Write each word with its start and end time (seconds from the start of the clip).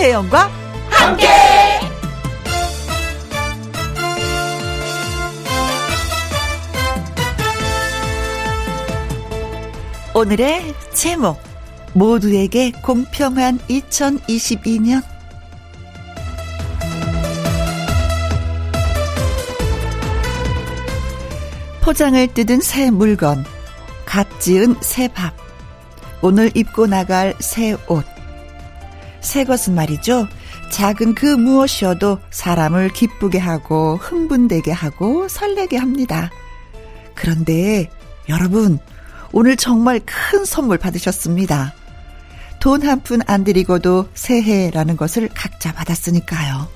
김혜영과 0.00 0.50
함께. 0.88 1.26
오늘의 10.14 10.74
제목 10.94 11.38
모두에게 11.92 12.72
공평한 12.82 13.58
2022년 13.68 15.02
포장을 21.82 22.26
뜯은 22.28 22.62
새 22.62 22.90
물건 22.90 23.44
갓 24.06 24.26
지은 24.40 24.76
새 24.80 25.08
밥 25.08 25.34
오늘 26.22 26.50
입고 26.54 26.86
나갈 26.86 27.34
새 27.38 27.76
옷. 27.86 28.19
새 29.20 29.44
것은 29.44 29.74
말이죠. 29.74 30.26
작은 30.70 31.14
그 31.14 31.26
무엇이어도 31.26 32.18
사람을 32.30 32.90
기쁘게 32.90 33.38
하고 33.38 33.96
흥분되게 33.96 34.70
하고 34.72 35.28
설레게 35.28 35.76
합니다. 35.76 36.30
그런데 37.14 37.90
여러분, 38.28 38.78
오늘 39.32 39.56
정말 39.56 40.00
큰 40.04 40.44
선물 40.44 40.78
받으셨습니다. 40.78 41.74
돈 42.60 42.84
한 42.84 43.00
푼안 43.02 43.44
들이고도 43.44 44.08
새해라는 44.14 44.96
것을 44.96 45.28
각자 45.34 45.72
받았으니까요. 45.72 46.68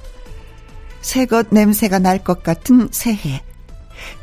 새것 1.02 1.48
냄새가 1.50 1.98
날 1.98 2.18
것 2.24 2.42
같은 2.42 2.88
새해. 2.90 3.42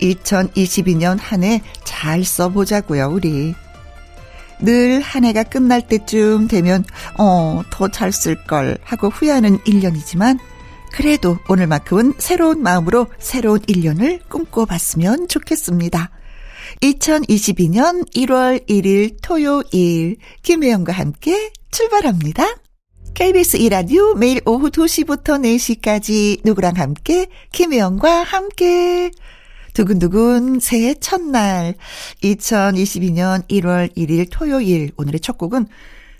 2022년 0.02 1.18
한 1.20 1.44
해 1.44 1.62
잘 1.84 2.24
써보자고요, 2.24 3.10
우리. 3.12 3.54
늘 4.62 5.02
한 5.02 5.26
해가 5.26 5.44
끝날 5.44 5.88
때쯤 5.88 6.48
되면, 6.48 6.84
어, 7.18 7.62
더 7.72 7.88
잘 7.90 8.10
쓸 8.10 8.36
걸 8.46 8.78
하고 8.84 9.10
후회하는 9.10 9.60
1년이지만, 9.60 10.40
그래도 10.92 11.38
오늘만큼은 11.48 12.16
새로운 12.18 12.62
마음으로 12.62 13.08
새로운 13.18 13.60
1년을 13.62 14.28
꿈꿔봤으면 14.30 15.28
좋겠습니다. 15.28 16.10
2022년 16.82 18.06
1월 18.14 18.68
1일 18.68 19.18
토요일, 19.22 20.18
김혜영과 20.44 20.94
함께 20.94 21.52
출발합니다. 21.72 22.56
KBS 23.14 23.58
이라디오 23.58 24.16
매일 24.16 24.42
오후 24.46 24.70
2시부터 24.70 25.42
4시까지 25.42 26.42
누구랑 26.46 26.78
함께, 26.78 27.28
김혜영과 27.52 28.24
함께. 28.24 29.12
두근두근 29.74 30.60
새해 30.60 30.94
첫날 30.96 31.76
2022년 32.24 33.48
1월 33.48 33.96
1일 33.96 34.28
토요일 34.32 34.92
오늘의 34.98 35.20
첫 35.20 35.38
곡은 35.38 35.68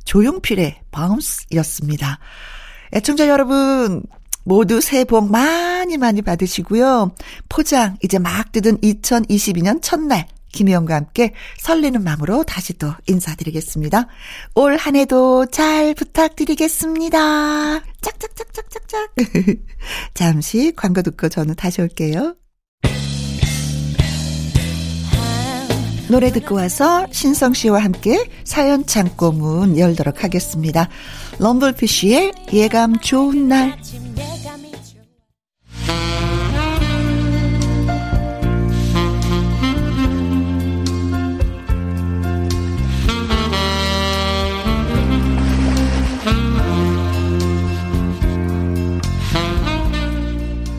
조용필의 0.06 0.82
바운스였습니다. 0.92 2.20
애청자 2.94 3.28
여러분 3.28 4.04
모두 4.44 4.82
새해 4.82 5.06
복 5.06 5.32
많이 5.32 5.98
많이 5.98 6.22
받으시고요. 6.22 7.14
포장 7.50 7.98
이제 8.04 8.20
막 8.20 8.52
뜯은 8.52 8.78
2022년 8.80 9.82
첫날 9.82 10.28
김혜영과 10.52 10.96
함께 10.96 11.34
설레는 11.60 12.04
마음으로 12.04 12.44
다시 12.44 12.74
또 12.74 12.94
인사드리겠습니다. 13.08 14.08
올 14.56 14.76
한 14.76 14.96
해도 14.96 15.46
잘 15.46 15.94
부탁드리겠습니다. 15.94 17.82
짝짝짝짝짝짝. 18.02 19.16
잠시 20.14 20.74
광고 20.76 21.02
듣고 21.02 21.30
저는 21.30 21.56
다시 21.56 21.82
올게요. 21.82 22.36
노래 26.12 26.30
듣고 26.30 26.56
와서 26.56 27.08
신성 27.12 27.54
씨와 27.54 27.82
함께 27.82 28.30
사연 28.44 28.86
창고 28.86 29.32
문 29.32 29.78
열도록 29.78 30.26
하겠습니다. 30.26 30.90
럼블피쉬의 31.40 32.34
예감 32.52 33.00
좋은 33.00 33.48
날. 33.48 33.78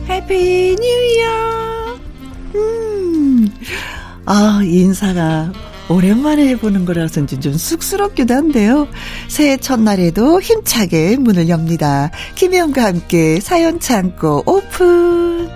Happy 0.07 0.75
New 0.79 0.85
Year. 0.85 1.52
음. 4.23 4.29
아, 4.29 4.61
인사가 4.63 5.51
오랜만에 5.89 6.47
해보는 6.49 6.85
거라서인지 6.85 7.39
좀 7.39 7.53
쑥스럽기도 7.53 8.33
한데요. 8.33 8.87
새해 9.27 9.57
첫날에도 9.57 10.41
힘차게 10.41 11.17
문을 11.17 11.49
엽니다. 11.49 12.09
김혜영과 12.35 12.85
함께 12.85 13.39
사연 13.39 13.79
창고 13.79 14.43
오픈! 14.45 15.49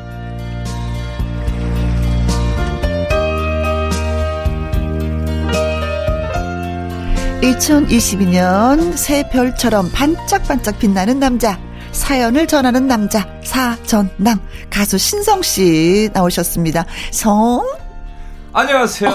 2022년 7.41 8.97
샛별처럼 8.97 9.89
반짝반짝 9.91 10.79
빛나는 10.79 11.19
남자. 11.19 11.57
사연을 11.94 12.45
전하는 12.47 12.88
남자 12.88 13.28
사전남 13.44 14.39
가수 14.69 14.97
신성 14.97 15.41
씨 15.41 16.09
나오셨습니다. 16.13 16.85
성 17.11 17.66
안녕하세요. 18.53 19.12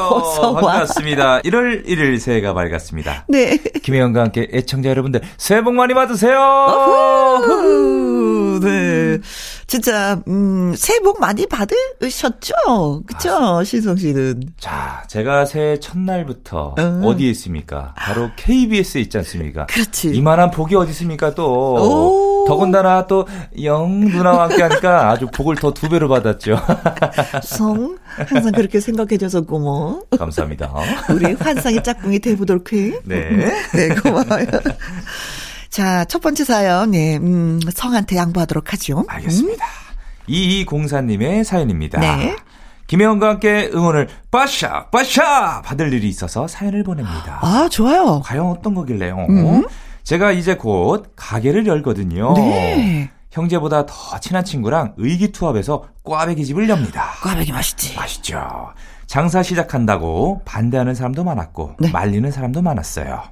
반갑습니다. 0.54 1.41
1월 1.41 1.84
1일 1.87 2.19
새해가 2.20 2.54
밝았습니다. 2.54 3.25
네. 3.28 3.56
김혜영과 3.56 4.20
함께 4.20 4.47
애청자 4.53 4.88
여러분들 4.91 5.20
새해 5.37 5.62
복 5.62 5.75
많이 5.75 5.94
받으세요. 5.94 6.38
어후, 6.38 8.60
네. 8.62 9.19
진짜 9.66 10.20
음, 10.28 10.75
새해 10.76 11.00
복 11.00 11.19
많이 11.20 11.47
받으셨죠? 11.47 13.03
그쵸? 13.06 13.65
신성 13.65 13.97
씨는. 13.97 14.43
자, 14.60 15.03
제가 15.09 15.44
새해 15.47 15.81
첫날부터 15.81 16.76
음. 16.78 17.03
어디에 17.04 17.28
있습니까? 17.31 17.94
바로 17.97 18.31
KBS에 18.37 19.00
있지 19.00 19.16
않습니까? 19.19 19.66
그렇지. 19.66 20.10
이만한 20.10 20.50
복이 20.53 20.76
어디 20.76 20.91
있습니까 20.91 21.34
또. 21.34 21.49
오. 21.49 22.31
더군다나 22.47 23.06
또 23.06 23.26
영 23.60 24.00
누나와 24.00 24.44
함께 24.44 24.62
하니까 24.62 25.10
아주 25.10 25.26
복을 25.32 25.56
더 25.56 25.72
두 25.72 25.88
배로 25.88 26.08
받았죠. 26.08 26.56
성 27.42 27.97
항상 28.16 28.53
그렇게 28.53 28.80
생각해 28.80 29.16
줘서 29.19 29.41
고마워. 29.42 30.03
감사합니다. 30.19 30.72
우리 31.10 31.32
환상의 31.34 31.82
짝꿍이 31.82 32.19
되보도록 32.20 32.72
해. 32.72 32.92
네. 33.04 33.31
네, 33.75 33.88
고마워요. 33.94 34.47
자, 35.70 36.04
첫 36.04 36.20
번째 36.20 36.44
사연, 36.44 36.91
네, 36.91 37.16
음, 37.16 37.58
성한테 37.75 38.16
양보하도록 38.16 38.72
하죠. 38.75 39.04
알겠습니다. 39.08 39.64
음. 39.64 40.28
2204님의 40.28 41.44
사연입니다. 41.44 42.00
네. 42.00 42.36
김혜원과 42.86 43.28
함께 43.28 43.70
응원을 43.72 44.08
빠샤, 44.31 44.86
빠샤! 44.91 45.62
받을 45.64 45.92
일이 45.94 46.08
있어서 46.08 46.47
사연을 46.47 46.82
보냅니다. 46.84 47.38
아, 47.41 47.69
좋아요. 47.70 48.20
과연 48.22 48.47
어떤 48.47 48.75
거길래요? 48.75 49.16
음. 49.31 49.64
제가 50.04 50.32
이제 50.32 50.56
곧 50.56 51.12
가게를 51.16 51.66
열거든요. 51.66 52.34
네. 52.34 53.10
형제보다 53.30 53.86
더 53.86 54.20
친한 54.20 54.44
친구랑 54.44 54.94
의기투합해서 54.98 55.88
꽈배기 56.04 56.44
집을 56.44 56.68
엽니다. 56.68 57.12
꽈배기 57.22 57.52
맛있지. 57.52 57.96
맛있죠. 57.96 58.68
장사 59.06 59.42
시작한다고 59.42 60.42
반대하는 60.44 60.94
사람도 60.94 61.24
많았고 61.24 61.76
네. 61.80 61.90
말리는 61.90 62.30
사람도 62.30 62.62
많았어요. 62.62 63.22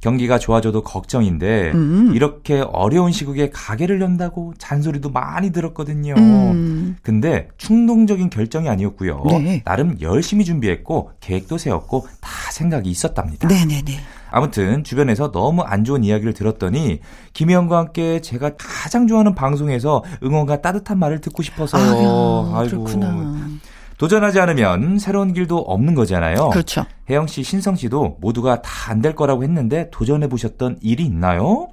경기가 0.00 0.38
좋아져도 0.38 0.82
걱정인데 0.82 1.72
음. 1.72 2.12
이렇게 2.14 2.60
어려운 2.60 3.12
시국에 3.12 3.50
가게를 3.50 4.00
연다고 4.00 4.52
잔소리도 4.58 5.10
많이 5.10 5.50
들었거든요. 5.50 6.14
음. 6.16 6.96
근데 7.02 7.48
충동적인 7.56 8.30
결정이 8.30 8.68
아니었고요. 8.68 9.22
네. 9.26 9.62
나름 9.64 9.96
열심히 10.00 10.44
준비했고 10.44 11.12
계획도 11.20 11.58
세웠고 11.58 12.06
다 12.20 12.30
생각이 12.52 12.90
있었답니다. 12.90 13.48
네네네. 13.48 13.98
아무튼 14.40 14.84
주변에서 14.84 15.32
너무 15.32 15.62
안 15.62 15.82
좋은 15.82 16.04
이야기를 16.04 16.34
들었더니 16.34 17.00
김혜영과 17.32 17.78
함께 17.78 18.20
제가 18.20 18.50
가장 18.58 19.06
좋아하는 19.06 19.34
방송에서 19.34 20.04
응원과 20.22 20.60
따뜻한 20.60 20.98
말을 20.98 21.22
듣고 21.22 21.42
싶어서요. 21.42 21.82
아유, 21.82 22.52
아이고. 22.54 22.84
그렇구나. 22.84 23.48
도전하지 23.96 24.38
않으면 24.40 24.98
새로운 24.98 25.32
길도 25.32 25.56
없는 25.56 25.94
거잖아요. 25.94 26.50
그렇죠. 26.50 26.84
혜영 27.08 27.26
씨, 27.28 27.42
신성 27.42 27.76
씨도 27.76 28.18
모두가 28.20 28.60
다 28.60 28.90
안 28.92 29.00
될 29.00 29.14
거라고 29.14 29.42
했는데 29.42 29.88
도전해 29.90 30.28
보셨던 30.28 30.80
일이 30.82 31.06
있나요? 31.06 31.68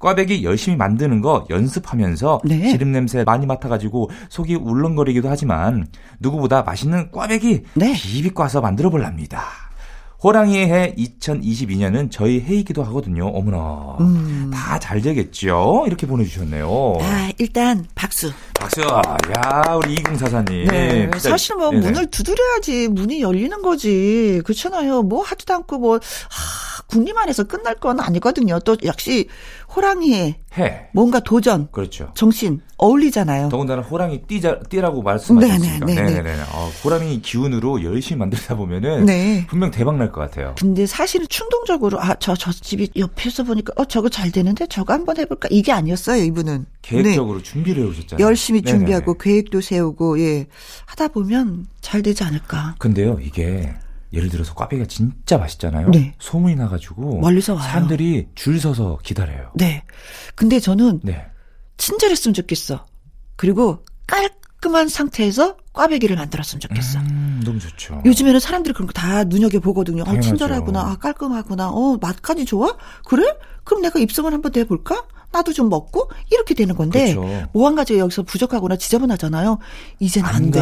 꽈배기 0.00 0.42
열심히 0.42 0.76
만드는 0.76 1.20
거 1.20 1.46
연습하면서 1.48 2.40
네. 2.44 2.72
기름 2.72 2.90
냄새 2.90 3.22
많이 3.22 3.46
맡아가지고 3.46 4.10
속이 4.30 4.56
울렁거리기도 4.56 5.28
하지만 5.28 5.86
누구보다 6.18 6.62
맛있는 6.62 7.12
꽈배기 7.12 7.62
네. 7.74 7.92
비비 7.94 8.34
꽈서 8.34 8.60
만들어 8.60 8.90
볼랍니다. 8.90 9.42
호랑이의 10.22 10.70
해 10.70 10.94
2022년은 10.98 12.10
저희 12.10 12.40
해이기도 12.40 12.84
하거든요. 12.84 13.26
어머나. 13.28 13.96
음. 14.00 14.50
다잘 14.52 15.00
되겠죠? 15.00 15.84
이렇게 15.86 16.06
보내주셨네요. 16.06 16.68
아, 17.00 17.30
일단 17.38 17.86
박수. 17.94 18.30
박수. 18.54 18.82
야, 18.82 19.74
우리 19.76 19.94
2044님. 19.96 20.70
네. 20.70 21.10
사실 21.18 21.56
뭐 21.56 21.70
네네. 21.70 21.86
문을 21.86 22.10
두드려야지 22.10 22.88
문이 22.88 23.22
열리는 23.22 23.62
거지. 23.62 24.42
그렇잖아요. 24.44 25.02
뭐 25.02 25.22
하지도 25.22 25.54
않고 25.54 25.78
뭐, 25.78 25.94
하, 25.94 26.00
국리만에서 26.90 27.44
끝날 27.44 27.74
건 27.76 28.00
아니거든요. 28.00 28.58
또 28.60 28.76
역시 28.84 29.28
호랑이의 29.74 30.34
해. 30.58 30.88
뭔가 30.92 31.20
도전, 31.20 31.68
그렇죠. 31.70 32.10
정신 32.14 32.60
어울리잖아요. 32.76 33.48
더군다나 33.50 33.82
호랑이 33.82 34.22
띠자, 34.26 34.58
띠라고 34.68 35.02
말씀하셨으니까. 35.02 35.86
네네. 35.86 36.10
네네. 36.22 36.42
어, 36.52 36.70
호랑이 36.82 37.22
기운으로 37.22 37.84
열심히 37.84 38.18
만들다 38.18 38.56
보면은 38.56 39.04
네. 39.06 39.46
분명 39.48 39.70
대박 39.70 39.96
날 39.96 40.10
것 40.10 40.20
같아요. 40.22 40.54
근데 40.58 40.86
사실은 40.86 41.26
충동적으로 41.28 42.00
아저저 42.00 42.50
집이 42.52 42.90
옆에서 42.96 43.44
보니까 43.44 43.72
어 43.76 43.84
저거 43.84 44.08
잘 44.08 44.32
되는데 44.32 44.66
저거 44.66 44.92
한번 44.92 45.18
해볼까 45.18 45.48
이게 45.52 45.70
아니었어요 45.72 46.20
이분은. 46.24 46.66
계획적으로 46.82 47.38
네. 47.38 47.44
준비를 47.44 47.84
해오셨잖아요. 47.84 48.26
열심히 48.26 48.62
준비하고. 48.62 49.14
계획도 49.18 49.60
세우고 49.60 50.18
예 50.20 50.46
하다 50.86 51.08
보면 51.08 51.66
잘 51.80 52.02
되지 52.02 52.24
않을까. 52.24 52.74
근데요 52.78 53.18
이게 53.22 53.72
예를 54.12 54.28
들어서 54.28 54.54
꽈배기가 54.54 54.86
진짜 54.88 55.38
맛있잖아요. 55.38 55.90
네. 55.90 56.14
소문이 56.18 56.56
나가지고 56.56 57.20
멀리서 57.20 57.54
와요. 57.54 57.62
사람들이 57.62 58.28
줄 58.34 58.58
서서 58.60 58.98
기다려요. 59.02 59.52
네. 59.54 59.84
근데 60.34 60.58
저는 60.60 61.00
네. 61.02 61.24
친절했으면 61.76 62.34
좋겠어. 62.34 62.86
그리고 63.36 63.84
깔끔한 64.06 64.88
상태에서 64.88 65.56
꽈배기를 65.72 66.16
만들었으면 66.16 66.60
좋겠어. 66.60 66.98
음, 66.98 67.40
너무 67.44 67.58
좋죠. 67.60 68.02
요즘에는 68.04 68.40
사람들이 68.40 68.74
그런 68.74 68.86
거 68.88 68.92
다 68.92 69.22
눈여겨 69.24 69.60
보거든요. 69.60 70.02
어, 70.06 70.20
친절하구나. 70.20 70.80
아, 70.80 70.96
깔끔하구나. 70.96 71.70
어, 71.70 71.96
맛까지 72.00 72.44
좋아? 72.44 72.76
그래? 73.06 73.24
그럼 73.64 73.82
내가 73.82 73.98
입성을 74.00 74.30
한번 74.32 74.52
해볼까? 74.56 75.04
나도 75.32 75.52
좀 75.52 75.68
먹고 75.68 76.10
이렇게 76.32 76.54
되는 76.54 76.74
건데 76.74 77.14
그렇죠. 77.14 77.48
뭐 77.52 77.68
한 77.68 77.76
가지 77.76 77.96
여기서 77.96 78.24
부족하거나 78.24 78.74
지저분하잖아요. 78.76 79.60
이젠 80.00 80.24
안, 80.24 80.34
안 80.34 80.50
돼. 80.50 80.60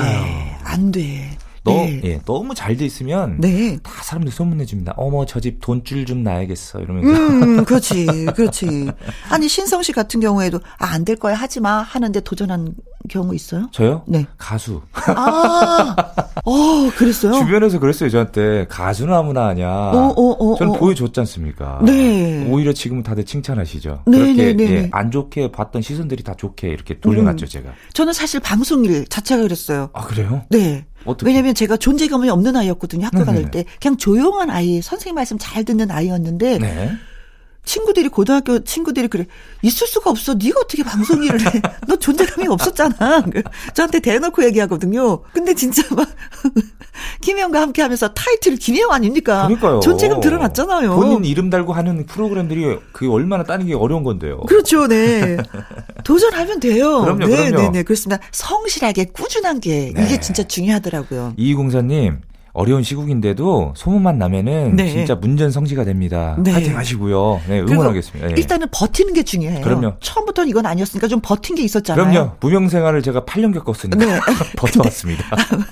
안 0.63 0.93
돼. 0.93 1.39
너, 1.69 1.75
네. 1.85 2.01
예, 2.05 2.21
너무 2.25 2.55
잘 2.55 2.77
돼 2.77 2.85
있으면 2.87 3.39
네. 3.41 3.77
다 3.83 3.93
사람들 4.03 4.31
소문내 4.33 4.65
줍니다. 4.65 4.95
어머 4.97 5.25
저 5.27 5.41
집 5.41 5.61
돈줄 5.61 6.07
좀 6.07 6.23
놔야겠어 6.23 6.81
이러면서. 6.81 7.11
음, 7.11 7.65
그렇지, 7.67 8.07
그렇지. 8.35 8.91
아니 9.31 9.49
신성 9.49 9.83
씨 9.83 9.93
같은 9.93 10.21
경우에도 10.21 10.59
아, 10.79 10.87
안 10.95 11.05
될 11.05 11.17
거야 11.17 11.35
하지 11.35 11.61
마 11.61 11.81
하는데 11.83 12.19
도전한 12.21 12.75
경우 13.09 13.35
있어요? 13.35 13.69
저요? 13.73 14.03
네. 14.07 14.27
가수. 14.37 14.83
아, 14.93 15.95
어, 16.45 16.91
그랬어요? 16.97 17.33
주변에서 17.45 17.79
그랬어요, 17.79 18.11
저한테. 18.11 18.67
가수는 18.69 19.15
아무나 19.15 19.47
하냐. 19.49 19.69
어, 19.69 20.15
어, 20.17 20.31
어, 20.33 20.57
저는 20.57 20.75
어. 20.75 20.77
보여줬지 20.79 21.21
않습니까? 21.21 21.81
네. 21.85 22.47
오히려 22.51 22.73
지금은 22.73 23.03
다들 23.03 23.25
칭찬하시죠. 23.25 24.03
네, 24.07 24.19
그렇게 24.19 24.35
네, 24.35 24.53
네, 24.55 24.73
예, 24.75 24.89
안 24.93 25.11
좋게 25.11 25.53
봤던 25.53 25.83
시선들이 25.83 26.23
다 26.25 26.35
좋게 26.37 26.69
이렇게 26.69 26.99
돌려놨죠, 27.01 27.47
음. 27.47 27.49
제가. 27.49 27.71
저는 27.95 28.13
사실 28.13 28.41
방송 28.41 28.85
일 28.85 29.07
자체가 29.07 29.43
그랬어요. 29.43 29.91
아, 29.93 30.03
그래요? 30.03 30.43
네. 30.51 30.85
어떻게? 31.05 31.31
왜냐면 31.31 31.55
제가 31.55 31.77
존재감이 31.77 32.29
없는 32.29 32.57
아이였거든요. 32.57 33.07
학교 33.07 33.25
다닐 33.25 33.51
때. 33.51 33.65
그냥 33.81 33.97
조용한 33.97 34.51
아이, 34.51 34.83
선생님 34.83 35.15
말씀 35.15 35.39
잘 35.39 35.65
듣는 35.65 35.91
아이였는데. 35.91 36.59
네. 36.59 36.93
친구들이 37.69 38.09
고등학교 38.09 38.65
친구들이 38.65 39.09
그래 39.09 39.27
있을 39.61 39.87
수가 39.87 40.09
없어. 40.09 40.35
네가 40.35 40.61
어떻게 40.61 40.83
방송 40.83 41.23
일을 41.23 41.39
해? 41.43 41.61
너 41.87 41.97
존재감이 41.97 42.49
없었잖아. 42.49 43.25
저한테 43.75 44.01
대놓고 44.01 44.43
얘기하거든요. 44.45 45.21
근데 45.35 45.53
진짜 45.55 45.83
막 45.95 46.09
김혜영과 47.21 47.61
함께하면서 47.61 48.15
타이틀 48.15 48.57
김혜영 48.57 48.91
아닙니까? 48.91 49.43
그러니까요. 49.49 49.81
존재감 49.81 50.21
드러났잖아요. 50.21 50.97
본인 50.97 51.27
이름 51.27 51.51
달고 51.51 51.75
하는 51.75 52.07
프로그램들이 52.07 52.79
그 52.93 53.13
얼마나 53.13 53.45
따는 53.45 53.67
게 53.67 53.75
어려운 53.75 54.03
건데요. 54.03 54.41
그렇죠, 54.49 54.87
네. 54.87 55.37
도전하면 56.05 56.61
돼요. 56.61 57.03
그럼요, 57.03 57.27
네, 57.27 57.51
그럼요. 57.51 57.63
네, 57.65 57.71
네, 57.71 57.83
그렇습니다. 57.83 58.23
성실하게 58.33 59.07
꾸준한 59.13 59.61
게 59.61 59.93
네. 59.95 60.05
이게 60.05 60.19
진짜 60.21 60.43
중요하더라고요. 60.43 61.35
이공사님 61.37 62.23
어려운 62.59 62.83
시국인데도 62.83 63.73
소문만 63.77 64.19
나면은 64.19 64.75
네. 64.75 64.89
진짜 64.89 65.15
문전성시가 65.15 65.85
됩니다. 65.85 66.37
네. 66.41 66.51
파이팅 66.51 66.77
하시고요. 66.77 67.41
네, 67.47 67.61
응원하겠습니다. 67.61 68.27
네. 68.27 68.35
일단은 68.37 68.67
버티는 68.73 69.15
게 69.15 69.23
중요해요. 69.23 69.61
그럼요. 69.61 69.95
처음부터는 70.01 70.51
이건 70.51 70.67
아니었으니까 70.67 71.07
좀 71.07 71.21
버틴 71.23 71.55
게 71.55 71.63
있었잖아요. 71.63 72.11
그럼요. 72.11 72.33
무명 72.41 72.69
생활을 72.69 73.03
제가 73.03 73.25
8년 73.25 73.55
겪었으니까 73.55 74.05
네. 74.05 74.19
버텨왔습니다. 74.59 75.37
근데, 75.39 75.65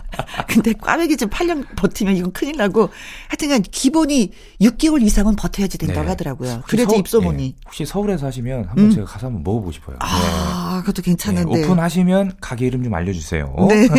근데 0.47 0.73
꽈배기 0.75 1.17
좀 1.17 1.29
8년 1.29 1.67
버티면 1.75 2.17
이건 2.17 2.31
큰일 2.33 2.57
나고 2.57 2.89
하여튼간 3.31 3.63
기본이 3.63 4.31
6개월 4.61 5.03
이상은 5.03 5.35
버텨야지 5.35 5.79
된다고 5.79 6.03
네. 6.03 6.09
하더라고요. 6.11 6.63
그래야지 6.69 6.95
서, 6.95 7.01
입소문이. 7.01 7.43
네. 7.43 7.55
혹시 7.67 7.85
서울에서 7.85 8.27
하시면 8.27 8.67
한번 8.67 8.85
음. 8.85 8.91
제가 8.93 9.07
가서 9.07 9.27
한번 9.27 9.43
먹어보고 9.43 9.73
싶어요. 9.73 9.97
아, 9.99 10.83
그것도 10.87 11.03
괜찮은데. 11.03 11.63
오픈하시면 11.65 12.35
가게 12.41 12.69
이름 12.69 12.85
좀 12.85 12.95
알려주세요. 12.95 13.53
네. 13.69 13.89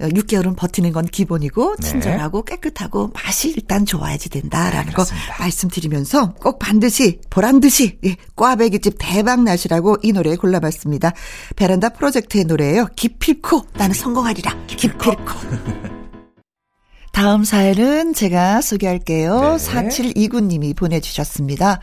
6개월 0.00 0.37
계절은 0.38 0.54
버티는 0.54 0.92
건 0.92 1.04
기본이고 1.06 1.76
네. 1.76 1.88
친절하고 1.88 2.42
깨끗하고 2.44 3.10
맛이 3.14 3.50
일단 3.50 3.84
좋아야지 3.84 4.28
된다라는 4.28 4.92
거 4.92 5.04
말씀드리면서 5.38 6.34
꼭 6.34 6.58
반드시 6.58 7.20
보란 7.30 7.60
듯이 7.60 7.98
예, 8.04 8.16
꽈배기집 8.36 8.94
대박 8.98 9.42
나시라고 9.42 9.96
이 10.02 10.12
노래 10.12 10.36
골라봤습니다. 10.36 11.12
베란다 11.56 11.90
프로젝트의 11.90 12.44
노래예요. 12.44 12.88
기필코 12.94 13.66
나는 13.74 13.94
성공하리라. 13.94 14.66
기필코. 14.66 15.12
다음 17.12 17.42
사연은 17.42 18.14
제가 18.14 18.60
소개할게요. 18.60 19.40
네. 19.40 19.56
4729님이 19.56 20.76
보내주셨습니다. 20.76 21.80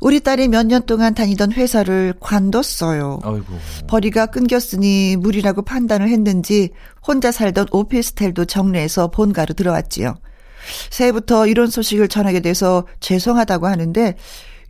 우리 0.00 0.20
딸이 0.20 0.48
몇 0.48 0.66
년 0.66 0.84
동안 0.86 1.14
다니던 1.14 1.52
회사를 1.52 2.14
관뒀어요. 2.20 3.18
아이고. 3.22 3.44
벌이가 3.86 4.26
끊겼으니 4.26 5.16
무리라고 5.16 5.62
판단을 5.62 6.08
했는지 6.08 6.70
혼자 7.06 7.30
살던 7.32 7.66
오피스텔도 7.70 8.46
정리해서 8.46 9.08
본가로 9.08 9.54
들어왔지요. 9.54 10.16
새해부터 10.90 11.46
이런 11.46 11.68
소식을 11.68 12.08
전하게 12.08 12.40
돼서 12.40 12.86
죄송하다고 13.00 13.66
하는데 13.66 14.16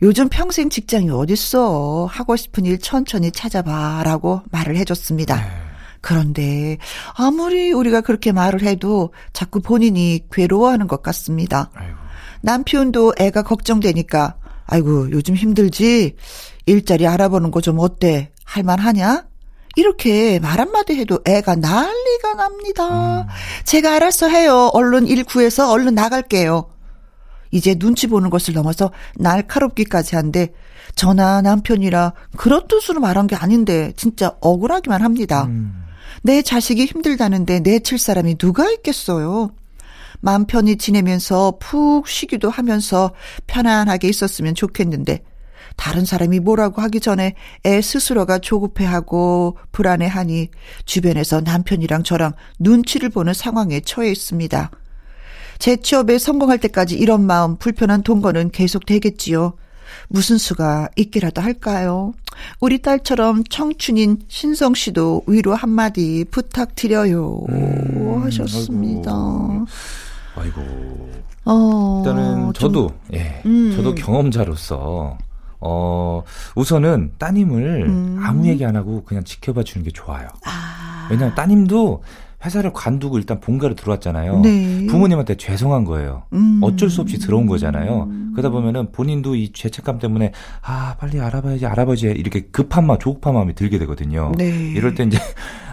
요즘 0.01 0.27
평생 0.29 0.69
직장이 0.69 1.09
어딨어. 1.11 2.07
하고 2.09 2.35
싶은 2.35 2.65
일 2.65 2.79
천천히 2.79 3.31
찾아봐라고 3.31 4.41
말을 4.51 4.75
해줬습니다. 4.77 5.35
네. 5.35 5.43
그런데 6.01 6.77
아무리 7.13 7.71
우리가 7.71 8.01
그렇게 8.01 8.31
말을 8.31 8.63
해도 8.63 9.13
자꾸 9.33 9.61
본인이 9.61 10.21
괴로워하는 10.31 10.87
것 10.87 11.03
같습니다. 11.03 11.69
아이고. 11.75 11.95
남편도 12.41 13.13
애가 13.19 13.43
걱정되니까 13.43 14.35
아이고, 14.71 15.11
요즘 15.11 15.35
힘들지? 15.35 16.15
일자리 16.65 17.05
알아보는 17.07 17.51
거 17.51 17.59
좀 17.61 17.79
어때? 17.79 18.31
할만하냐? 18.45 19.25
이렇게 19.75 20.39
말 20.39 20.59
한마디 20.59 20.95
해도 20.95 21.19
애가 21.25 21.55
난리가 21.55 22.33
납니다. 22.35 23.21
음. 23.21 23.27
제가 23.63 23.95
알아서 23.95 24.27
해요. 24.27 24.69
얼른 24.73 25.07
일 25.07 25.23
구해서 25.23 25.71
얼른 25.71 25.95
나갈게요. 25.95 26.69
이제 27.51 27.75
눈치 27.75 28.07
보는 28.07 28.29
것을 28.29 28.53
넘어서 28.53 28.91
날카롭기까지 29.15 30.15
한데 30.15 30.53
저나 30.95 31.41
남편이라 31.41 32.13
그런 32.37 32.67
뜻으로 32.67 32.99
말한 33.01 33.27
게 33.27 33.35
아닌데 33.35 33.93
진짜 33.95 34.35
억울하기만 34.41 35.01
합니다. 35.01 35.45
음. 35.45 35.85
내 36.23 36.41
자식이 36.41 36.85
힘들다는데 36.85 37.59
내칠 37.61 37.97
사람이 37.97 38.37
누가 38.37 38.69
있겠어요. 38.71 39.51
마음 40.21 40.45
편히 40.45 40.77
지내면서 40.77 41.57
푹 41.59 42.07
쉬기도 42.07 42.49
하면서 42.49 43.11
편안하게 43.47 44.07
있었으면 44.07 44.55
좋겠는데 44.55 45.23
다른 45.75 46.05
사람이 46.05 46.39
뭐라고 46.39 46.81
하기 46.83 46.99
전에 46.99 47.35
애 47.65 47.81
스스로가 47.81 48.39
조급해하고 48.39 49.57
불안해하니 49.71 50.49
주변에서 50.85 51.41
남편이랑 51.41 52.03
저랑 52.03 52.33
눈치를 52.59 53.09
보는 53.09 53.33
상황에 53.33 53.79
처해 53.81 54.11
있습니다. 54.11 54.71
제 55.59 55.75
취업에 55.77 56.17
성공할 56.17 56.57
때까지 56.59 56.95
이런 56.95 57.25
마음 57.25 57.55
불편한 57.57 58.03
동거는 58.03 58.51
계속 58.51 58.85
되겠지요. 58.85 59.53
무슨 60.07 60.37
수가 60.37 60.89
있기라도 60.95 61.41
할까요? 61.41 62.13
우리 62.59 62.81
딸처럼 62.81 63.43
청춘인 63.43 64.23
신성 64.27 64.73
씨도 64.73 65.23
위로 65.27 65.53
한마디 65.53 66.25
부탁드려요. 66.31 67.45
음, 67.49 68.21
하셨습니다. 68.23 69.11
아이고. 69.11 69.65
아이고. 70.35 70.61
어, 71.45 72.03
일단은 72.05 72.53
저도 72.53 72.87
좀, 72.87 72.97
예, 73.13 73.41
음. 73.45 73.73
저도 73.75 73.95
경험자로서 73.95 75.17
어 75.59 76.23
우선은 76.55 77.13
따님을 77.17 77.85
음. 77.87 78.19
아무 78.23 78.47
얘기 78.47 78.65
안 78.65 78.75
하고 78.75 79.03
그냥 79.03 79.23
지켜봐 79.23 79.63
주는 79.63 79.83
게 79.83 79.91
좋아요. 79.91 80.27
아. 80.45 81.07
왜냐하면 81.09 81.35
따님도 81.35 82.03
회사를 82.43 82.73
관두고 82.73 83.19
일단 83.19 83.39
본가로 83.39 83.75
들어왔잖아요. 83.75 84.39
네. 84.39 84.87
부모님한테 84.87 85.35
죄송한 85.35 85.85
거예요. 85.85 86.23
음. 86.33 86.59
어쩔 86.63 86.89
수 86.89 87.01
없이 87.01 87.19
들어온 87.19 87.45
거잖아요. 87.45 88.09
그러다 88.31 88.49
보면은 88.49 88.91
본인도 88.91 89.35
이 89.35 89.51
죄책감 89.51 89.99
때문에 89.99 90.31
아 90.63 90.95
빨리 90.99 91.19
알아봐야지 91.19 91.65
알아봐야지 91.67 92.07
이렇게 92.07 92.41
급한 92.51 92.87
마음 92.87 92.97
조급한 92.97 93.35
마음이 93.35 93.53
들게 93.53 93.77
되거든요. 93.79 94.31
네. 94.37 94.49
이럴 94.49 94.95
때 94.95 95.03
이제 95.03 95.19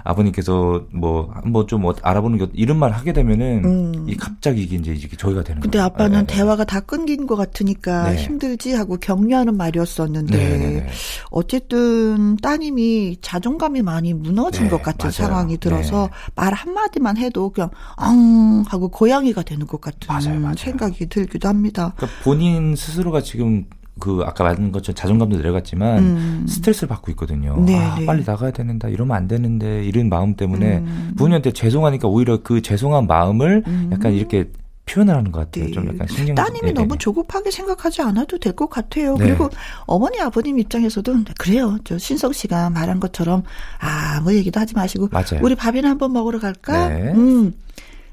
아버님께서 0.04 0.84
뭐 0.92 1.30
한번 1.34 1.66
좀뭐 1.66 1.94
알아보는 2.02 2.38
게 2.38 2.46
이런 2.54 2.78
말 2.78 2.92
하게 2.92 3.12
되면은 3.12 3.64
음. 3.64 4.06
이 4.08 4.16
갑자기 4.16 4.62
이게 4.62 4.76
이제 4.76 4.92
이게 4.92 5.16
저희가 5.16 5.42
되는 5.42 5.60
근데 5.60 5.78
거예요. 5.78 5.86
아빠는 5.86 6.26
네, 6.26 6.26
네. 6.26 6.34
대화가 6.36 6.64
다 6.64 6.80
끊긴 6.80 7.26
것 7.26 7.36
같으니까 7.36 8.10
네. 8.10 8.16
힘들지 8.16 8.72
하고 8.72 8.96
격려하는 8.96 9.56
말이었었는데 9.56 10.36
네, 10.36 10.58
네, 10.58 10.70
네. 10.80 10.86
어쨌든 11.30 12.36
따님이 12.36 13.18
자존감이 13.20 13.82
많이 13.82 14.12
무너진 14.14 14.68
것 14.68 14.82
같은 14.82 14.98
맞아요. 15.06 15.12
상황이 15.12 15.58
들어서 15.58 16.10
말 16.34 16.52
한마디만 16.52 17.16
해도 17.16 17.50
그냥 17.50 17.70
엉 17.96 18.64
하고 18.68 18.88
고양이가 18.88 19.42
되는 19.42 19.66
것 19.66 19.80
같은 19.80 20.06
맞아요, 20.08 20.40
맞아요. 20.40 20.54
생각이 20.56 21.06
들기도 21.08 21.48
합니다. 21.48 21.92
그러니까 21.96 22.22
본인 22.24 22.76
스스로가 22.76 23.22
지금 23.22 23.66
그 23.98 24.22
아까 24.24 24.44
말한 24.44 24.72
것처럼 24.72 24.94
자존감도 24.96 25.36
내려갔지만 25.36 25.98
음. 25.98 26.46
스트레스를 26.48 26.88
받고 26.88 27.10
있거든요. 27.12 27.56
네, 27.64 27.76
아, 27.78 27.96
네. 27.98 28.06
빨리 28.06 28.22
나가야 28.26 28.50
되는다. 28.50 28.88
이러면 28.88 29.16
안 29.16 29.28
되는데 29.28 29.84
이런 29.84 30.08
마음 30.08 30.34
때문에 30.34 30.78
음. 30.78 31.12
부모님한테 31.16 31.52
죄송하니까 31.52 32.08
오히려 32.08 32.42
그 32.42 32.62
죄송한 32.62 33.06
마음을 33.06 33.62
음. 33.66 33.90
약간 33.92 34.12
이렇게 34.12 34.50
표현을 34.86 35.14
하는 35.14 35.30
것 35.32 35.40
같아요. 35.40 35.66
네. 35.66 35.70
좀 35.72 35.86
약간 35.88 36.06
신경 36.08 36.34
따님이 36.34 36.68
네, 36.68 36.72
너무 36.72 36.94
네. 36.94 36.98
조급하게 36.98 37.50
생각하지 37.50 38.00
않아도 38.02 38.38
될 38.38 38.54
것 38.54 38.70
같아요. 38.70 39.16
네. 39.18 39.26
그리고 39.26 39.50
어머니 39.84 40.18
아버님 40.20 40.58
입장에서도 40.58 41.14
그래요. 41.38 41.76
저 41.84 41.98
신성 41.98 42.32
씨가 42.32 42.70
말한 42.70 42.98
것처럼 42.98 43.42
아뭐 43.80 44.32
얘기도 44.34 44.58
하지 44.58 44.74
마시고 44.74 45.08
맞아요. 45.12 45.40
우리 45.42 45.54
밥이나 45.54 45.90
한번 45.90 46.12
먹으러 46.14 46.38
갈까? 46.38 46.88
네. 46.88 47.12
음. 47.12 47.52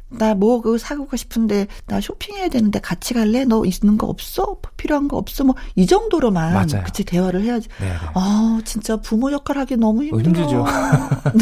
나 0.10 0.34
뭐 0.36 0.62
그거 0.62 0.78
사고 0.78 1.08
싶은데 1.16 1.68
나 1.88 2.00
쇼핑해야 2.00 2.50
되는데 2.50 2.80
같이 2.80 3.14
갈래? 3.14 3.44
너 3.46 3.64
있는 3.66 3.98
거 3.98 4.08
없어? 4.08 4.58
필요한 4.78 5.08
거 5.08 5.18
없어? 5.18 5.44
뭐 5.44 5.56
이 5.76 5.86
정도로만 5.86 6.54
맞아요. 6.54 6.84
그치 6.86 7.04
대화를 7.04 7.42
해야지. 7.44 7.68
네네. 7.80 7.92
네. 7.92 7.98
아 8.14 8.60
진짜 8.66 8.98
부모 8.98 9.32
역할 9.32 9.58
하기 9.60 9.78
너무 9.78 10.04
힘들어. 10.04 10.18
어, 10.18 10.22
힘들죠. 10.24 10.66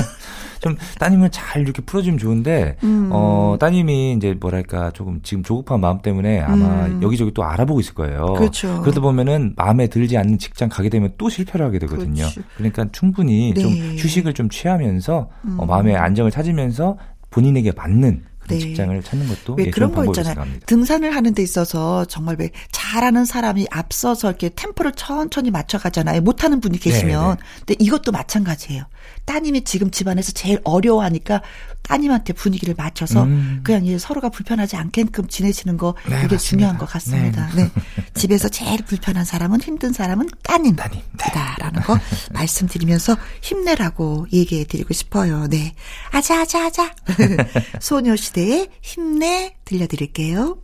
좀 0.61 0.77
따님을 0.97 1.29
잘 1.29 1.61
이렇게 1.61 1.81
풀어주면 1.81 2.17
좋은데 2.17 2.77
음. 2.83 3.09
어 3.11 3.57
따님이 3.59 4.13
이제 4.13 4.33
뭐랄까 4.39 4.91
조금 4.91 5.19
지금 5.21 5.43
조급한 5.43 5.81
마음 5.81 6.01
때문에 6.01 6.39
아마 6.39 6.85
음. 6.85 6.99
여기저기 7.03 7.33
또 7.33 7.43
알아보고 7.43 7.81
있을 7.81 7.93
거예요. 7.93 8.27
그렇죠. 8.37 8.79
그러다 8.81 9.01
보면은 9.01 9.53
마음에 9.57 9.87
들지 9.87 10.17
않는 10.17 10.37
직장 10.39 10.69
가게 10.69 10.87
되면 10.89 11.13
또 11.17 11.27
실패를 11.29 11.65
하게 11.65 11.79
되거든요. 11.79 12.23
그렇지. 12.23 12.41
그러니까 12.55 12.85
충분히 12.93 13.53
네. 13.53 13.61
좀 13.61 13.71
휴식을 13.97 14.33
좀 14.33 14.49
취하면서 14.49 15.15
어, 15.17 15.29
음. 15.45 15.59
어, 15.59 15.65
마음의 15.65 15.97
안정을 15.97 16.31
찾으면서 16.31 16.97
본인에게 17.29 17.73
맞는 17.75 18.23
네. 18.47 18.59
직장을 18.59 19.01
찾는 19.03 19.27
것도 19.27 19.55
왜 19.55 19.65
예, 19.65 19.69
그런 19.69 19.91
거 19.93 20.05
있잖아요. 20.05 20.33
생각합니다. 20.33 20.65
등산을 20.65 21.15
하는 21.15 21.33
데 21.33 21.41
있어서 21.43 22.05
정말 22.05 22.35
왜 22.39 22.51
잘하는 22.71 23.25
사람이 23.25 23.67
앞서서 23.71 24.29
이렇게 24.29 24.49
템포를 24.49 24.93
천천히 24.93 25.51
맞춰가잖아요. 25.51 26.21
못하는 26.21 26.59
분이 26.59 26.79
계시면. 26.79 27.21
네네. 27.21 27.35
네. 27.35 27.41
근데 27.65 27.75
이것도 27.79 28.11
마찬가지예요. 28.11 28.83
따님이 29.25 29.63
지금 29.63 29.91
집안에서 29.91 30.31
제일 30.33 30.59
어려워하니까 30.63 31.41
따님한테 31.83 32.33
분위기를 32.33 32.73
맞춰서 32.77 33.23
음. 33.23 33.59
그냥 33.63 33.85
이제 33.85 33.97
서로가 33.97 34.29
불편하지 34.29 34.75
않게끔 34.77 35.27
지내시는 35.27 35.77
거 35.77 35.95
네, 36.09 36.15
이게 36.25 36.35
맞습니다. 36.35 36.37
중요한 36.39 36.77
것 36.77 36.85
같습니다. 36.89 37.49
네. 37.55 37.63
네. 37.63 37.71
집에서 38.13 38.49
제일 38.49 38.83
불편한 38.83 39.25
사람은 39.25 39.61
힘든 39.61 39.91
사람은 39.93 40.29
따님. 40.43 40.75
따님이다라는 40.75 41.79
네. 41.81 41.85
거 41.85 41.97
말씀드리면서 42.33 43.17
힘내라고 43.41 44.27
얘기해 44.31 44.63
드리고 44.65 44.93
싶어요. 44.93 45.47
네. 45.47 45.73
아자 46.11 46.41
아자 46.41 46.65
아자. 46.65 46.93
소녀시대의 47.79 48.69
힘내 48.81 49.55
들려드릴게요. 49.65 50.57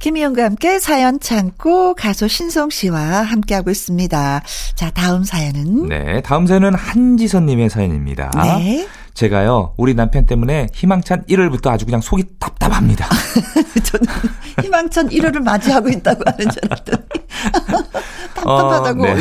김희영과 0.00 0.44
함께 0.44 0.78
사연 0.80 1.18
참고 1.20 1.94
가수 1.94 2.28
신성 2.28 2.68
씨와 2.68 3.00
함께하고 3.22 3.70
있습니다. 3.70 4.42
자, 4.74 4.90
다음 4.90 5.24
사연은? 5.24 5.88
네, 5.88 6.20
다음 6.22 6.46
사연은 6.46 6.74
한지선님의 6.74 7.70
사연입니다. 7.70 8.30
네. 8.58 8.86
제가요, 9.14 9.74
우리 9.76 9.94
남편 9.94 10.26
때문에 10.26 10.66
희망찬 10.74 11.24
1월부터 11.26 11.68
아주 11.68 11.84
그냥 11.84 12.00
속이 12.00 12.24
답답합니다. 12.40 13.08
저는 13.84 14.06
희망찬 14.60 15.08
1월을 15.08 15.40
맞이하고 15.40 15.88
있다고 15.88 16.24
하는 16.26 16.50
줄 16.50 16.60
알았더니. 16.64 16.98
답답하다고. 18.34 19.02
어, 19.02 19.06
네. 19.06 19.16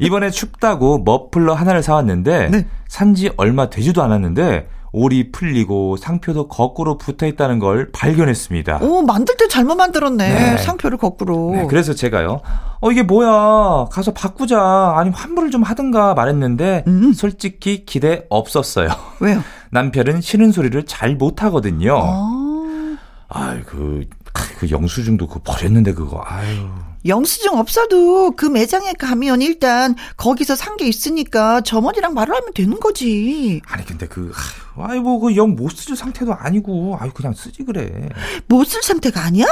이번에 0.00 0.30
춥다고 0.30 0.98
머플러 0.98 1.54
하나를 1.54 1.82
사왔는데, 1.82 2.48
네. 2.50 2.66
산지 2.86 3.30
얼마 3.38 3.70
되지도 3.70 4.02
않았는데, 4.02 4.68
올이 4.92 5.32
풀리고 5.32 5.96
상표도 5.96 6.48
거꾸로 6.48 6.98
붙어 6.98 7.26
있다는 7.26 7.58
걸 7.58 7.90
발견했습니다. 7.92 8.78
오, 8.82 9.02
만들 9.02 9.36
때 9.36 9.48
잘못 9.48 9.74
만들었네. 9.76 10.28
네. 10.28 10.58
상표를 10.58 10.98
거꾸로. 10.98 11.52
네, 11.54 11.66
그래서 11.68 11.94
제가요. 11.94 12.40
어, 12.80 12.90
이게 12.90 13.02
뭐야. 13.02 13.86
가서 13.90 14.12
바꾸자. 14.12 14.94
아니, 14.96 15.10
환불을 15.10 15.50
좀 15.50 15.62
하든가 15.62 16.14
말했는데, 16.14 16.84
음. 16.86 17.12
솔직히 17.12 17.84
기대 17.84 18.24
없었어요. 18.30 18.88
왜요? 19.20 19.42
남편은 19.70 20.20
싫은 20.20 20.52
소리를 20.52 20.84
잘 20.86 21.16
못 21.18 21.42
하거든요. 21.42 21.98
아. 22.00 22.96
아이, 23.28 23.62
그, 23.62 24.04
그 24.32 24.70
영수증도 24.70 25.26
그 25.26 25.40
버렸는데 25.40 25.92
그거, 25.94 26.22
아유. 26.24 26.68
영수증 27.06 27.54
없어도 27.58 28.32
그 28.36 28.46
매장에 28.46 28.92
가면 28.94 29.42
일단 29.42 29.94
거기서 30.16 30.56
산 30.56 30.76
게 30.78 30.86
있으니까 30.86 31.60
점원이랑 31.62 32.14
말을 32.14 32.34
하면 32.36 32.52
되는 32.54 32.78
거지. 32.78 33.60
아니 33.66 33.84
근데 33.84 34.06
그 34.06 34.32
아이 34.76 35.00
뭐그 35.00 35.34
영못 35.34 35.72
쓰질 35.76 35.96
상태도 35.96 36.32
아니고 36.34 36.96
아유 37.00 37.10
그냥 37.12 37.32
쓰지 37.34 37.64
그래. 37.64 38.08
못 38.46 38.64
쓸 38.68 38.82
상태가 38.82 39.22
아니야? 39.24 39.46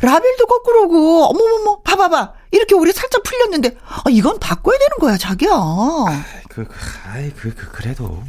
라벨도 0.00 0.46
거꾸로고 0.46 1.24
어머머머 1.26 1.80
봐봐봐 1.82 2.32
이렇게 2.50 2.74
우리 2.74 2.90
살짝 2.92 3.22
풀렸는데 3.22 3.76
아, 3.86 4.02
이건 4.10 4.38
바꿔야 4.40 4.78
되는 4.78 4.96
거야 4.98 5.16
자기야. 5.18 5.50
아이 5.52 6.42
그, 6.48 6.64
그 6.66 6.74
아이 7.06 7.30
그, 7.34 7.54
그 7.54 7.70
그래도 7.70 8.22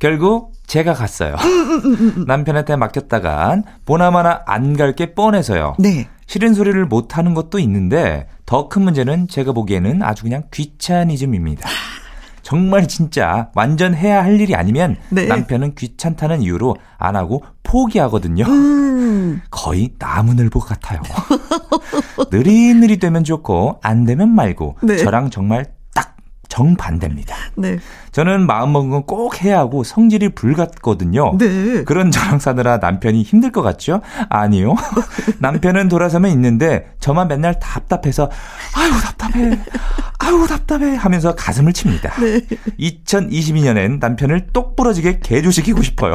결국 0.00 0.52
제가 0.66 0.94
갔어요. 0.94 1.34
음, 1.34 1.80
음, 1.84 2.12
음, 2.16 2.24
남편한테 2.26 2.74
맡겼다간 2.76 3.62
보나마나 3.84 4.42
안 4.46 4.74
갈 4.76 4.94
게 4.94 5.14
뻔해서요. 5.14 5.76
네. 5.78 6.08
싫은 6.26 6.54
소리를 6.54 6.84
못 6.86 7.16
하는 7.18 7.34
것도 7.34 7.58
있는데 7.60 8.26
더 8.46 8.68
큰 8.68 8.82
문제는 8.82 9.28
제가 9.28 9.52
보기에는 9.52 10.02
아주 10.02 10.22
그냥 10.24 10.44
귀차니즘입니다. 10.52 11.68
정말 12.42 12.88
진짜 12.88 13.50
완전 13.54 13.94
해야 13.94 14.24
할 14.24 14.40
일이 14.40 14.54
아니면 14.56 14.96
네. 15.10 15.26
남편은 15.26 15.74
귀찮다는 15.74 16.40
이유로 16.42 16.76
안 16.98 17.14
하고 17.14 17.42
포기하거든요. 17.62 18.44
음. 18.46 19.42
거의 19.50 19.90
나무늘보 19.98 20.60
같아요. 20.60 21.00
느릿느릿 22.32 23.00
되면 23.00 23.22
좋고 23.22 23.80
안 23.82 24.04
되면 24.04 24.30
말고 24.30 24.76
네. 24.82 24.96
저랑 24.96 25.30
정말 25.30 25.66
정반대입니다. 26.50 27.34
네. 27.56 27.78
저는 28.12 28.46
마음먹은 28.46 28.90
건 28.90 29.00
꼭 29.06 29.42
해야 29.42 29.58
하고 29.58 29.82
성질이 29.82 30.30
불같거든요. 30.30 31.36
네. 31.38 31.82
그런 31.84 32.10
저랑 32.10 32.38
사느라 32.38 32.76
남편이 32.78 33.22
힘들 33.22 33.50
것 33.50 33.62
같죠? 33.62 34.02
아니요. 34.28 34.76
남편은 35.40 35.88
돌아서면 35.88 36.30
있는데 36.32 36.86
저만 37.00 37.28
맨날 37.28 37.58
답답해서 37.58 38.30
아유 38.76 38.92
답답해. 39.02 39.58
아유 40.18 40.46
답답해 40.46 40.94
하면서 40.96 41.34
가슴을 41.34 41.72
칩니다. 41.72 42.12
네. 42.20 42.40
2022년엔 42.78 43.98
남편을 44.00 44.48
똑부러지게 44.52 45.20
개조시키고 45.22 45.82
싶어요. 45.82 46.14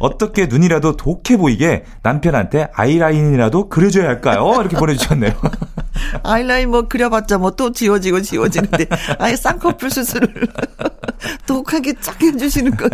어떻게 0.00 0.46
눈이라도 0.46 0.96
독해 0.96 1.36
보이게 1.38 1.84
남편한테 2.02 2.68
아이라인이라도 2.74 3.68
그려줘야 3.68 4.08
할까요? 4.08 4.52
이렇게 4.60 4.76
보내주셨네요. 4.76 5.32
아이라인 6.22 6.70
뭐 6.70 6.88
그려봤자 6.88 7.38
뭐 7.38 7.50
또 7.60 7.72
지워지고 7.72 8.22
지워지는데 8.22 8.86
아예 9.18 9.36
쌍꺼풀 9.36 9.90
수술을 9.90 10.32
독하게 11.46 11.94
쫙 12.00 12.20
해주시는 12.22 12.76
건. 12.76 12.88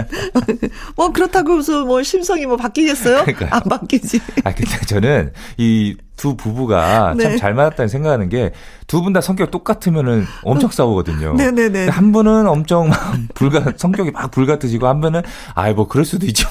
뭐 0.97 1.13
그렇다고 1.13 1.59
해서 1.59 1.85
뭐 1.85 2.03
심성이 2.03 2.47
뭐 2.47 2.57
바뀌겠어요? 2.57 3.25
그러니까. 3.25 3.55
안 3.55 3.63
바뀌지. 3.63 4.21
아, 4.45 4.53
근데 4.53 4.81
저는 4.87 5.33
이 5.59 5.95
두 6.17 6.35
부부가 6.37 7.15
네. 7.17 7.25
참잘 7.25 7.55
맞았다는 7.55 7.89
생각하는 7.89 8.29
게 8.29 8.53
두 8.87 9.03
분 9.03 9.13
다 9.13 9.21
성격 9.21 9.51
똑같으면은 9.51 10.25
엄청 10.45 10.71
싸우거든요. 10.71 11.35
네네네. 11.35 11.89
한 11.89 12.13
분은 12.13 12.47
엄청 12.47 12.89
막 12.89 13.15
불가, 13.35 13.65
성격이 13.77 14.13
막 14.13 14.31
불같으시고 14.31 14.87
한 14.87 15.01
분은 15.01 15.23
아이 15.55 15.75
뭐 15.75 15.89
그럴 15.89 16.05
수도 16.05 16.25
있죠. 16.27 16.49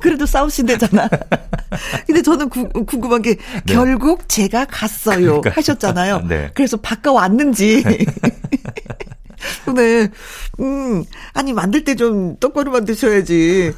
그래도 0.00 0.26
싸우신대잖아. 0.26 1.08
근데 2.06 2.20
저는 2.22 2.50
구, 2.50 2.68
궁금한 2.84 3.22
게 3.22 3.36
네. 3.64 3.72
결국 3.74 4.28
제가 4.28 4.66
갔어요 4.66 5.40
그러니까. 5.40 5.50
하셨잖아요. 5.56 6.22
네. 6.28 6.50
그래서 6.54 6.76
바꿔 6.76 7.12
왔는지. 7.12 7.82
네. 9.74 10.08
음, 10.60 11.04
아니, 11.34 11.52
만들 11.52 11.84
때 11.84 11.94
좀 11.96 12.36
똑바로 12.38 12.70
만드셔야지. 12.72 13.72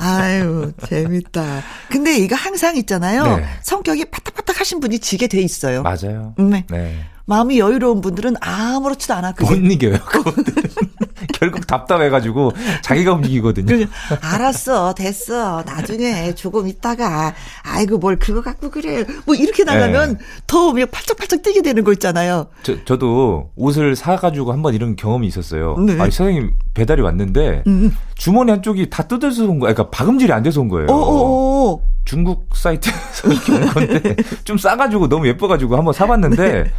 아유, 0.00 0.72
재밌다. 0.86 1.62
근데 1.90 2.16
이거 2.16 2.34
항상 2.36 2.76
있잖아요. 2.76 3.36
네. 3.36 3.44
성격이 3.62 4.06
파닥파닥 4.06 4.60
하신 4.60 4.80
분이 4.80 4.98
지게 4.98 5.26
돼 5.26 5.40
있어요. 5.40 5.82
맞아요. 5.82 6.34
네. 6.38 6.64
네. 6.68 7.04
마음이 7.26 7.58
여유로운 7.58 8.00
분들은 8.00 8.34
아무렇지도 8.40 9.14
않아. 9.14 9.32
그게. 9.32 9.48
못 9.48 9.72
이겨요, 9.72 9.98
그분들은. 10.04 10.62
결국 11.34 11.66
답답해가지고 11.66 12.52
자기가 12.82 13.12
움직이거든요. 13.12 13.86
알았어, 14.20 14.94
됐어. 14.94 15.62
나중에 15.64 16.34
조금 16.34 16.66
있다가 16.66 17.34
아이고 17.62 17.98
뭘 17.98 18.18
그거 18.18 18.42
갖고 18.42 18.70
그래. 18.70 19.04
뭐 19.26 19.34
이렇게 19.34 19.64
나가면 19.64 20.18
네. 20.18 20.24
더 20.46 20.72
팔짝팔짝 20.72 21.42
뛰게 21.42 21.62
되는 21.62 21.84
거 21.84 21.92
있잖아요. 21.92 22.46
저 22.62 22.84
저도 22.84 23.50
옷을 23.56 23.96
사가지고 23.96 24.52
한번 24.52 24.74
이런 24.74 24.96
경험이 24.96 25.26
있었어요. 25.26 25.76
네. 25.78 25.92
아니 26.00 26.10
선생님 26.10 26.52
배달이 26.74 27.02
왔는데 27.02 27.64
음. 27.66 27.96
주머니 28.14 28.50
한쪽이 28.50 28.90
다 28.90 29.04
뜯어서 29.04 29.44
온 29.44 29.58
거야. 29.58 29.72
그러니까 29.72 29.90
박음질이 29.96 30.32
안 30.32 30.42
돼서 30.42 30.60
온 30.60 30.68
거예요. 30.68 30.88
어어어. 30.90 31.80
중국 32.04 32.48
사이트에서 32.54 33.28
이렇게 33.30 33.52
온 33.52 33.66
건데 33.68 34.16
좀 34.44 34.58
싸가지고 34.58 35.08
너무 35.08 35.26
예뻐가지고 35.28 35.76
한번 35.76 35.92
사봤는데. 35.94 36.52
네. 36.64 36.72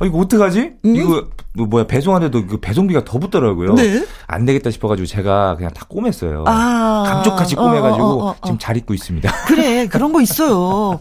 어, 0.00 0.06
이거 0.06 0.18
어떡하지? 0.18 0.74
음? 0.84 0.94
이거 0.96 1.26
뭐 1.54 1.66
뭐야 1.66 1.88
배송하는데도 1.88 2.46
그 2.46 2.60
배송비가 2.60 3.04
더 3.04 3.18
붙더라고요. 3.18 3.74
네? 3.74 4.06
안 4.28 4.44
되겠다 4.44 4.70
싶어가지고 4.70 5.06
제가 5.06 5.56
그냥 5.56 5.72
다 5.72 5.84
꼬맸어요. 5.90 6.44
아, 6.46 7.02
감쪽같이 7.04 7.56
꼬매가지고 7.56 8.04
어, 8.04 8.08
어, 8.10 8.26
어, 8.26 8.30
어, 8.30 8.36
지금 8.44 8.58
잘 8.60 8.76
입고 8.76 8.94
있습니다. 8.94 9.28
그래 9.48 9.88
그런 9.88 10.12
거 10.12 10.20
있어요. 10.20 11.00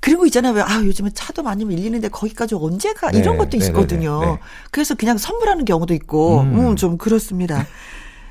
그리고 0.00 0.24
있잖아요. 0.24 0.64
아 0.66 0.82
요즘은 0.82 1.10
차도 1.12 1.42
많이 1.42 1.66
밀리는데 1.66 2.08
거기까지 2.08 2.54
언제 2.54 2.94
가? 2.94 3.10
네, 3.10 3.18
이런 3.18 3.36
것도 3.36 3.50
네, 3.50 3.58
네, 3.58 3.66
있거든요. 3.66 4.20
네, 4.20 4.26
네, 4.28 4.38
그래서 4.70 4.94
그냥 4.94 5.18
선물하는 5.18 5.66
경우도 5.66 5.92
있고, 5.92 6.40
음, 6.40 6.58
음 6.70 6.76
좀 6.76 6.96
그렇습니다. 6.96 7.66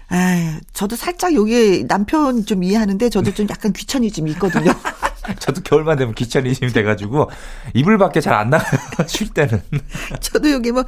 아, 0.10 0.60
저도 0.74 0.96
살짝 0.96 1.34
여기 1.36 1.86
남편 1.88 2.46
좀 2.46 2.64
이해하는데 2.64 3.10
저도 3.10 3.34
좀 3.34 3.48
약간 3.50 3.74
귀차니즘이 3.74 4.32
있거든요. 4.32 4.72
저도 5.40 5.62
겨울만 5.62 5.98
되면 5.98 6.16
귀차니즘이 6.16 6.72
돼가지고 6.72 7.30
이불 7.74 7.98
밖에 7.98 8.22
잘 8.22 8.34
안 8.34 8.50
나가요. 8.50 8.80
쉴 9.08 9.28
때는. 9.34 9.62
저도 10.22 10.50
여기 10.52 10.72
뭐 10.72 10.86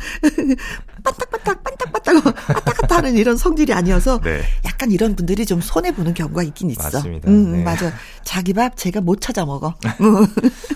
반딱반딱 1.04 1.62
반딱반딱 1.64 2.26
왔다 2.26 2.72
갔다 2.74 2.96
하는 2.98 3.16
이런 3.18 3.36
성질이 3.36 3.74
아니어서 3.74 4.22
네. 4.22 4.42
약간 4.64 4.92
이런 4.92 5.18
분들이 5.18 5.46
좀 5.46 5.60
손해 5.60 5.94
보는 5.94 6.14
경우가 6.14 6.44
있긴 6.44 6.70
있어. 6.70 6.84
맞습니다. 6.84 7.30
음, 7.30 7.52
네. 7.52 7.64
맞아. 7.64 7.92
자기 8.24 8.54
밥 8.54 8.78
제가 8.78 9.02
못 9.02 9.20
찾아 9.20 9.44
먹어. 9.46 9.76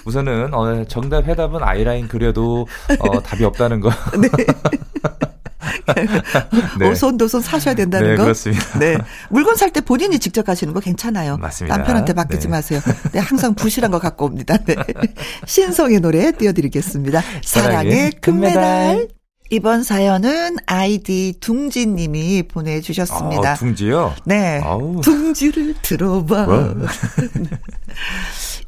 우선은 0.03 0.53
어, 0.53 0.83
정답 0.89 1.29
해답은 1.29 1.63
아이라인 1.63 2.09
그려도 2.09 2.67
어, 2.99 3.21
답이 3.23 3.45
없다는 3.45 3.79
거. 3.79 3.89
네. 4.19 4.27
네. 6.79 6.89
오손도손 6.89 7.41
사셔야 7.41 7.75
된다는 7.75 8.09
네, 8.11 8.15
거. 8.17 8.23
그렇습니다. 8.23 8.79
네. 8.79 8.97
물건 9.29 9.55
살 9.55 9.71
때 9.73 9.81
본인이 9.81 10.19
직접 10.19 10.45
가시는 10.45 10.73
거 10.73 10.79
괜찮아요. 10.79 11.37
맞습니다. 11.37 11.77
남편한테 11.77 12.13
맡기지 12.13 12.47
네. 12.47 12.51
마세요. 12.51 12.79
네, 13.11 13.19
항상 13.19 13.55
부실한 13.55 13.89
거 13.91 13.97
갖고 13.99 14.25
옵니다. 14.25 14.57
네. 14.65 14.75
신성의 15.47 15.99
노래 15.99 16.31
띄워드리겠습니다. 16.31 17.21
사랑의 17.43 18.11
금메달. 18.21 19.07
이번 19.49 19.83
사연은 19.83 20.57
아이디 20.65 21.35
둥지 21.39 21.85
님이 21.87 22.43
보내주셨습니다. 22.43 23.51
아, 23.51 23.53
둥지요? 23.55 24.15
네. 24.25 24.61
아우. 24.63 25.01
둥지를 25.01 25.75
들어봐. 25.81 26.47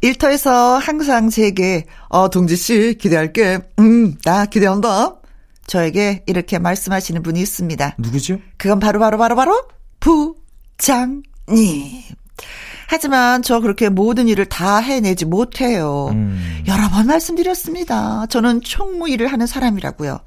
일터에서 0.01 0.77
항상 0.77 1.29
제게, 1.29 1.85
어, 2.09 2.29
둥지씨, 2.29 2.97
기대할게. 2.99 3.59
음, 3.79 4.15
나 4.23 4.45
기대한다. 4.45 5.15
저에게 5.67 6.23
이렇게 6.27 6.59
말씀하시는 6.59 7.21
분이 7.23 7.39
있습니다. 7.39 7.95
누구죠? 7.97 8.37
그건 8.57 8.79
바로 8.79 8.99
바로 8.99 9.17
바로 9.17 9.35
바로 9.35 9.67
부장님. 9.99 11.23
하지만 12.87 13.41
저 13.41 13.59
그렇게 13.59 13.89
모든 13.89 14.27
일을 14.27 14.45
다 14.45 14.77
해내지 14.77 15.25
못해요. 15.25 16.09
음. 16.11 16.63
여러 16.67 16.87
번 16.89 17.07
말씀드렸습니다. 17.07 18.27
저는 18.27 18.61
총무 18.61 19.09
일을 19.09 19.27
하는 19.27 19.47
사람이라고요. 19.47 20.19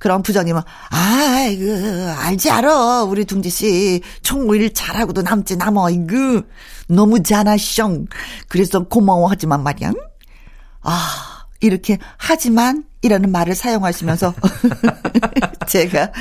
그럼 0.00 0.22
부장님은 0.22 0.62
아, 0.90 1.46
이거 1.50 2.14
알지 2.18 2.50
알아. 2.50 3.02
우리 3.02 3.26
둥지 3.26 3.50
씨 3.50 4.00
총무 4.22 4.56
일 4.56 4.72
잘하고도 4.72 5.22
남지 5.22 5.56
남어. 5.56 5.90
이거 5.90 6.42
너무 6.88 7.22
잘하숑. 7.22 8.06
그래서 8.48 8.84
고마워하지만 8.88 9.62
말이야. 9.62 9.92
아, 10.82 11.29
이렇게 11.60 11.98
하지만 12.16 12.84
이라는 13.02 13.32
말을 13.32 13.54
사용하시면서 13.54 14.34
제가 15.68 16.12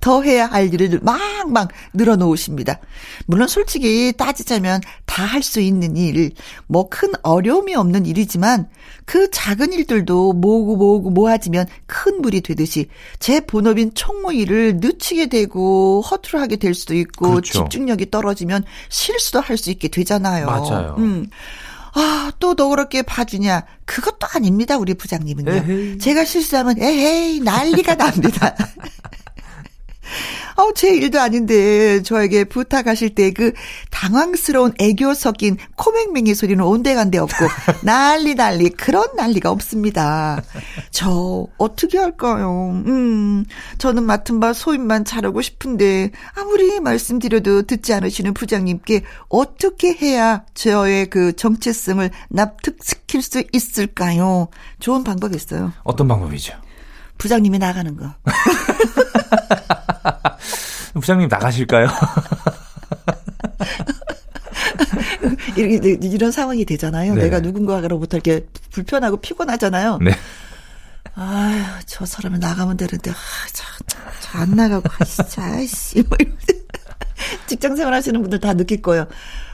더 0.00 0.22
해야 0.22 0.46
할 0.46 0.72
일을 0.72 1.00
막막 1.02 1.68
늘어놓으십니다. 1.94 2.78
물론 3.26 3.48
솔직히 3.48 4.12
따지자면 4.16 4.80
다 5.06 5.24
할 5.24 5.42
수 5.42 5.60
있는 5.60 5.96
일, 5.96 6.32
뭐 6.66 6.88
큰 6.88 7.10
어려움이 7.22 7.74
없는 7.74 8.06
일이지만 8.06 8.68
그 9.04 9.30
작은 9.30 9.72
일들도 9.72 10.32
모으고 10.34 10.76
모으고 10.76 11.10
모아지면 11.10 11.66
큰 11.86 12.20
물이 12.22 12.40
되듯이 12.40 12.88
제 13.18 13.40
본업인 13.40 13.92
총무 13.94 14.32
일을 14.34 14.76
늦추게 14.80 15.26
되고 15.26 16.00
허투루 16.02 16.40
하게 16.40 16.56
될 16.56 16.74
수도 16.74 16.94
있고 16.94 17.30
그렇죠. 17.30 17.52
집중력이 17.64 18.10
떨어지면 18.10 18.64
실수도 18.88 19.40
할 19.40 19.56
수 19.58 19.70
있게 19.70 19.88
되잖아요. 19.88 20.46
맞아요. 20.46 20.94
음. 20.98 21.28
아, 21.94 22.32
또 22.40 22.54
너 22.54 22.68
그렇게 22.68 23.02
봐주냐. 23.02 23.64
그것도 23.84 24.26
아닙니다, 24.34 24.76
우리 24.76 24.94
부장님은요. 24.94 25.52
에헤이. 25.52 25.98
제가 25.98 26.24
실수하면, 26.24 26.80
에헤이, 26.80 27.40
난리가 27.40 27.94
납니다. 27.96 28.54
어, 30.56 30.72
제 30.74 30.94
일도 30.94 31.20
아닌데 31.20 32.02
저에게 32.02 32.44
부탁하실 32.44 33.14
때 33.14 33.34
그 33.34 33.52
당황스러운 33.90 34.72
애교 34.78 35.12
섞인 35.14 35.56
코맹맹이 35.76 36.34
소리는 36.34 36.62
온데간데 36.64 37.18
없고 37.18 37.46
난리 37.82 38.34
난리 38.34 38.70
그런 38.70 39.08
난리가 39.16 39.50
없습니다. 39.50 40.42
저 40.90 41.46
어떻게 41.58 41.98
할까요? 41.98 42.70
음, 42.86 43.44
저는 43.78 44.04
맡은 44.04 44.40
바 44.40 44.52
소임만 44.52 45.04
잘하고 45.04 45.42
싶은데 45.42 46.10
아무리 46.34 46.80
말씀드려도 46.80 47.62
듣지 47.62 47.92
않으시는 47.92 48.34
부장님께 48.34 49.02
어떻게 49.28 49.92
해야 49.94 50.44
저의 50.54 51.10
그 51.10 51.34
정체성을 51.34 52.08
납득시킬 52.28 53.22
수 53.22 53.42
있을까요? 53.52 54.48
좋은 54.78 55.04
방법이 55.04 55.34
있어요. 55.36 55.72
어떤 55.82 56.08
방법이죠? 56.08 56.54
부장님이 57.18 57.58
나가는 57.58 57.96
거. 57.96 58.14
부장님 60.94 61.28
나가실까요? 61.28 61.88
이런, 65.56 66.02
이런 66.02 66.32
상황이 66.32 66.64
되잖아요. 66.64 67.14
네. 67.14 67.24
내가 67.24 67.40
누군가로부터 67.40 68.16
이렇게 68.16 68.46
불편하고 68.70 69.18
피곤하잖아요. 69.18 69.98
네. 70.02 70.12
아유, 71.16 71.62
저 71.86 72.04
사람을 72.04 72.40
나가면 72.40 72.76
되는데, 72.76 73.10
아, 73.10 73.14
저, 73.52 73.64
저, 73.86 74.38
안 74.38 74.50
나가고, 74.50 74.88
진짜, 75.04 75.44
아이씨, 75.44 76.02
뭐, 76.08 76.18
직장 77.46 77.76
생활 77.76 77.94
하시는 77.94 78.20
분들 78.20 78.40
다 78.40 78.52
느낄 78.54 78.82
거예요. 78.82 79.06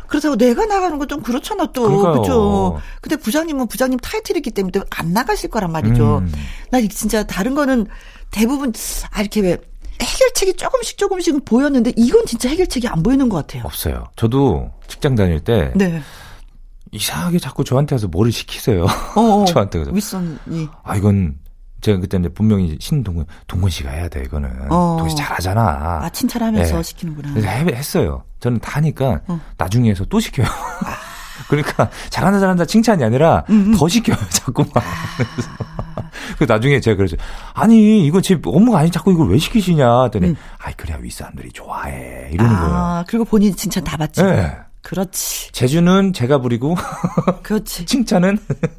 그렇다고 0.07 0.37
내가 0.37 0.65
나가는 0.67 0.99
건 0.99 1.07
좀 1.07 1.23
그렇잖아 1.23 1.67
또 1.73 1.89
그렇죠. 1.89 2.81
근데 3.01 3.15
부장님은 3.17 3.69
부장님 3.69 3.99
타이틀이기 4.01 4.51
때문에 4.51 4.81
안 4.91 5.13
나가실 5.13 5.51
거란 5.51 5.71
말이죠. 5.71 6.19
음. 6.19 6.33
나 6.73 6.81
진짜 6.89 7.23
다른 7.23 7.55
거는 7.55 7.87
대부분 8.33 8.73
아 9.13 9.21
이렇게 9.21 9.41
왜 9.41 9.57
해결책이 10.01 10.55
조금씩 10.55 10.99
조금씩 10.99 11.45
보였는데 11.45 11.93
이건 11.97 12.27
진짜 12.27 12.49
해결책이 12.49 12.89
안 12.89 13.03
보이는 13.03 13.29
것 13.29 13.37
같아요. 13.39 13.63
없어요. 13.65 14.05
저도 14.17 14.71
직장 14.89 15.15
다닐 15.15 15.41
때 15.41 15.73
네. 15.75 16.01
이상하게 16.93 17.39
자꾸 17.39 17.65
저한테 17.65 17.95
와서 17.95 18.09
뭐를 18.09 18.33
시키세요. 18.33 18.85
어, 19.17 19.21
어. 19.21 19.45
저한테 19.47 19.79
그래서 19.79 19.93
윗선이 19.93 20.69
아 20.83 20.97
이건 20.97 21.37
제가 21.81 21.99
그때는 22.01 22.35
분명히 22.35 22.77
신동근 22.81 23.25
동근 23.47 23.71
씨가 23.71 23.91
해야 23.91 24.09
돼 24.09 24.23
이거는 24.25 24.51
어. 24.71 24.97
동근 24.99 25.11
씨 25.11 25.17
잘하잖아. 25.17 26.01
아 26.03 26.09
칭찬하면서 26.11 26.77
네. 26.77 26.83
시키는구나. 26.83 27.31
그래서 27.33 27.49
해, 27.49 27.65
했어요. 27.75 28.25
저는 28.41 28.59
다 28.61 28.77
하니까 28.77 29.21
어. 29.29 29.41
나중에 29.57 29.91
해서 29.91 30.05
또 30.07 30.21
시켜요. 30.21 30.47
아. 30.47 30.97
그러니까 31.49 31.89
잘한다 32.11 32.39
잘한다 32.39 32.65
칭찬이 32.67 33.03
아니라 33.03 33.45
음음. 33.49 33.77
더 33.77 33.89
시켜요 33.89 34.17
자꾸만. 34.29 34.71
아. 34.75 34.83
그 36.41 36.45
나중에 36.51 36.81
제가 36.81 36.97
그래서 36.97 37.17
아니 37.53 38.07
이거 38.07 38.23
제 38.23 38.41
업무가 38.47 38.79
아니 38.79 38.91
자꾸 38.91 39.13
이걸 39.13 39.29
왜 39.29 39.37
시키시냐 39.37 40.05
했더니 40.05 40.29
음. 40.29 40.37
아이 40.57 40.73
그래야 40.75 40.97
윗사람들이 40.97 41.53
좋아해 41.53 42.31
이러는 42.33 42.57
아, 42.57 42.61
거예요. 42.61 43.05
그리고 43.09 43.25
본인 43.27 43.55
칭찬 43.55 43.85
다 43.85 43.99
받죠. 43.99 44.25
네. 44.25 44.57
그렇지. 44.81 45.53
제주는 45.53 46.15
제가 46.15 46.39
부리고. 46.39 46.75
그렇지. 47.43 47.85
칭찬은. 47.87 48.39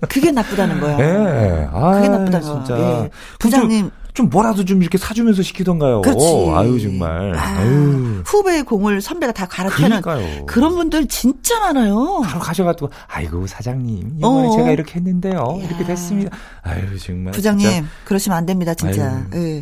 그게 0.10 0.32
나쁘다는 0.32 0.80
거야. 0.80 0.98
네. 0.98 1.68
아, 1.72 1.92
그게 1.92 2.10
나쁘다는 2.10 2.64
거야. 2.64 3.04
예. 3.04 3.10
부장님. 3.38 3.92
좀 4.22 4.30
뭐라도 4.30 4.64
좀 4.66 4.82
이렇게 4.82 4.98
사주면서 4.98 5.42
시키던가요. 5.42 6.02
그렇지. 6.02 6.24
오, 6.24 6.56
아유 6.56 6.80
정말. 6.80 7.34
아, 7.36 7.66
유 7.66 8.22
후배의 8.26 8.64
공을 8.64 9.02
선배가 9.02 9.34
다 9.34 9.48
갈아타는 9.48 10.02
그러니까요. 10.02 10.46
그런 10.46 10.76
분들 10.76 11.08
진짜 11.08 11.60
많아요. 11.60 12.22
바로 12.24 12.40
가셔가지고 12.40 12.90
아이고 13.08 13.48
사장님 13.48 14.18
이번에 14.18 14.48
어. 14.48 14.52
제가 14.52 14.72
이렇게 14.72 14.96
했는데요. 14.96 15.60
야. 15.62 15.66
이렇게 15.66 15.84
됐습니다. 15.84 16.38
아유 16.62 17.00
정말. 17.00 17.34
부장님 17.34 17.70
진짜. 17.70 17.88
그러시면 18.06 18.38
안 18.38 18.46
됩니다 18.46 18.74
진짜. 18.76 19.26
예. 19.34 19.62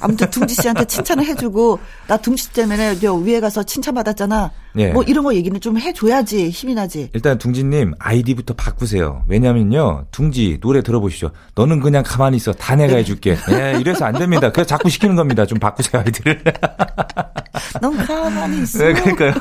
아무튼 0.00 0.28
둥지 0.30 0.54
씨한테 0.54 0.84
칭찬을 0.84 1.24
해주고 1.26 1.78
나 2.08 2.16
둥지 2.16 2.42
씨 2.44 2.52
때문에 2.52 2.98
위에 3.24 3.40
가서 3.40 3.62
칭찬 3.62 3.94
받았잖아. 3.94 4.50
예. 4.76 4.88
뭐 4.88 5.02
이런 5.02 5.24
거 5.24 5.34
얘기는 5.34 5.58
좀 5.60 5.78
해줘야지 5.78 6.50
힘이 6.50 6.74
나지. 6.74 7.10
일단 7.12 7.38
둥지님 7.38 7.94
아이디부터 7.98 8.54
바꾸세요. 8.54 9.22
왜냐면요 9.26 10.06
둥지 10.10 10.58
노래 10.60 10.82
들어보시죠. 10.82 11.30
너는 11.54 11.80
그냥 11.80 12.02
가만히 12.06 12.36
있어 12.38 12.52
다 12.52 12.74
내가 12.74 12.94
네. 12.94 13.00
해줄게. 13.00 13.36
예, 13.50 13.78
이래서 13.78 14.04
안 14.04 14.14
됩니다. 14.18 14.50
그래서 14.50 14.66
자꾸 14.66 14.88
시키는 14.88 15.16
겁니다. 15.16 15.44
좀 15.46 15.58
바꾸세요 15.58 16.02
아이들을. 16.02 16.42
넌 17.80 17.96
가만히 17.96 18.62
있어. 18.62 18.78
네, 18.78 18.92
그러니까요. 18.92 19.32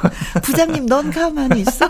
부장님, 0.41 0.85
넌 0.85 1.11
가만히 1.11 1.61
있어. 1.61 1.87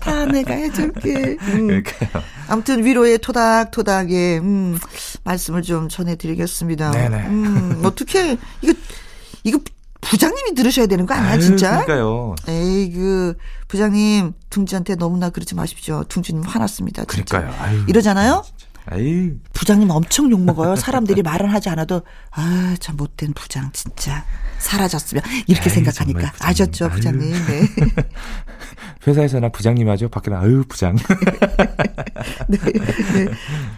다 0.00 0.24
내가 0.26 0.54
해줄게. 0.54 1.36
음. 1.40 1.66
그러니까요. 1.66 2.22
아무튼 2.48 2.84
위로의 2.84 3.18
토닥토닥에, 3.18 4.38
음, 4.38 4.78
말씀을 5.24 5.62
좀 5.62 5.88
전해드리겠습니다. 5.88 6.90
네네. 6.90 7.16
음, 7.28 7.82
어떻게, 7.84 8.36
이거, 8.62 8.72
이거 9.44 9.58
부장님이 10.10 10.54
들으셔야 10.54 10.86
되는 10.86 11.06
거 11.06 11.14
아니야, 11.14 11.32
아유, 11.32 11.40
진짜? 11.40 11.84
그러니까요. 11.84 12.34
에이, 12.48 12.92
그, 12.92 13.34
부장님, 13.68 14.32
둥지한테 14.50 14.94
너무나 14.96 15.30
그러지 15.30 15.54
마십시오. 15.54 16.04
둥지님 16.08 16.42
화났습니다. 16.42 17.04
진짜. 17.06 17.38
그러니까요. 17.38 17.62
아유, 17.62 17.84
이러잖아요? 17.88 18.44
아이 18.86 19.30
부장님 19.54 19.88
엄청 19.90 20.30
욕먹어요. 20.30 20.76
사람들이 20.76 21.22
말은 21.22 21.48
하지 21.48 21.70
않아도, 21.70 22.02
아, 22.30 22.76
참 22.80 22.96
못된 22.96 23.32
부장, 23.34 23.70
진짜. 23.72 24.24
사라졌으면. 24.58 25.22
이렇게 25.46 25.70
아이, 25.70 25.74
생각하니까. 25.74 26.32
부장님. 26.32 26.38
아셨죠, 26.40 26.84
아유. 26.86 26.92
부장님. 26.94 27.32
네. 27.32 27.68
회사에서나 29.06 29.50
부장님 29.50 29.88
하죠. 29.90 30.08
밖에는 30.08 30.38
아유 30.38 30.64
부장. 30.68 30.96
네. 32.48 32.58
네. 32.58 33.26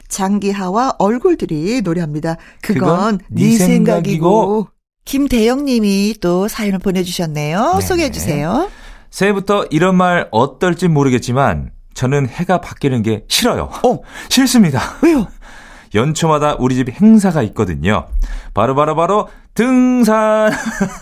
장기하와 0.09 0.95
얼굴들이 0.99 1.83
노래합니다. 1.83 2.37
그건, 2.63 3.19
그건 3.19 3.19
네네 3.31 3.57
생각이고. 3.59 3.67
생각이고. 3.67 4.69
김대영 5.07 5.65
님이 5.65 6.15
또 6.21 6.49
사연을 6.49 6.81
보내주셨네요. 6.81 7.77
네. 7.77 7.81
소개해 7.81 8.11
주세요. 8.11 8.69
새해부터 9.11 9.67
이런 9.71 9.97
말 9.97 10.29
어떨지 10.33 10.89
모르겠지만 10.89 11.71
저는 11.95 12.29
해가 12.29 12.61
바뀌는 12.61 13.03
게 13.03 13.25
싫어요. 13.29 13.71
어. 13.85 14.01
싫습니다. 14.29 14.81
왜요? 15.03 15.27
연초마다 15.95 16.57
우리 16.59 16.75
집 16.75 16.91
행사가 16.91 17.43
있거든요. 17.45 18.07
바로 18.53 18.75
바로 18.75 18.95
바로 18.95 19.29
등산. 19.55 20.53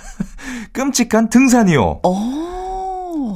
끔찍한 0.72 1.30
등산이요. 1.30 2.00
어. 2.04 2.53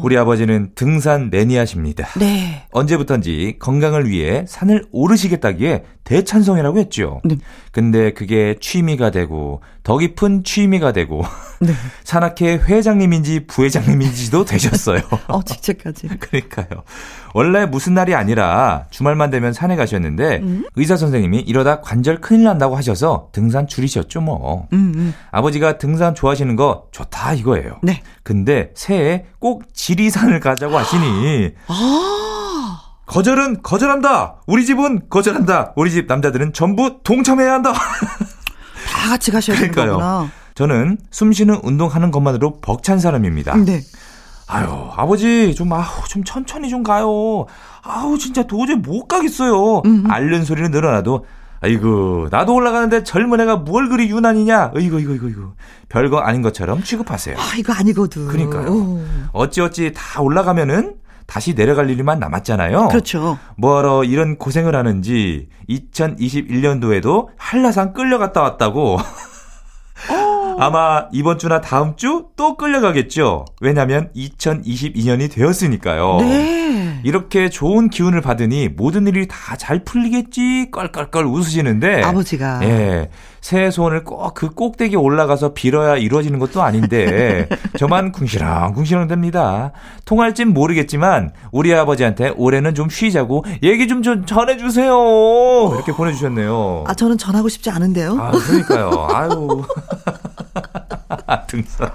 우리 0.03 0.17
아버지는 0.17 0.71
등산 0.75 1.31
매니아십니다. 1.31 2.09
네. 2.19 2.67
언제부턴지 2.73 3.57
건강을 3.59 4.09
위해 4.09 4.45
산을 4.47 4.87
오르시겠다기에 4.93 5.85
대찬성이라고 6.05 6.79
했죠. 6.79 7.21
네. 7.25 7.37
근데 7.71 8.13
그게 8.15 8.57
취미가 8.61 9.11
되고 9.11 9.61
더 9.83 9.99
깊은 9.99 10.43
취미가 10.43 10.93
되고 10.93 11.23
네. 11.61 11.73
산악회 12.05 12.55
회장님인지 12.57 13.47
부회장님인지도 13.47 14.45
되셨어요. 14.47 15.01
어, 15.29 15.43
직접까지. 15.43 16.09
그러니까요. 16.19 16.83
원래 17.35 17.67
무슨 17.67 17.93
날이 17.95 18.15
아니라 18.15 18.87
주말만 18.91 19.31
되면 19.31 19.53
산에 19.53 19.77
가셨는데 19.77 20.39
음? 20.39 20.65
의사 20.77 20.97
선생님이 20.97 21.41
이러다 21.41 21.83
관절 21.83 22.21
큰일 22.21 22.45
난다고 22.45 22.75
하셔서 22.77 23.29
등산 23.33 23.67
줄이셨죠 23.67 24.23
뭐. 24.23 24.67
음, 24.73 24.93
음. 24.97 25.15
아버지가 25.31 25.77
등산 25.77 26.15
좋아하시는 26.15 26.57
거 26.57 26.87
좋다 26.91 27.35
이거예요. 27.35 27.79
네. 27.83 28.03
근데 28.29 28.73
새해 28.75 29.25
꼭 29.39 29.63
지리산을 29.73 30.41
가자고 30.41 30.77
하시니 30.77 31.53
아. 31.67 32.81
거절은 33.07 33.63
거절한다. 33.63 34.43
우리 34.47 34.67
집은 34.67 35.09
거절한다. 35.09 35.73
우리 35.77 35.91
집 35.91 36.05
남자들은 36.09 36.53
전부 36.53 37.01
동참해야 37.03 37.55
한다. 37.55 37.73
다 38.87 39.09
같이 39.09 39.31
가셔야 39.31 39.59
되는. 39.59 39.75
거구나. 39.75 40.29
저는 40.55 40.99
숨쉬는 41.11 41.61
운동하는 41.63 42.11
것만으로 42.11 42.61
벅찬 42.61 42.99
사람입니다. 42.99 43.57
네. 43.57 43.81
아유, 44.47 44.69
아버지, 44.95 45.55
좀, 45.55 45.73
아우, 45.73 45.85
좀 46.07 46.23
천천히 46.23 46.69
좀 46.69 46.83
가요. 46.83 47.47
아우, 47.83 48.19
진짜 48.19 48.43
도저히 48.43 48.77
못 48.77 49.07
가겠어요. 49.07 49.81
음. 49.87 50.05
앓는 50.07 50.45
소리는 50.45 50.71
늘어나도, 50.71 51.25
아이고, 51.61 52.29
나도 52.31 52.55
올라가는데 52.55 53.03
젊은 53.03 53.41
애가 53.41 53.57
뭘 53.57 53.89
그리 53.89 54.09
유난이냐? 54.11 54.73
어이구, 54.75 55.01
이거, 55.01 55.13
이거, 55.15 55.29
이거. 55.29 55.53
별거 55.89 56.19
아닌 56.19 56.43
것처럼 56.43 56.83
취급하세요. 56.83 57.37
아, 57.37 57.57
이거 57.59 57.73
아니거든. 57.73 58.29
그러니까요. 58.29 58.71
오. 58.71 59.05
어찌어찌 59.33 59.93
다 59.95 60.21
올라가면은 60.21 60.95
다시 61.27 61.55
내려갈 61.55 61.91
일만 61.91 62.19
남았잖아요. 62.21 62.89
그렇죠. 62.89 63.39
뭐하러 63.57 64.05
이런 64.05 64.39
고생을 64.39 64.75
하는지 64.75 65.49
2021년도에도 65.69 67.29
한라산 67.37 67.93
끌려갔다 67.93 68.41
왔다고. 68.41 68.99
아마 70.59 71.07
이번 71.13 71.39
주나 71.39 71.61
다음 71.61 71.97
주 71.97 72.29
또 72.37 72.57
끌려가겠죠. 72.57 73.47
왜냐면 73.61 74.11
2022년이 74.15 75.31
되었으니까요. 75.33 76.19
네. 76.21 77.01
이렇게 77.03 77.49
좋은 77.51 77.91
기운을 77.91 78.21
받으니 78.21 78.69
모든 78.69 79.07
일이 79.09 79.27
다 79.27 79.57
잘 79.57 79.83
풀리겠지 79.85 80.69
껄껄껄 80.71 81.25
웃으시는데 81.27 82.03
아버지가. 82.05 82.61
예. 82.63 83.11
새해 83.41 83.71
소원을 83.73 84.05
꼭 84.05 84.35
그 84.35 84.51
꼭대기에 84.51 84.97
올라가서 84.97 85.53
빌어야 85.55 85.97
이루어지는 85.97 86.39
것도 86.39 86.63
아닌데 86.63 87.49
저만 87.79 88.13
궁시렁 88.13 88.73
궁시렁 88.75 89.09
됩니다. 89.09 89.73
통할진 90.05 90.55
모르겠지만 90.55 91.33
우리 91.51 91.75
아버지한테 91.75 92.33
올해는 92.37 92.75
좀 92.77 92.89
쉬자고 92.89 93.45
얘기 93.65 93.89
좀, 93.89 94.03
좀 94.03 94.25
전해주세요. 94.27 94.93
이렇게 95.75 95.93
보내주셨네요. 95.93 96.85
아, 96.87 96.95
저는 96.95 97.19
전하고 97.19 97.49
싶지 97.49 97.71
않은데요. 97.71 98.17
아, 98.21 98.31
그러니까요. 98.31 99.09
아유. 99.13 99.63
등산. 101.49 101.91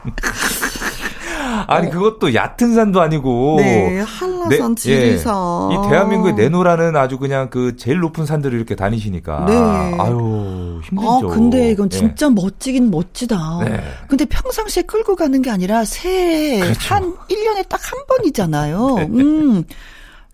아니, 1.67 1.89
그것도 1.89 2.33
얕은 2.33 2.73
산도 2.73 2.99
아니고. 3.01 3.55
네, 3.59 3.99
한라산, 4.01 4.75
네, 4.75 4.81
지리산. 4.81 5.71
예. 5.71 5.75
이 5.75 5.89
대한민국에 5.89 6.33
내노라는 6.33 6.95
아주 6.95 7.17
그냥 7.19 7.49
그 7.49 7.77
제일 7.77 7.99
높은 7.99 8.25
산들을 8.25 8.57
이렇게 8.57 8.75
다니시니까. 8.75 9.45
네. 9.47 9.55
아유, 9.55 10.79
아, 10.79 10.85
힘들죠. 10.85 11.27
근데 11.29 11.71
이건 11.71 11.89
예. 11.93 11.97
진짜 11.97 12.29
멋지긴 12.29 12.91
멋지다. 12.91 13.59
네. 13.65 13.83
근데 14.07 14.25
평상시에 14.25 14.83
끌고 14.83 15.15
가는 15.15 15.41
게 15.41 15.49
아니라 15.49 15.85
새해 15.85 16.59
그렇죠. 16.59 16.95
한 16.95 17.15
1년에 17.29 17.67
딱 17.69 17.79
한 17.83 18.05
번이잖아요. 18.07 18.95
네. 18.95 19.07
음. 19.11 19.63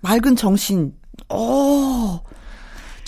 맑은 0.02 0.36
정신. 0.36 0.94
어. 1.30 2.22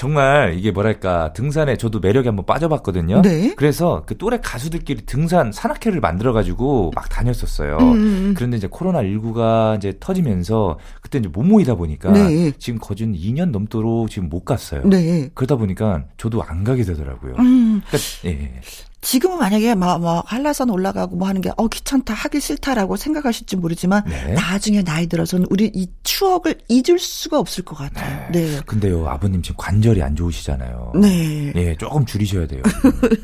정말 0.01 0.55
이게 0.57 0.71
뭐랄까 0.71 1.31
등산에 1.33 1.77
저도 1.77 1.99
매력에 1.99 2.29
한번 2.29 2.43
빠져봤거든요. 2.47 3.21
네. 3.21 3.53
그래서 3.55 4.01
그 4.07 4.17
또래 4.17 4.39
가수들끼리 4.41 5.05
등산 5.05 5.51
산악회를 5.51 5.99
만들어가지고 5.99 6.93
막 6.95 7.07
다녔었어요. 7.07 7.77
음, 7.77 7.93
음. 7.93 8.33
그런데 8.35 8.57
이제 8.57 8.67
코로나 8.67 9.03
19가 9.03 9.77
이제 9.77 9.93
터지면서 9.99 10.79
그때 11.01 11.19
이제 11.19 11.27
못 11.27 11.43
모이다 11.43 11.75
보니까 11.75 12.11
네. 12.13 12.51
지금 12.57 12.79
거진 12.79 13.13
2년 13.13 13.51
넘도록 13.51 14.09
지금 14.09 14.27
못 14.27 14.43
갔어요. 14.43 14.81
네. 14.85 15.29
그러다 15.35 15.55
보니까 15.55 16.05
저도 16.17 16.41
안 16.41 16.63
가게 16.63 16.81
되더라고요. 16.81 17.35
음. 17.37 17.83
그러니까 17.85 17.99
예. 18.25 18.59
지금은 19.01 19.39
만약에 19.39 19.73
막, 19.75 19.99
막 19.99 20.23
한라산 20.31 20.69
올라가고 20.69 21.15
뭐 21.15 21.27
하는 21.27 21.41
게 21.41 21.51
어 21.57 21.67
귀찮다 21.67 22.13
하기 22.13 22.39
싫다라고 22.39 22.95
생각하실지 22.95 23.55
모르지만 23.57 24.03
네. 24.05 24.33
나중에 24.33 24.83
나이 24.83 25.07
들어서는 25.07 25.47
우리 25.49 25.69
이 25.73 25.87
추억을 26.03 26.55
잊을 26.69 26.97
수가 26.99 27.39
없을 27.39 27.63
것 27.65 27.75
같아요. 27.77 28.31
네. 28.31 28.59
근데요 28.65 29.07
아버님 29.07 29.41
지금 29.41 29.55
관절이 29.57 30.01
안 30.01 30.15
좋으시잖아요. 30.15 30.93
네. 30.95 31.51
예, 31.55 31.75
조금 31.77 32.05
줄이셔야 32.05 32.47
돼요. 32.47 32.61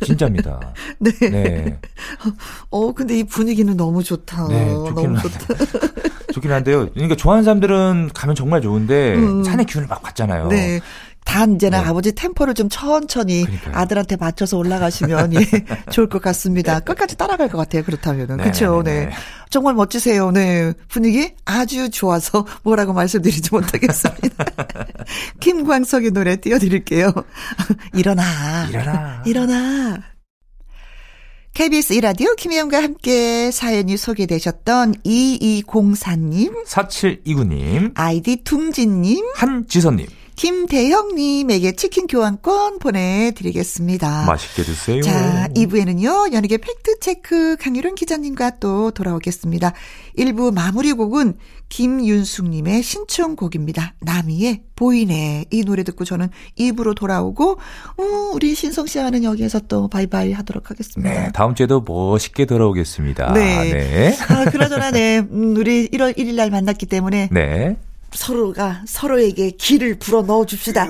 진짜입니다. 0.04 0.60
네. 1.00 1.12
네. 1.30 1.80
어 2.70 2.92
근데 2.92 3.20
이 3.20 3.24
분위기는 3.24 3.76
너무 3.78 4.04
좋다. 4.04 4.48
네, 4.50 4.66
너무 4.74 4.90
좋기는 4.90 5.18
좋다. 5.20 5.40
좋긴 6.34 6.52
한데요. 6.52 6.90
그러니까 6.92 7.16
좋아하는 7.16 7.44
사람들은 7.44 8.12
가면 8.14 8.36
정말 8.36 8.62
좋은데 8.62 9.16
음. 9.16 9.44
산의 9.44 9.66
기운을 9.66 9.88
막 9.88 10.02
받잖아요. 10.04 10.50
네. 10.50 10.80
단 11.28 11.56
이제는 11.56 11.82
네. 11.82 11.86
아버지 11.86 12.16
템포를 12.16 12.54
좀 12.54 12.70
천천히 12.70 13.44
그러니까요. 13.44 13.76
아들한테 13.76 14.16
맞춰서 14.16 14.58
올라가시면 14.58 15.34
예, 15.34 15.40
좋을 15.92 16.08
것 16.08 16.22
같습니다. 16.22 16.80
끝까지 16.80 17.18
따라갈 17.18 17.50
것 17.50 17.58
같아요. 17.58 17.84
그렇다면은 17.84 18.38
네, 18.38 18.44
그렇죠. 18.44 18.82
네, 18.82 18.94
네. 18.94 19.06
네. 19.08 19.12
정말 19.50 19.74
멋지세요. 19.74 20.32
네. 20.32 20.72
분위기 20.88 21.34
아주 21.44 21.90
좋아서 21.90 22.46
뭐라고 22.64 22.94
말씀드리지 22.94 23.50
못하겠습니다. 23.52 24.46
김광석의 25.42 26.12
노래 26.12 26.38
띄워드릴게요. 26.38 27.12
일어나. 27.94 28.68
일어나. 28.70 29.24
일어나. 29.26 29.98
KBS 31.54 31.94
이라디오 31.94 32.36
김혜영과 32.36 32.82
함께 32.82 33.50
사연이 33.52 33.98
소개되셨던 33.98 34.94
2204님, 35.04 36.66
4729님, 36.68 37.92
아이디 37.96 38.44
둥진님, 38.44 39.26
한지선님, 39.34 40.06
김대형님에게 40.38 41.72
치킨 41.74 42.06
교환권 42.06 42.78
보내드리겠습니다. 42.78 44.26
맛있게 44.28 44.62
드세요. 44.62 45.02
자, 45.02 45.48
2부에는요, 45.56 46.32
연예계 46.32 46.60
팩트체크 46.60 47.58
강유론 47.60 47.96
기자님과 47.96 48.60
또 48.60 48.92
돌아오겠습니다. 48.92 49.74
1부 50.16 50.54
마무리 50.54 50.94
곡은 50.94 51.34
김윤숙님의 51.70 52.84
신청곡입니다. 52.84 53.96
나미의 54.00 54.62
보이네. 54.76 55.46
이 55.50 55.64
노래 55.64 55.84
듣고 55.84 56.06
저는 56.06 56.30
2부로 56.58 56.96
돌아오고, 56.96 57.54
어, 57.98 58.04
우리 58.34 58.54
신성 58.54 58.86
씨와는 58.86 59.24
여기에서 59.24 59.60
또 59.68 59.88
바이바이 59.88 60.34
하도록 60.34 60.70
하겠습니다. 60.70 61.12
네, 61.12 61.32
다음 61.34 61.56
주에도 61.56 61.82
멋있게 61.82 62.46
돌아오겠습니다. 62.46 63.34
네. 63.34 63.74
네. 63.74 64.18
아, 64.30 64.46
그나저나, 64.46 64.92
네. 64.92 65.18
음, 65.18 65.58
우리 65.58 65.88
1월 65.90 66.16
1일 66.16 66.36
날 66.36 66.52
만났기 66.52 66.86
때문에 66.86 67.30
네. 67.32 67.76
서로가 68.12 68.82
서로에게 68.88 69.52
길을 69.52 70.00
불어 70.00 70.22
넣어 70.22 70.46
줍시다. 70.46 70.88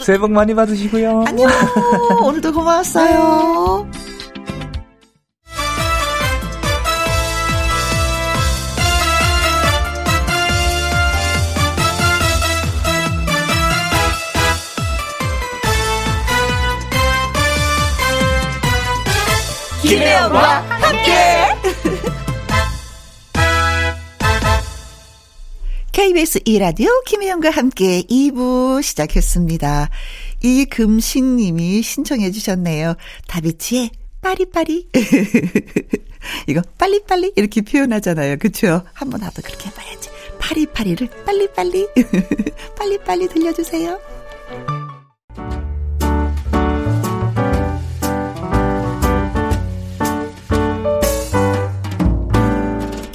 새해 0.00 0.18
복 0.18 0.30
많이 0.30 0.54
받으시고요. 0.54 1.24
안녕. 1.26 1.50
오늘도 2.24 2.52
고마웠어요. 2.52 3.90
김혜영과 19.82 20.60
함께. 20.68 21.27
KBS 25.98 26.38
2라디오 26.44 27.04
김혜영과 27.06 27.50
함께 27.50 28.02
2부 28.02 28.80
시작했습니다. 28.84 29.90
이금식님이 30.44 31.82
신청해 31.82 32.30
주셨네요. 32.30 32.94
다비치의 33.26 33.90
빠리빠리. 34.20 34.86
이거 36.46 36.62
빨리빨리 36.78 37.32
이렇게 37.34 37.62
표현하잖아요. 37.62 38.36
그쵸? 38.36 38.84
한번 38.92 39.22
나도 39.22 39.42
그렇게 39.42 39.70
해봐야지. 39.70 40.08
파리파리를 40.38 41.08
빨리빨리. 41.26 41.88
빨리빨리 42.78 43.26
들려주세요. 43.26 43.98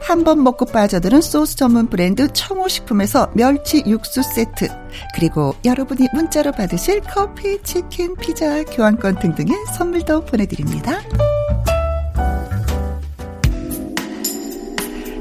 한 0.00 0.24
번 0.24 0.42
먹고 0.42 0.66
빠져드는 0.66 1.20
소스 1.20 1.56
전문 1.56 1.88
브랜드 1.88 2.28
청호식품에서 2.32 3.30
멸치 3.34 3.82
육수 3.86 4.22
세트 4.22 4.68
그리고 5.14 5.54
여러분이 5.64 6.08
문자로 6.14 6.52
받으실 6.52 7.00
커피, 7.00 7.62
치킨, 7.62 8.16
피자, 8.16 8.62
교환권 8.64 9.18
등등의 9.20 9.54
선물도 9.76 10.24
보내드립니다. 10.26 11.00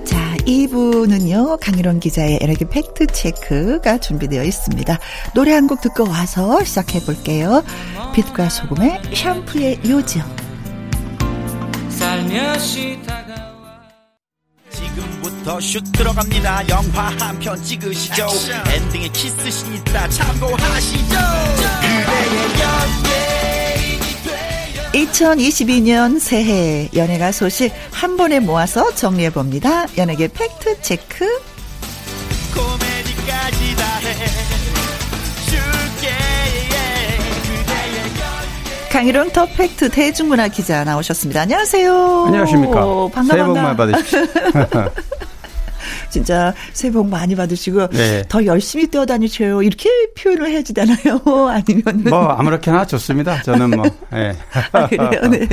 자, 0.06 0.36
2부는요, 0.46 1.60
강일원 1.62 2.00
기자의 2.00 2.40
연예계 2.42 2.66
fact 2.66 3.08
check가 3.08 4.00
준비되어 4.00 4.44
있습니다. 4.44 4.98
노래 5.36 5.54
한 5.54 5.68
곡 5.68 5.82
듣고 5.82 6.10
와서 6.10 6.64
시작해 6.64 7.00
볼게요. 7.02 7.64
빛과 8.16 8.50
소금의 8.50 9.02
샴푸의 9.14 9.80
요정. 9.88 10.24
살며시 11.90 12.98
지금부터 14.72 15.60
슛 15.60 15.84
들어갑니다. 15.92 16.68
영화 16.70 17.10
한 17.20 17.40
편 17.40 17.62
찍으시죠. 17.64 18.28
엔딩에 18.74 19.08
키스신 19.10 19.76
있다 19.76 20.08
참고하시죠. 20.10 21.16
그대의 21.82 22.40
2022년 25.06 26.20
새해 26.20 26.90
연예가 26.96 27.32
소식 27.32 27.72
한 27.92 28.18
번에 28.18 28.40
모아서 28.40 28.94
정리해 28.96 29.30
봅니다. 29.30 29.86
연예계 29.98 30.30
팩트 30.30 30.82
체크. 30.82 31.26
코미디까지 32.54 33.76
다 33.76 33.98
해. 34.00 34.59
강희룡 38.92 39.30
더 39.32 39.46
팩트 39.46 39.90
대중문화 39.90 40.48
기자 40.48 40.84
나오셨습니다. 40.84 41.42
안녕하세요. 41.42 42.26
안녕하십니까. 42.28 43.10
반가 43.14 43.34
새해 43.34 43.44
복 43.46 43.54
많이 43.58 43.78
받으십시오. 43.78 44.20
진짜 46.10 46.54
새해 46.74 46.92
복 46.92 47.08
많이 47.08 47.36
받으시고 47.36 47.90
네. 47.90 48.24
더 48.28 48.44
열심히 48.46 48.88
뛰어다니셔요. 48.88 49.62
이렇게 49.62 49.90
표현을 50.18 50.50
해야지 50.50 50.74
되나요? 50.74 51.20
아니면 51.50 52.04
뭐 52.10 52.30
아무렇게나 52.30 52.86
좋습니다. 52.88 53.42
저는 53.44 53.70
뭐. 53.72 53.86
네. 54.12 54.36
아, 54.74 54.88
그래요. 54.88 55.10
네. 55.30 55.48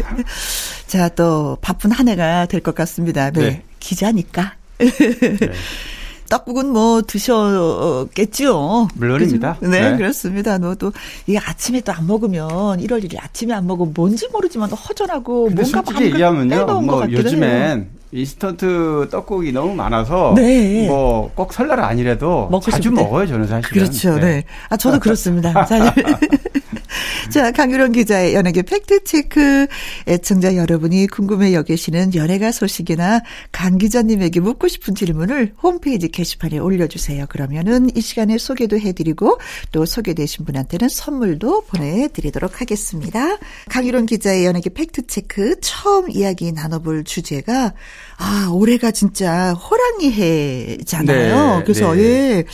자, 0.86 1.08
또 1.10 1.58
바쁜 1.60 1.90
한 1.92 2.08
해가 2.08 2.46
될 2.46 2.60
것 2.62 2.74
같습니다. 2.74 3.30
네. 3.30 3.40
네. 3.40 3.62
기자니까. 3.80 4.54
네. 4.78 4.86
떡국은 6.28 6.68
뭐 6.70 7.02
드셨겠죠. 7.02 8.88
물론입니다. 8.94 9.56
네, 9.60 9.68
네, 9.90 9.96
그렇습니다. 9.96 10.58
너도 10.58 10.92
이게 11.26 11.38
아침에 11.38 11.80
또 11.80 11.92
안 11.96 12.06
먹으면 12.06 12.48
1월 12.48 13.02
1일 13.02 13.22
아침에 13.22 13.54
안 13.54 13.66
먹으면 13.66 13.94
뭔지 13.96 14.28
모르지만 14.30 14.70
허전하고 14.70 15.44
뭔가 15.50 15.64
솔직히 15.64 16.04
얘기하면요. 16.04 16.82
뭐 16.82 17.10
요즘엔 17.10 17.88
인스턴트 18.12 19.08
떡국이 19.10 19.52
너무 19.52 19.74
많아서 19.74 20.34
네. 20.36 20.86
뭐 20.86 21.30
꼭 21.34 21.52
설날 21.52 21.80
아니라도 21.80 22.48
자주 22.70 22.90
먹어요 22.92 23.26
저는 23.26 23.46
사실. 23.46 23.70
그렇죠. 23.70 24.14
네. 24.16 24.20
네. 24.20 24.44
아 24.68 24.76
저도 24.76 24.98
그렇습니다. 25.00 25.64
사실. 25.64 25.92
자, 27.30 27.50
강유론 27.50 27.92
기자의 27.92 28.34
연예계 28.34 28.62
팩트체크. 28.62 29.66
애청자 30.06 30.54
여러분이 30.54 31.08
궁금해 31.08 31.52
여기시는 31.54 32.14
연예가 32.14 32.52
소식이나 32.52 33.20
강 33.52 33.78
기자님에게 33.78 34.40
묻고 34.40 34.68
싶은 34.68 34.94
질문을 34.94 35.54
홈페이지 35.62 36.08
게시판에 36.08 36.58
올려주세요. 36.58 37.26
그러면은 37.28 37.88
이 37.94 38.00
시간에 38.00 38.38
소개도 38.38 38.78
해드리고 38.78 39.38
또 39.72 39.84
소개되신 39.84 40.44
분한테는 40.44 40.88
선물도 40.88 41.64
보내드리도록 41.66 42.60
하겠습니다. 42.60 43.36
강유론 43.70 44.06
기자의 44.06 44.46
연예계 44.46 44.70
팩트체크 44.70 45.60
처음 45.60 46.10
이야기 46.10 46.52
나눠볼 46.52 47.04
주제가 47.04 47.74
아, 48.18 48.48
올해가 48.52 48.92
진짜 48.92 49.52
호랑이 49.52 50.12
해잖아요. 50.12 51.58
네, 51.58 51.62
그래서 51.64 51.94
네. 51.94 52.02
예. 52.02 52.44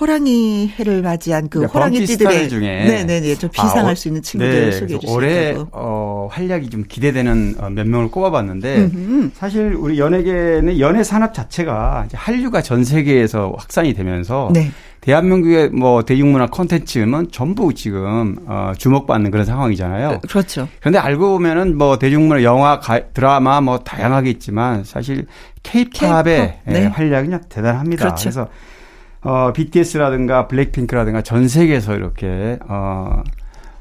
호랑이 0.00 0.72
해를 0.78 1.02
맞이한 1.02 1.50
그 1.50 1.58
그러니까 1.58 1.78
호랑이띠들의 1.78 2.48
중에 2.48 2.84
네네네 2.84 3.34
좀 3.34 3.50
비상할 3.50 3.92
아, 3.92 3.94
수 3.94 4.08
있는 4.08 4.22
친구들 4.22 4.70
네, 4.70 4.72
소개해 4.72 4.98
주시죠. 4.98 5.14
올해 5.14 5.54
어, 5.72 6.28
활약이 6.30 6.70
좀 6.70 6.84
기대되는 6.88 7.56
어, 7.58 7.68
몇 7.68 7.86
명을 7.86 8.10
꼽아봤는데 8.10 8.76
음흠. 8.78 9.30
사실 9.34 9.74
우리 9.74 9.98
연예계는 9.98 10.78
연예 10.78 11.04
산업 11.04 11.34
자체가 11.34 12.08
한류가 12.14 12.62
전 12.62 12.82
세계에서 12.82 13.52
확산이 13.58 13.92
되면서 13.92 14.48
네. 14.54 14.70
대한민국의 15.02 15.70
뭐 15.70 16.02
대중문화 16.02 16.46
콘텐츠는 16.46 17.28
전부 17.30 17.72
지금 17.74 18.36
어 18.46 18.72
주목받는 18.76 19.30
그런 19.30 19.46
상황이잖아요. 19.46 20.20
그렇죠. 20.28 20.68
그런데 20.80 20.98
알고 20.98 21.30
보면은 21.30 21.76
뭐 21.76 21.98
대중문화 21.98 22.42
영화, 22.42 22.80
가, 22.80 23.00
드라마 23.08 23.60
뭐 23.60 23.78
다양하게 23.78 24.30
있지만 24.30 24.84
사실 24.84 25.26
케이팝의 25.62 26.58
예, 26.68 26.70
네. 26.70 26.86
활약이 26.86 27.30
대단합니다. 27.48 28.04
그렇죠. 28.04 28.22
그래서 28.24 28.48
어, 29.22 29.52
BTS라든가 29.52 30.48
블랙핑크라든가 30.48 31.22
전 31.22 31.48
세계에서 31.48 31.94
이렇게 31.94 32.58
어, 32.68 33.22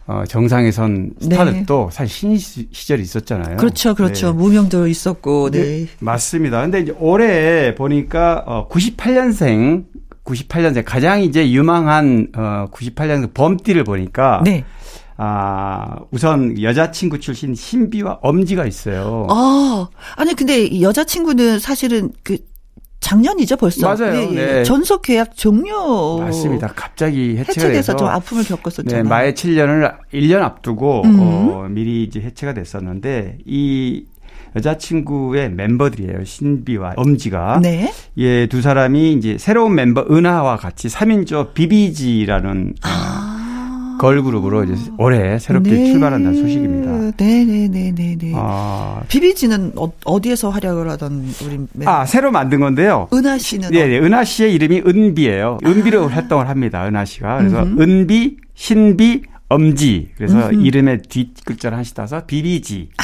어, 0.08 0.23
정상에 0.28 0.71
선 0.71 1.12
스타들도 1.21 1.89
네. 1.91 1.95
사실 1.95 2.38
신 2.38 2.67
시절이 2.71 3.02
있었잖아요. 3.02 3.58
그렇죠, 3.58 3.93
그렇죠. 3.93 4.32
네. 4.32 4.34
무명도 4.34 4.88
있었고, 4.88 5.52
네. 5.52 5.62
네. 5.62 5.88
맞습니다. 5.99 6.62
근데 6.62 6.80
이제 6.80 6.95
올해 6.97 7.75
보니까 7.75 8.43
어, 8.47 8.67
98년생, 8.67 9.86
98년생 10.25 10.84
가장 10.86 11.21
이제 11.21 11.52
유망한 11.52 12.28
어, 12.36 12.65
98년생 12.71 13.34
범띠를 13.34 13.84
보니까 13.84 14.41
네. 14.43 14.65
아, 15.21 15.97
우선 16.12 16.60
여자친구 16.62 17.19
출신 17.19 17.54
신비와 17.54 18.19
엄지가 18.21 18.65
있어요. 18.65 19.28
아, 19.30 19.89
아니, 20.15 20.34
근데 20.34 20.82
여자친구는 20.82 21.60
사실은 21.60 22.12
그 22.23 22.38
작년이죠 22.99 23.55
벌써. 23.57 23.95
맞아요. 23.95 24.15
예, 24.15 24.29
예. 24.31 24.35
네. 24.35 24.63
전속 24.63 25.01
계약 25.01 25.35
종료. 25.35 26.19
맞습니다. 26.19 26.67
갑자기 26.67 27.38
해체가 27.38 27.47
해체돼서 27.47 27.71
돼서 27.71 27.95
좀 27.95 28.07
아픔을 28.07 28.43
겪었었잖아요. 28.43 29.03
네, 29.03 29.09
마의 29.09 29.33
7년을 29.33 29.95
1년 30.13 30.41
앞두고 30.41 31.03
음. 31.05 31.19
어, 31.19 31.67
미리 31.69 32.03
이제 32.03 32.19
해체가 32.19 32.53
됐었는데 32.53 33.38
이 33.45 34.05
여자친구의 34.55 35.51
멤버들이에요. 35.51 36.25
신비와 36.25 36.93
엄지가. 36.97 37.59
네. 37.62 37.91
예, 38.17 38.47
두 38.47 38.62
사람이 38.62 39.13
이제 39.13 39.38
새로운 39.38 39.75
멤버 39.75 40.05
은하와 40.09 40.57
같이 40.57 40.88
3인조 40.88 41.53
비비지라는 41.53 42.75
아. 42.81 43.28
걸그룹으로 43.99 44.63
이제 44.63 44.91
올해 44.97 45.38
새롭게 45.38 45.71
네. 45.71 45.91
출발한다는 45.91 46.41
소식입니다. 46.41 47.12
네네네네네. 47.17 48.33
아. 48.35 49.01
비비지는 49.07 49.73
어, 49.75 50.21
디에서 50.21 50.49
활약을 50.49 50.89
하던 50.91 51.25
우리 51.45 51.85
아 51.85 52.05
새로 52.05 52.31
만든 52.31 52.62
건데요. 52.62 53.09
은하 53.13 53.38
씨는 53.38 53.69
네, 53.71 53.88
네. 53.88 53.99
은하 53.99 54.23
씨의 54.23 54.53
이름이 54.55 54.83
은비예요. 54.88 55.59
은비로 55.63 56.05
아. 56.05 56.07
활동을 56.07 56.49
합니다. 56.49 56.88
은하 56.88 57.05
씨가 57.05 57.38
그래서 57.38 57.62
음흠. 57.63 57.81
은비, 57.81 58.38
신비, 58.55 59.23
엄지 59.49 60.09
그래서 60.17 60.49
음흠. 60.49 60.65
이름의 60.65 61.01
뒷 61.09 61.33
글자를 61.45 61.75
하나씩 61.75 61.93
따서 61.93 62.25
비비지. 62.25 62.89
아. 62.97 63.03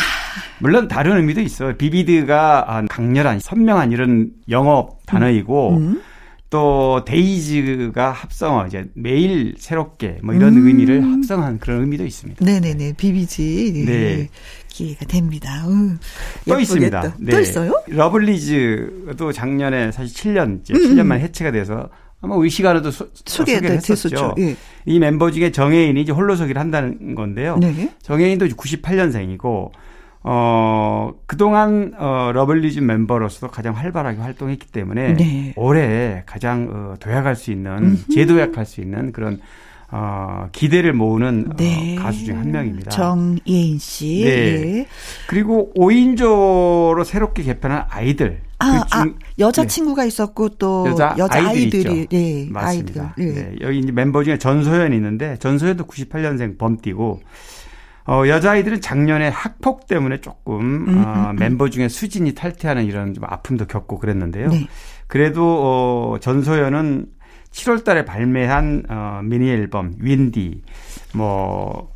물론 0.59 0.87
다른 0.87 1.17
의미도 1.17 1.41
있어요. 1.41 1.75
vivid가 1.75 2.85
강렬한 2.89 3.39
선명한 3.39 3.91
이런 3.91 4.29
영어 4.49 4.89
단어이고. 5.05 5.77
음. 5.77 6.01
또 6.49 7.03
days가 7.05 8.11
합성어 8.11 8.67
이제 8.67 8.85
매일 8.93 9.55
새롭게 9.57 10.19
뭐 10.23 10.33
이런 10.35 10.55
음. 10.55 10.67
의미를 10.67 11.03
합성한 11.03 11.59
그런 11.59 11.81
의미도 11.81 12.05
있습니다. 12.05 12.45
네네네 12.45 12.93
비비지 12.93 13.83
네. 13.85 14.29
기대가 14.69 15.05
됩니다. 15.05 15.65
음, 15.67 15.97
또 16.47 16.59
있습니다. 16.59 17.15
네. 17.19 17.31
또 17.31 17.39
있어요? 17.39 17.73
러블리즈도 17.87 19.31
작년에 19.31 19.91
사실 19.91 20.15
7년 20.15 20.61
이제 20.61 20.73
7년 20.73 20.99
음. 20.99 21.07
만에 21.07 21.23
해체가 21.23 21.51
돼서 21.51 21.89
아마 22.21 22.35
우리 22.35 22.49
시간에도 22.49 22.91
소, 22.91 23.07
소개를 23.13 23.71
했었죠. 23.71 24.35
예. 24.39 24.55
이 24.85 24.99
멤버 24.99 25.31
중에 25.31 25.51
정예인이 25.51 26.01
이제 26.01 26.11
홀로서기를 26.11 26.59
한다는 26.59 27.15
건데요. 27.15 27.57
네. 27.57 27.89
정예인도 28.01 28.47
98년생이고 28.47 29.71
어, 30.27 31.13
그동안, 31.27 31.93
어, 31.99 32.31
러블리즈 32.33 32.79
멤버로서 32.79 33.51
가장 33.51 33.75
활발하게 33.75 34.17
활동했기 34.19 34.71
때문에 34.71 35.13
네. 35.13 35.53
올해 35.55 36.23
가장, 36.25 36.67
어, 36.71 36.95
도약할 36.99 37.35
수 37.35 37.51
있는, 37.51 37.99
재도약할 38.11 38.65
수 38.65 38.81
있는 38.81 39.11
그런, 39.11 39.39
어, 39.91 40.49
기대를 40.51 40.93
모으는 40.93 41.45
어, 41.51 41.55
네. 41.57 41.95
어, 41.95 42.01
가수 42.01 42.25
중 42.25 42.37
한 42.37 42.51
명입니다. 42.51 42.89
정예인 42.89 43.77
씨. 43.77 44.23
네. 44.25 44.31
네. 44.61 44.87
그리고 45.27 45.71
5인조로 45.77 47.03
새롭게 47.05 47.43
개편한 47.43 47.85
아이들. 47.89 48.41
아, 48.57 48.81
그 48.83 48.89
중, 48.89 48.99
아 48.99 49.05
여자친구가 49.37 50.01
네. 50.01 50.07
있었고 50.07 50.49
또 50.57 50.87
여자, 50.87 51.13
여자 51.19 51.37
아이들이, 51.49 51.87
아이들이 51.87 52.07
네, 52.09 52.47
맞습니다. 52.49 53.13
아이들. 53.15 53.33
네. 53.35 53.41
네. 53.51 53.55
여기 53.61 53.77
이제 53.79 53.91
멤버 53.91 54.23
중에 54.23 54.39
전소연이 54.39 54.95
있는데 54.95 55.37
전소연도 55.37 55.83
98년생 55.85 56.57
범띠고 56.57 57.21
어, 58.07 58.27
여자아이들은 58.27 58.81
작년에 58.81 59.29
학폭 59.29 59.87
때문에 59.87 60.21
조금 60.21 60.85
음, 60.87 61.03
어, 61.03 61.13
음, 61.13 61.29
음. 61.31 61.35
멤버 61.37 61.69
중에 61.69 61.87
수진이 61.89 62.35
탈퇴하는 62.35 62.85
이런 62.85 63.13
좀 63.13 63.23
아픔도 63.25 63.65
겪고 63.65 63.99
그랬는데요. 63.99 64.49
네. 64.49 64.67
그래도 65.07 65.43
어, 65.43 66.19
전소연은 66.19 67.07
7월 67.51 67.83
달에 67.83 68.05
발매한 68.05 68.83
어, 68.89 69.21
미니 69.23 69.49
앨범 69.49 69.93
윈디 69.97 70.61
뭐 71.15 71.93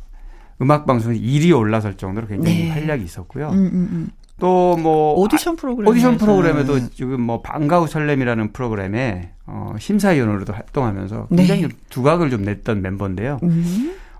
음악 0.60 0.86
방송 0.86 1.12
1위 1.12 1.56
올라설 1.56 1.96
정도로 1.96 2.26
굉장히 2.26 2.64
네. 2.64 2.70
활약이 2.70 3.04
있었고요. 3.04 3.50
음, 3.50 3.70
음, 3.72 3.88
음. 3.92 4.10
또뭐 4.40 5.20
오디션 5.20 5.54
프로그램 5.54 5.88
오디션 5.88 6.16
프로그램에도 6.16 6.78
네. 6.78 6.88
지금 6.94 7.20
뭐 7.20 7.42
방과후 7.42 7.86
설렘이라는 7.86 8.52
프로그램에 8.52 9.32
어 9.46 9.74
심사위원으로도 9.78 10.54
활동하면서 10.54 11.28
네. 11.30 11.36
굉장히 11.36 11.62
네. 11.62 11.68
두각을 11.90 12.30
좀 12.30 12.42
냈던 12.42 12.80
멤버인데요. 12.80 13.38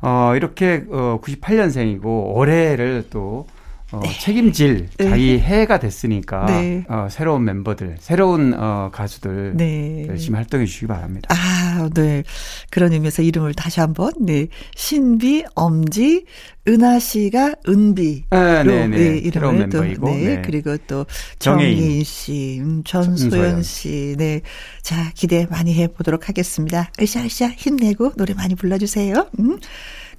음. 0.02 0.06
어, 0.06 0.34
이렇게 0.36 0.84
어, 0.90 1.20
98년생이고 1.22 2.34
올해를 2.36 3.06
또 3.10 3.46
어, 3.92 4.00
네. 4.00 4.18
책임질 4.18 4.88
네. 4.98 5.08
자기 5.08 5.38
해가 5.38 5.78
됐으니까 5.78 6.46
네. 6.46 6.84
어, 6.88 7.08
새로운 7.10 7.44
멤버들, 7.44 7.96
새로운 7.98 8.54
어, 8.56 8.90
가수들 8.92 9.54
네. 9.56 10.06
열심히 10.06 10.36
활동해 10.36 10.66
주시기 10.66 10.86
바랍니다. 10.86 11.28
아, 11.30 11.88
네. 11.94 12.22
그런 12.70 12.92
의미에서 12.92 13.22
이름을 13.22 13.54
다시 13.54 13.80
한번 13.80 14.12
네 14.20 14.48
신비, 14.76 15.44
엄지, 15.54 16.24
은하 16.68 16.98
씨가 16.98 17.54
은비로 17.66 18.26
아, 18.30 18.62
네, 18.62 18.86
네. 18.86 18.98
네, 18.98 19.18
이름을 19.18 19.70
또 19.70 19.80
멤버이고, 19.80 20.08
네. 20.10 20.24
네. 20.36 20.42
그리고 20.44 20.76
또 20.86 21.06
정예인 21.38 22.04
씨, 22.04 22.58
음, 22.60 22.82
전소연 22.84 23.62
씨, 23.62 24.14
네. 24.18 24.42
자 24.82 25.10
기대 25.14 25.46
많이 25.50 25.74
해보도록 25.74 26.28
하겠습니다. 26.28 26.90
으쌰으쌰 27.00 27.48
힘내고 27.48 28.12
노래 28.16 28.34
많이 28.34 28.54
불러주세요. 28.54 29.30
음. 29.40 29.58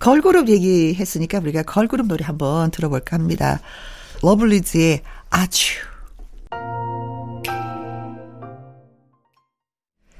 걸그룹 0.01 0.49
얘기했으니까 0.49 1.39
우리가 1.39 1.63
걸그룹 1.63 2.07
노래 2.07 2.25
한번 2.25 2.71
들어볼까 2.71 3.15
합니다. 3.15 3.59
러블리즈의 4.23 5.01
아주. 5.29 5.75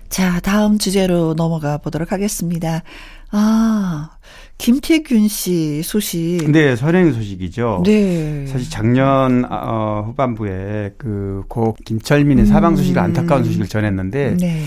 자, 0.10 0.40
다음 0.42 0.78
주제로 0.78 1.34
넘어가 1.34 1.78
보도록 1.78 2.12
하겠습니다. 2.12 2.84
아, 3.32 4.10
김태균 4.58 5.28
씨 5.30 5.82
소식. 5.84 6.52
네, 6.52 6.76
선행 6.76 7.12
소식이죠. 7.14 7.82
네. 7.86 8.46
사실 8.48 8.70
작년 8.70 9.46
어, 9.50 10.04
후반부에 10.08 10.96
그 10.98 11.44
고 11.48 11.76
김철민의 11.86 12.46
사망 12.46 12.76
소식을 12.76 13.02
음. 13.02 13.04
안타까운 13.06 13.44
소식을 13.46 13.68
전했는데 13.68 14.38
네. 14.40 14.64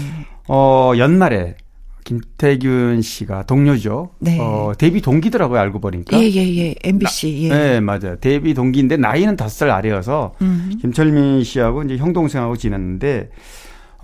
어, 0.48 0.92
연말에 0.98 1.56
김태균 2.04 3.02
씨가 3.02 3.44
동료죠. 3.44 4.10
네. 4.20 4.38
어, 4.40 4.72
데뷔 4.76 5.00
동기더라고요, 5.00 5.58
알고 5.58 5.80
보니까. 5.80 6.18
예, 6.18 6.30
예, 6.30 6.56
예. 6.56 6.74
MBC. 6.84 7.48
나, 7.48 7.56
예. 7.56 7.58
네, 7.58 7.80
맞아요. 7.80 8.16
데뷔 8.20 8.54
동기인데 8.54 8.98
나이는 8.98 9.36
다섯 9.36 9.54
살 9.54 9.70
아래여서 9.70 10.34
음. 10.42 10.78
김철민 10.80 11.42
씨하고 11.44 11.82
이제 11.82 11.96
형 11.96 12.12
동생하고 12.12 12.56
지냈는데 12.56 13.30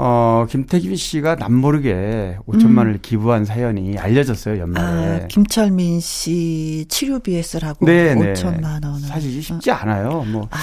어, 0.02 0.46
김태균 0.48 0.96
씨가 0.96 1.34
남모르게 1.34 2.38
5천만 2.46 2.78
원을 2.78 2.92
음. 2.94 2.98
기부한 3.02 3.44
사연이 3.44 3.98
알려졌어요, 3.98 4.58
연말에. 4.58 5.24
아, 5.24 5.26
김철민 5.28 6.00
씨 6.00 6.86
치료비에 6.88 7.42
쓰라고 7.42 7.84
네, 7.84 8.14
5천만 8.14 8.82
원을. 8.82 9.00
사실 9.00 9.42
쉽지 9.42 9.70
않아요. 9.70 10.24
뭐. 10.26 10.48
아. 10.50 10.58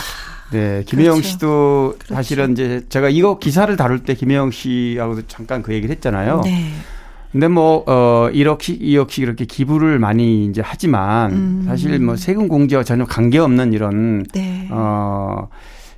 네, 0.51 0.81
김혜영 0.87 1.15
그렇죠. 1.17 1.29
씨도 1.29 1.95
그렇죠. 1.99 2.15
사실은 2.15 2.53
이제 2.53 2.83
제가 2.89 3.09
이거 3.09 3.37
기사를 3.37 3.75
다룰 3.75 3.99
때 3.99 4.15
김혜영 4.15 4.49
씨하고도 4.51 5.27
잠깐 5.27 5.61
그 5.61 5.73
얘기를 5.73 5.93
했잖아요. 5.95 6.41
네. 6.43 6.71
근데 7.37 7.49
뭐, 7.49 7.83
어, 7.85 8.31
1억씩, 8.33 8.81
2억씩 8.81 9.21
이렇게 9.21 9.45
기부를 9.45 9.99
많이 9.99 10.47
이제 10.47 10.63
하지만 10.65 11.31
음. 11.33 11.63
사실 11.67 11.99
뭐 11.99 12.15
세금 12.15 12.47
공제와 12.47 12.83
전혀 12.83 13.05
관계없는 13.05 13.73
이런, 13.73 14.23
네. 14.33 14.67
어, 14.71 15.47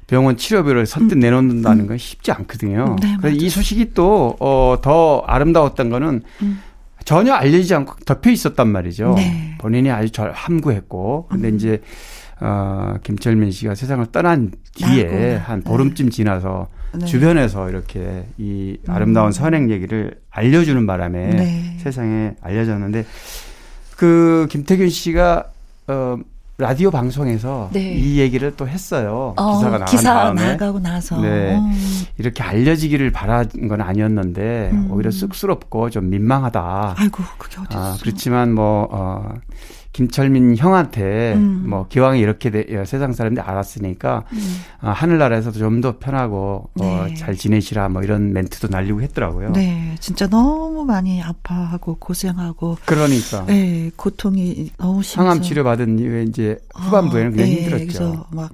병원 0.06 0.36
치료비를 0.36 0.86
선뜻 0.86 1.16
음. 1.16 1.20
내놓는다는 1.22 1.88
건 1.88 1.98
쉽지 1.98 2.34
않거든요. 2.34 2.98
네, 3.02 3.16
그래서 3.22 3.38
이 3.38 3.48
소식이 3.48 3.94
또, 3.94 4.36
어, 4.42 4.80
더 4.82 5.24
아름다웠던 5.28 5.90
거는 5.90 6.24
음. 6.42 6.60
전혀 7.06 7.32
알려지지 7.32 7.74
않고 7.74 7.96
덮여 8.06 8.32
있었단 8.32 8.68
말이죠. 8.68 9.14
네. 9.16 9.56
본인이 9.60 9.90
아주 9.92 10.12
절 10.12 10.34
함구했고. 10.34 11.28
근데 11.30 11.48
음. 11.48 11.56
이제, 11.56 11.82
어, 12.42 12.96
김철민 13.02 13.52
씨가 13.52 13.76
세상을 13.76 14.06
떠난 14.08 14.52
뒤에 14.76 15.38
한 15.38 15.62
보름쯤 15.62 16.10
지나서 16.10 16.68
네. 16.94 17.06
주변에서 17.06 17.70
이렇게 17.70 18.26
이 18.38 18.78
아름다운 18.88 19.28
음. 19.28 19.32
선행 19.32 19.70
얘기를 19.70 20.20
알려주는 20.32 20.86
바람에 20.88 21.28
네. 21.30 21.78
세상에 21.80 22.36
알려졌는데 22.42 23.06
그 23.96 24.48
김태균 24.50 24.90
씨가 24.90 25.46
어 25.88 26.18
라디오 26.60 26.92
방송에서 26.92 27.70
네. 27.72 27.94
이 27.94 28.20
얘기를 28.20 28.54
또 28.58 28.68
했어요. 28.68 29.34
어, 29.38 29.56
기사가 29.56 29.78
나간 29.78 29.86
기사 29.88 30.14
다음에. 30.14 30.46
나가고 30.52 30.80
나서. 30.80 31.20
네. 31.22 31.56
어. 31.56 31.72
이렇게 32.18 32.44
알려지기를 32.44 33.12
바란 33.12 33.48
건 33.70 33.80
아니었는데 33.80 34.70
음. 34.74 34.92
오히려 34.92 35.10
쑥스럽고 35.10 35.90
좀 35.90 36.10
민망하다. 36.10 36.96
아이고, 36.98 37.24
그게 37.38 37.62
어딨어. 37.62 37.80
아, 37.80 37.98
그렇지만 38.02 38.54
뭐, 38.54 38.90
어, 38.92 39.34
김철민 40.00 40.56
형한테 40.56 41.34
음. 41.34 41.66
뭐 41.68 41.86
기왕에 41.90 42.20
이렇게 42.20 42.50
돼, 42.50 42.66
예, 42.70 42.86
세상 42.86 43.12
사람들이 43.12 43.46
알았으니까 43.46 44.24
음. 44.32 44.62
어, 44.82 44.92
하늘나라에서도 44.92 45.60
좀 45.60 45.80
더 45.80 45.98
편하고 45.98 46.70
어, 46.80 46.84
네. 46.84 47.00
어, 47.00 47.08
잘 47.16 47.36
지내시라 47.38 47.88
뭐 47.90 48.02
이런 48.02 48.34
멘트도 48.34 48.68
날리고 48.70 49.02
했더라고요. 49.02 49.52
네, 49.54 49.96
진짜 50.02 50.28
너무 50.28 50.84
많이 50.84 51.22
아파하고 51.22 51.96
고생하고 51.96 52.78
그러니까 52.86 53.46
네, 53.46 53.92
고통이 53.96 54.72
너무 54.78 55.04
심해서 55.04 55.22
항암 55.22 55.42
치료 55.42 55.64
받은 55.64 56.00
이후에 56.00 56.24
이제 56.24 56.58
후반부에는 56.76 57.32
어, 57.32 57.36
굉장히 57.36 57.56
네, 57.56 57.62
힘들었죠. 57.62 58.26
막 58.32 58.52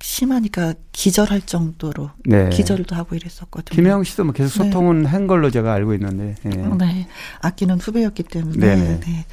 심하니까 0.00 0.74
기절할 0.92 1.42
정도로 1.42 2.10
네. 2.26 2.50
기절도 2.50 2.94
하고 2.94 3.14
이랬었거든요. 3.14 3.74
김영 3.74 4.04
씨도 4.04 4.24
뭐 4.24 4.32
계속 4.32 4.62
네. 4.62 4.70
소통은 4.70 5.02
네. 5.02 5.08
한 5.08 5.26
걸로 5.26 5.50
제가 5.50 5.72
알고 5.72 5.94
있는데. 5.94 6.34
네. 6.42 6.56
네. 6.78 7.06
아끼는 7.40 7.78
후배였기 7.78 8.22
때문에. 8.24 8.76
네. 9.00 9.26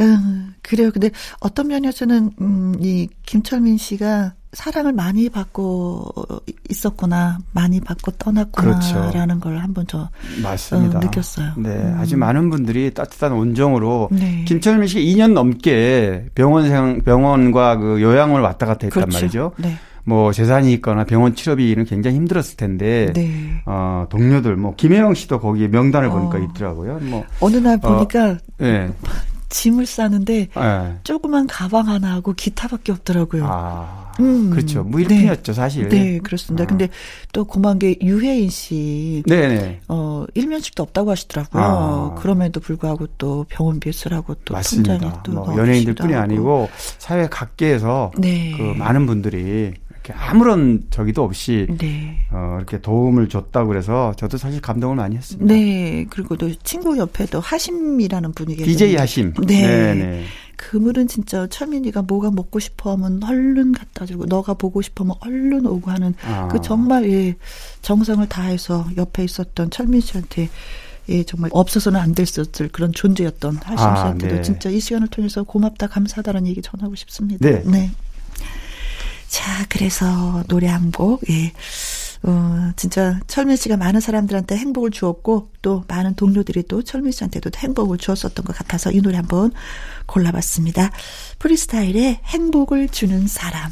음, 0.00 0.54
그래요. 0.62 0.90
근데 0.90 1.10
어떤 1.40 1.68
면에서는 1.68 2.30
음, 2.40 2.74
이 2.80 3.08
김철민 3.26 3.76
씨가 3.76 4.34
사랑을 4.52 4.92
많이 4.92 5.28
받고 5.28 6.12
있었구나, 6.68 7.38
많이 7.52 7.80
받고 7.80 8.12
떠났구나라는 8.12 8.80
그렇죠. 8.80 9.40
걸 9.40 9.58
한번 9.58 9.84
저 9.86 10.08
맞습니다. 10.42 10.98
어, 10.98 11.02
느꼈어요. 11.02 11.52
네, 11.58 11.70
음. 11.70 11.96
아주 12.00 12.16
많은 12.16 12.50
분들이 12.50 12.92
따뜻한 12.92 13.32
온정으로 13.32 14.08
네. 14.10 14.44
김철민 14.48 14.88
씨가 14.88 15.00
2년 15.00 15.34
넘게 15.34 16.30
병원생 16.34 17.02
병원과 17.04 17.76
그 17.76 18.02
요양을 18.02 18.40
왔다 18.40 18.66
갔다 18.66 18.86
했단 18.86 19.04
그렇죠. 19.04 19.16
말이죠. 19.18 19.52
네. 19.58 19.76
뭐 20.04 20.32
재산이 20.32 20.72
있거나 20.74 21.04
병원 21.04 21.34
치료비는 21.34 21.84
굉장히 21.84 22.16
힘들었을 22.16 22.56
텐데 22.56 23.12
네. 23.14 23.62
어 23.66 24.06
동료들 24.10 24.56
뭐 24.56 24.74
김혜영 24.74 25.14
씨도 25.14 25.38
거기에 25.40 25.68
명단을 25.68 26.08
어. 26.08 26.12
보니까 26.12 26.38
있더라고요. 26.38 26.98
뭐 27.02 27.24
어느 27.40 27.56
날 27.56 27.78
보니까 27.78 28.30
어, 28.30 28.36
네. 28.58 28.90
짐을 29.50 29.84
싸는데 29.84 30.48
네. 30.54 30.96
조그만 31.04 31.46
가방 31.46 31.88
하나 31.88 32.14
하고 32.14 32.32
기타밖에 32.32 32.92
없더라고요. 32.92 33.46
아, 33.46 34.12
음. 34.20 34.50
그렇죠. 34.50 34.82
무일푼이었죠 34.84 35.52
네. 35.52 35.56
사실. 35.56 35.88
네, 35.88 36.18
그렇습니다. 36.20 36.64
아. 36.64 36.66
근데 36.66 36.88
또 37.32 37.44
고만 37.44 37.78
게 37.78 37.96
유혜인 38.00 38.48
씨, 38.48 39.22
네네. 39.26 39.80
어 39.88 40.24
일면식도 40.34 40.82
없다고 40.82 41.10
하시더라고요. 41.10 41.62
아. 41.62 42.14
그럼에도 42.18 42.60
불구하고 42.60 43.08
또 43.18 43.44
병원비 43.48 43.92
쓰라고 43.92 44.34
또 44.44 44.54
맞습니다. 44.54 44.98
뭐 45.28 45.56
연예인들뿐이 45.56 46.14
아니고 46.14 46.70
사회 46.98 47.28
각계에서 47.28 48.12
네. 48.16 48.54
그 48.56 48.62
많은 48.62 49.06
분들이 49.06 49.74
이렇게 50.10 50.12
아무런 50.16 50.84
저기도 50.90 51.22
없이 51.22 51.66
네. 51.78 52.18
어, 52.30 52.56
이렇게 52.58 52.80
도움을 52.80 53.28
줬다고 53.28 53.68
그래서 53.68 54.12
저도 54.16 54.36
사실 54.36 54.60
감동을 54.60 54.96
많이 54.96 55.16
했습니다. 55.16 55.52
네. 55.52 56.06
그리고 56.10 56.36
또 56.36 56.52
친구 56.62 56.98
옆에도 56.98 57.40
하심이라는 57.40 58.32
분이 58.32 58.56
계세요. 58.56 58.76
DJ 58.76 58.96
하심. 58.96 59.34
네. 59.46 59.62
네네. 59.62 60.24
그물은 60.56 61.08
진짜 61.08 61.46
철민이가 61.46 62.02
뭐가 62.02 62.30
먹고 62.30 62.58
싶어 62.58 62.92
하면 62.92 63.22
얼른 63.24 63.72
갖다 63.72 64.04
주고 64.04 64.26
너가 64.26 64.54
보고 64.54 64.82
싶으면 64.82 65.14
얼른 65.20 65.66
오고 65.66 65.90
하는 65.90 66.14
아. 66.22 66.48
그 66.48 66.60
정말 66.60 67.10
예, 67.10 67.34
정성을 67.80 68.28
다해서 68.28 68.86
옆에 68.96 69.24
있었던 69.24 69.70
철민 69.70 70.02
씨한테 70.02 70.50
예, 71.08 71.24
정말 71.24 71.50
없어서는 71.54 71.98
안 71.98 72.14
됐었을 72.14 72.68
그런 72.68 72.92
존재였던 72.92 73.56
하심 73.56 73.86
아, 73.86 73.96
씨한테도 73.96 74.34
아, 74.34 74.36
네. 74.36 74.42
진짜 74.42 74.68
이 74.68 74.78
시간을 74.80 75.08
통해서 75.08 75.44
고맙다 75.44 75.86
감사하다는 75.86 76.46
얘기 76.46 76.60
전하고 76.60 76.94
싶습니다. 76.94 77.48
네. 77.48 77.62
네. 77.64 77.90
자, 79.30 79.64
그래서 79.68 80.42
노래 80.48 80.66
한 80.66 80.90
곡, 80.90 81.22
예. 81.30 81.52
어, 82.22 82.72
진짜 82.76 83.20
철민 83.28 83.56
씨가 83.56 83.76
많은 83.76 84.00
사람들한테 84.00 84.56
행복을 84.56 84.90
주었고 84.90 85.52
또 85.62 85.84
많은 85.86 86.16
동료들이 86.16 86.64
또 86.64 86.82
철민 86.82 87.12
씨한테도 87.12 87.50
행복을 87.56 87.96
주었었던 87.96 88.44
것 88.44 88.54
같아서 88.56 88.90
이 88.90 89.00
노래 89.00 89.16
한번 89.16 89.52
골라봤습니다. 90.06 90.90
프리스타일의 91.38 92.20
행복을 92.24 92.88
주는 92.88 93.28
사람. 93.28 93.70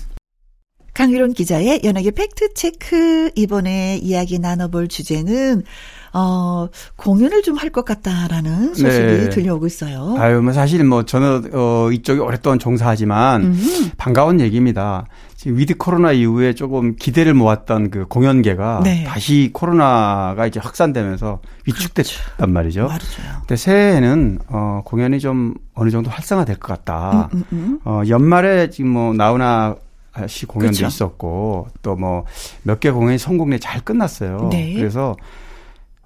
강일홍 0.95 1.33
기자의 1.35 1.81
연예계 1.83 2.13
팩트체크. 2.13 3.33
이번에 3.35 3.99
이야기 4.01 4.39
나눠볼 4.39 4.87
주제는 4.87 5.65
어, 6.13 6.69
공연을 6.97 7.43
좀 7.43 7.59
할 7.59 7.71
것 7.71 7.85
같다라는 7.85 8.75
소식이 8.75 8.89
네. 8.89 9.29
들려오고 9.31 9.67
있어요. 9.67 10.15
아유, 10.19 10.41
뭐 10.41 10.53
사실 10.53 10.83
뭐 10.85 11.05
저는 11.05 11.51
어, 11.53 11.91
이쪽에 11.93 12.21
오랫동안 12.21 12.59
종사하지만 12.59 13.43
음. 13.43 13.91
반가운 13.97 14.41
얘기입니다. 14.41 15.05
지금 15.37 15.59
위드 15.59 15.77
코로나 15.77 16.13
이후에 16.13 16.55
조금 16.55 16.97
기대를 16.97 17.35
모았던 17.35 17.91
그 17.91 18.07
공연계가 18.07 18.81
네. 18.85 19.05
다시 19.05 19.51
코로나가 19.53 20.47
이제 20.47 20.59
확산되면서 20.61 21.41
위축됐단 21.67 22.05
그렇죠. 22.37 22.53
말이죠. 22.53 22.83
맞아요. 22.87 23.39
근데 23.41 23.57
새해에는 23.57 24.39
어, 24.49 24.83
공연이 24.85 25.21
좀 25.21 25.55
어느 25.75 25.91
정도 25.91 26.11
활성화될 26.11 26.57
것 26.57 26.69
같다. 26.69 27.29
음, 27.35 27.45
음, 27.53 27.59
음. 27.59 27.81
어, 27.85 28.03
연말에 28.09 28.71
지금 28.71 28.91
뭐 28.91 29.13
나훈아 29.15 29.77
씨 30.27 30.47
공연도 30.47 30.77
그렇죠. 30.79 30.87
있었고 30.87 31.69
또 31.83 31.95
뭐 31.97 32.25
몇 32.65 32.81
개 32.81 32.91
공연이 32.91 33.19
성공리에 33.19 33.59
잘 33.59 33.81
끝났어요. 33.83 34.49
네. 34.51 34.75
그래서 34.75 35.15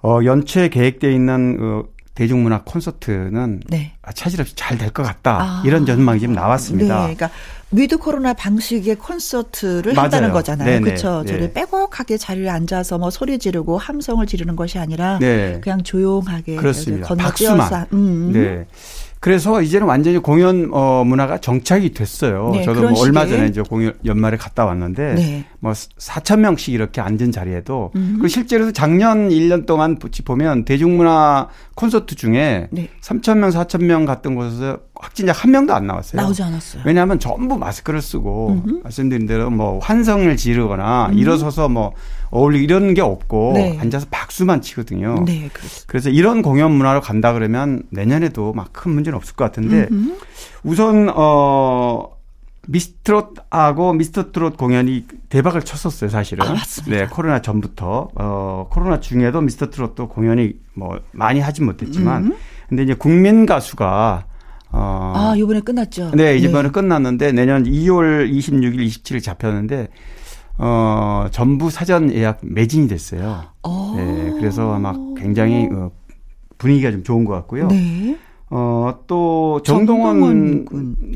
어, 0.03 0.19
연초에 0.23 0.69
계획되어 0.69 1.09
있는 1.11 1.57
어, 1.59 1.83
대중문화 2.15 2.61
콘서트는 2.63 3.61
네. 3.69 3.93
차질 4.13 4.39
없이 4.41 4.53
잘 4.55 4.77
될 4.77 4.91
것 4.91 5.01
같다. 5.01 5.37
아. 5.41 5.63
이런 5.65 5.85
전망이 5.85 6.19
지금 6.19 6.35
나왔습니다. 6.35 7.07
네, 7.07 7.15
그러니까 7.15 7.31
위드 7.71 7.97
코로나 7.97 8.33
방식의 8.33 8.97
콘서트를 8.97 9.93
맞아요. 9.93 10.03
한다는 10.03 10.31
거잖아요. 10.31 10.81
그렇죠. 10.81 11.23
네. 11.25 11.31
저를 11.31 11.53
빼곡하게 11.53 12.17
자리에 12.17 12.49
앉아서 12.49 12.99
뭐 12.99 13.09
소리 13.09 13.39
지르고 13.39 13.79
함성을 13.79 14.23
지르는 14.27 14.55
것이 14.55 14.77
아니라 14.77 15.17
네. 15.19 15.59
그냥 15.63 15.81
조용하게 15.81 16.57
그렇습니다. 16.57 17.15
박수만. 17.15 17.87
음. 17.93 18.31
네. 18.31 18.65
그래서 19.23 19.61
이제는 19.61 19.87
완전히 19.87 20.17
공연 20.17 20.69
어 20.73 21.05
문화가 21.05 21.37
정착이 21.37 21.93
됐어요. 21.93 22.51
네, 22.55 22.63
저도 22.63 22.89
뭐 22.89 22.99
얼마 22.99 23.25
전에 23.25 23.47
이제 23.47 23.61
공연 23.61 23.93
연말에 24.03 24.35
갔다 24.35 24.65
왔는데 24.65 25.15
네. 25.15 25.45
뭐 25.61 25.71
4천 25.71 26.41
명씩 26.41 26.73
이렇게 26.73 26.99
앉은 26.99 27.31
자리에도 27.31 27.93
음. 27.95 28.19
그 28.21 28.27
실제로 28.27 28.69
작년 28.73 29.29
1년 29.29 29.65
동안 29.65 29.97
보면 30.25 30.65
대중문화 30.65 31.47
콘서트 31.73 32.15
중에 32.15 32.67
네. 32.69 32.89
3천 32.99 33.37
명, 33.37 33.49
4천 33.49 33.85
명 33.85 34.03
갔던 34.03 34.35
곳에서 34.35 34.79
확진자 35.03 35.33
한 35.33 35.51
명도 35.51 35.73
안 35.75 35.85
나왔어요. 35.85 36.21
나오지 36.21 36.41
않았어요. 36.43 36.83
왜냐하면 36.85 37.19
전부 37.19 37.57
마스크를 37.57 38.01
쓰고 38.01 38.61
음흠. 38.65 38.79
말씀드린 38.83 39.27
대로 39.27 39.49
뭐 39.49 39.79
환성을 39.79 40.35
지르거나 40.37 41.07
음. 41.11 41.17
일어서서 41.17 41.69
뭐 41.69 41.93
어울리 42.31 42.63
이런 42.63 42.93
게 42.93 43.01
없고 43.01 43.51
네. 43.55 43.77
앉아서 43.79 44.07
박수만 44.09 44.61
치거든요. 44.61 45.23
네, 45.25 45.49
그렇습니다. 45.53 45.85
그래서 45.87 46.09
이런 46.09 46.41
공연 46.41 46.71
문화로 46.71 47.01
간다 47.01 47.33
그러면 47.33 47.83
내년에도 47.89 48.53
막 48.53 48.73
큰 48.73 48.91
문제는 48.93 49.15
없을 49.17 49.35
것 49.35 49.43
같은데 49.45 49.87
음흠. 49.91 50.15
우선 50.63 51.11
어 51.13 52.09
미스트롯하고 52.67 53.93
미스터트롯 53.93 54.57
공연이 54.57 55.05
대박을 55.29 55.61
쳤었어요, 55.63 56.09
사실은. 56.09 56.45
아, 56.45 56.53
맞습니다. 56.53 56.97
네, 56.97 57.07
코로나 57.07 57.41
전부터. 57.41 58.09
어, 58.15 58.67
코로나 58.71 58.99
중에도 58.99 59.41
미스터트롯도 59.41 60.07
공연이 60.07 60.53
뭐 60.73 60.99
많이 61.11 61.39
하진 61.39 61.65
못했지만 61.65 62.23
음. 62.27 62.35
근데 62.69 62.83
이제 62.83 62.93
국민 62.93 63.45
가수가 63.45 64.25
어. 64.73 65.13
아, 65.15 65.35
이번에 65.37 65.61
끝났죠. 65.61 66.11
네, 66.15 66.35
이번에 66.37 66.69
네. 66.69 66.71
끝났는데 66.71 67.31
내년 67.31 67.63
2월 67.63 68.29
26일, 68.29 68.85
27일 68.87 69.23
잡혔는데 69.23 69.87
어, 70.57 71.27
전부 71.31 71.69
사전 71.69 72.11
예약 72.11 72.39
매진이 72.41 72.87
됐어요. 72.87 73.43
오. 73.63 73.69
어. 73.69 73.93
네, 73.95 74.31
그래서 74.39 74.77
막 74.79 74.97
굉장히 75.15 75.69
어, 75.71 75.91
분위기가 76.57 76.91
좀 76.91 77.03
좋은 77.03 77.23
것 77.23 77.33
같고요. 77.33 77.67
네. 77.67 78.17
어, 78.49 78.99
또 79.07 79.61
정동원, 79.63 80.65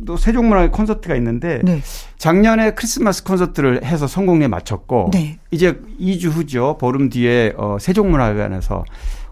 또 0.08 0.18
세종문화 0.18 0.72
콘서트가 0.72 1.16
있는데 1.18 1.62
네. 1.64 1.82
작년에 2.18 2.72
크리스마스 2.72 3.24
콘서트를 3.24 3.84
해서 3.84 4.08
성공리에 4.08 4.48
마쳤고 4.48 5.12
네. 5.14 5.38
이제 5.52 5.80
2주 6.00 6.30
후죠. 6.30 6.78
보름 6.80 7.10
뒤에 7.10 7.54
어, 7.58 7.78
세종문화회관에서 7.80 8.86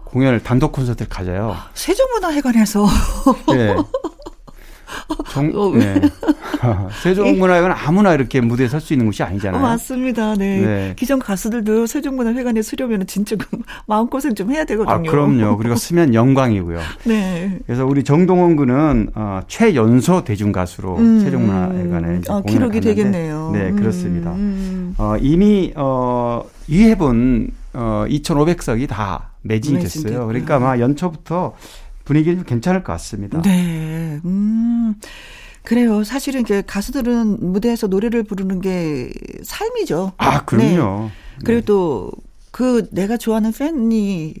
공연을 0.04 0.42
단독 0.44 0.70
콘서트를 0.70 1.08
가져요. 1.08 1.56
세종문화회관에서 1.74 2.86
네. 3.48 3.74
정, 5.30 5.50
어, 5.54 5.70
네. 5.76 6.00
세종문화회관 7.02 7.72
아무나 7.72 8.14
이렇게 8.14 8.40
무대에 8.40 8.68
설 8.68 8.80
수 8.80 8.92
있는 8.94 9.06
곳이 9.06 9.22
아니잖아요. 9.22 9.60
어, 9.60 9.66
맞습니다. 9.66 10.34
네. 10.36 10.60
네. 10.60 10.92
기존 10.96 11.18
가수들도 11.18 11.86
세종문화회관에 11.86 12.62
쓰려면 12.62 13.06
진짜 13.06 13.36
그 13.36 13.46
마음고생 13.86 14.34
좀 14.34 14.52
해야 14.52 14.64
되거든요. 14.64 14.94
아, 14.94 14.98
그럼요. 15.02 15.56
그리고 15.56 15.74
쓰면 15.76 16.14
영광이고요. 16.14 16.78
네. 17.04 17.58
그래서 17.66 17.84
우리 17.84 18.04
정동원 18.04 18.56
군은 18.56 19.08
어, 19.14 19.40
최연소 19.48 20.22
대중가수로 20.24 20.96
음, 20.96 21.20
세종문화회관에 21.20 22.20
아, 22.28 22.42
기록이 22.42 22.80
갔는데, 22.80 22.80
되겠네요. 22.80 23.50
네, 23.52 23.72
그렇습니다. 23.72 24.32
음. 24.32 24.94
어, 24.98 25.16
이미 25.20 25.72
어, 25.74 26.42
이해분 26.68 27.50
어, 27.74 28.04
2,500석이 28.08 28.88
다 28.88 29.30
매진이 29.42 29.80
됐어요. 29.80 30.26
그러니까 30.26 30.56
아마 30.56 30.78
연초부터 30.78 31.54
분위기는 32.06 32.42
괜찮을 32.44 32.82
것 32.82 32.92
같습니다. 32.94 33.42
네. 33.42 34.18
음. 34.24 34.94
그래요. 35.62 36.04
사실은 36.04 36.42
이제 36.42 36.62
가수들은 36.64 37.38
무대에서 37.52 37.88
노래를 37.88 38.22
부르는 38.22 38.60
게 38.60 39.10
삶이죠. 39.42 40.12
아, 40.16 40.44
그럼요. 40.44 41.06
네. 41.06 41.10
그리고 41.44 41.60
네. 41.60 41.64
또그 41.66 42.88
내가 42.92 43.16
좋아하는 43.16 43.52
팬이 43.52 44.34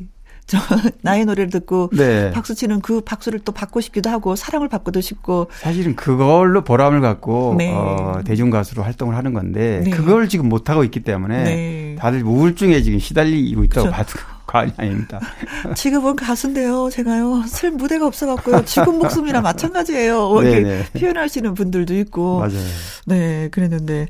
저 0.46 0.58
나의 1.02 1.24
노래를 1.24 1.50
듣고 1.50 1.90
네. 1.92 2.30
박수 2.30 2.54
치는 2.54 2.80
그 2.80 3.00
박수를 3.00 3.40
또 3.40 3.50
받고 3.50 3.80
싶기도 3.80 4.08
하고 4.08 4.36
사랑을 4.36 4.68
받고도 4.68 5.00
싶고 5.00 5.48
사실은 5.50 5.96
그걸로 5.96 6.62
보람을 6.62 7.00
갖고 7.00 7.56
네. 7.58 7.74
어, 7.74 8.20
대중 8.24 8.50
가수로 8.50 8.84
활동을 8.84 9.16
하는 9.16 9.34
건데 9.34 9.82
네. 9.84 9.90
그걸 9.90 10.28
지금 10.28 10.48
못 10.48 10.70
하고 10.70 10.84
있기 10.84 11.00
때문에 11.00 11.42
네. 11.42 11.96
다들 11.98 12.22
우울증에 12.22 12.82
지금 12.82 13.00
시달리고 13.00 13.64
있다고. 13.64 13.90
봐도 13.90 14.12
과언이 14.46 14.72
아닙니다. 14.76 15.20
지금은 15.74 16.16
가수인데요. 16.16 16.88
제가요. 16.90 17.42
슬 17.46 17.70
무대가 17.72 18.06
없어갖고요. 18.06 18.64
지금 18.64 18.98
목숨이랑 18.98 19.42
마찬가지예요. 19.42 20.28
뭐 20.28 20.42
이렇게 20.42 20.84
표현하시는 20.98 21.54
분들도 21.54 21.94
있고. 22.00 22.40
맞아요. 22.40 22.64
네, 23.06 23.48
그랬는데 23.50 24.06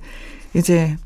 이제 0.55 0.97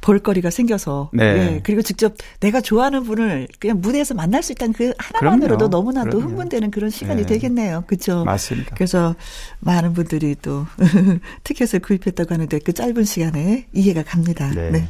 볼거리가 0.00 0.50
생겨서 0.50 1.10
네. 1.12 1.24
예, 1.24 1.60
그리고 1.64 1.82
직접 1.82 2.14
내가 2.38 2.60
좋아하는 2.60 3.02
분을 3.02 3.48
그냥 3.58 3.80
무대에서 3.80 4.14
만날 4.14 4.40
수 4.44 4.52
있다는 4.52 4.72
그 4.72 4.92
하나만으로도 4.98 5.56
그럼요. 5.56 5.68
너무나도 5.68 6.10
그럼요. 6.10 6.28
흥분되는 6.28 6.70
그런 6.70 6.90
시간이 6.90 7.22
네. 7.22 7.26
되겠네요. 7.26 7.82
그렇죠? 7.88 8.22
맞습니다. 8.24 8.76
그래서 8.76 9.16
많은 9.58 9.94
분들이 9.94 10.36
또 10.40 10.64
티켓을 11.42 11.80
구입했다고 11.80 12.32
하는데 12.32 12.56
그 12.60 12.72
짧은 12.72 13.02
시간에 13.04 13.66
이해가 13.72 14.04
갑니다. 14.04 14.48
네. 14.54 14.70
네. 14.70 14.88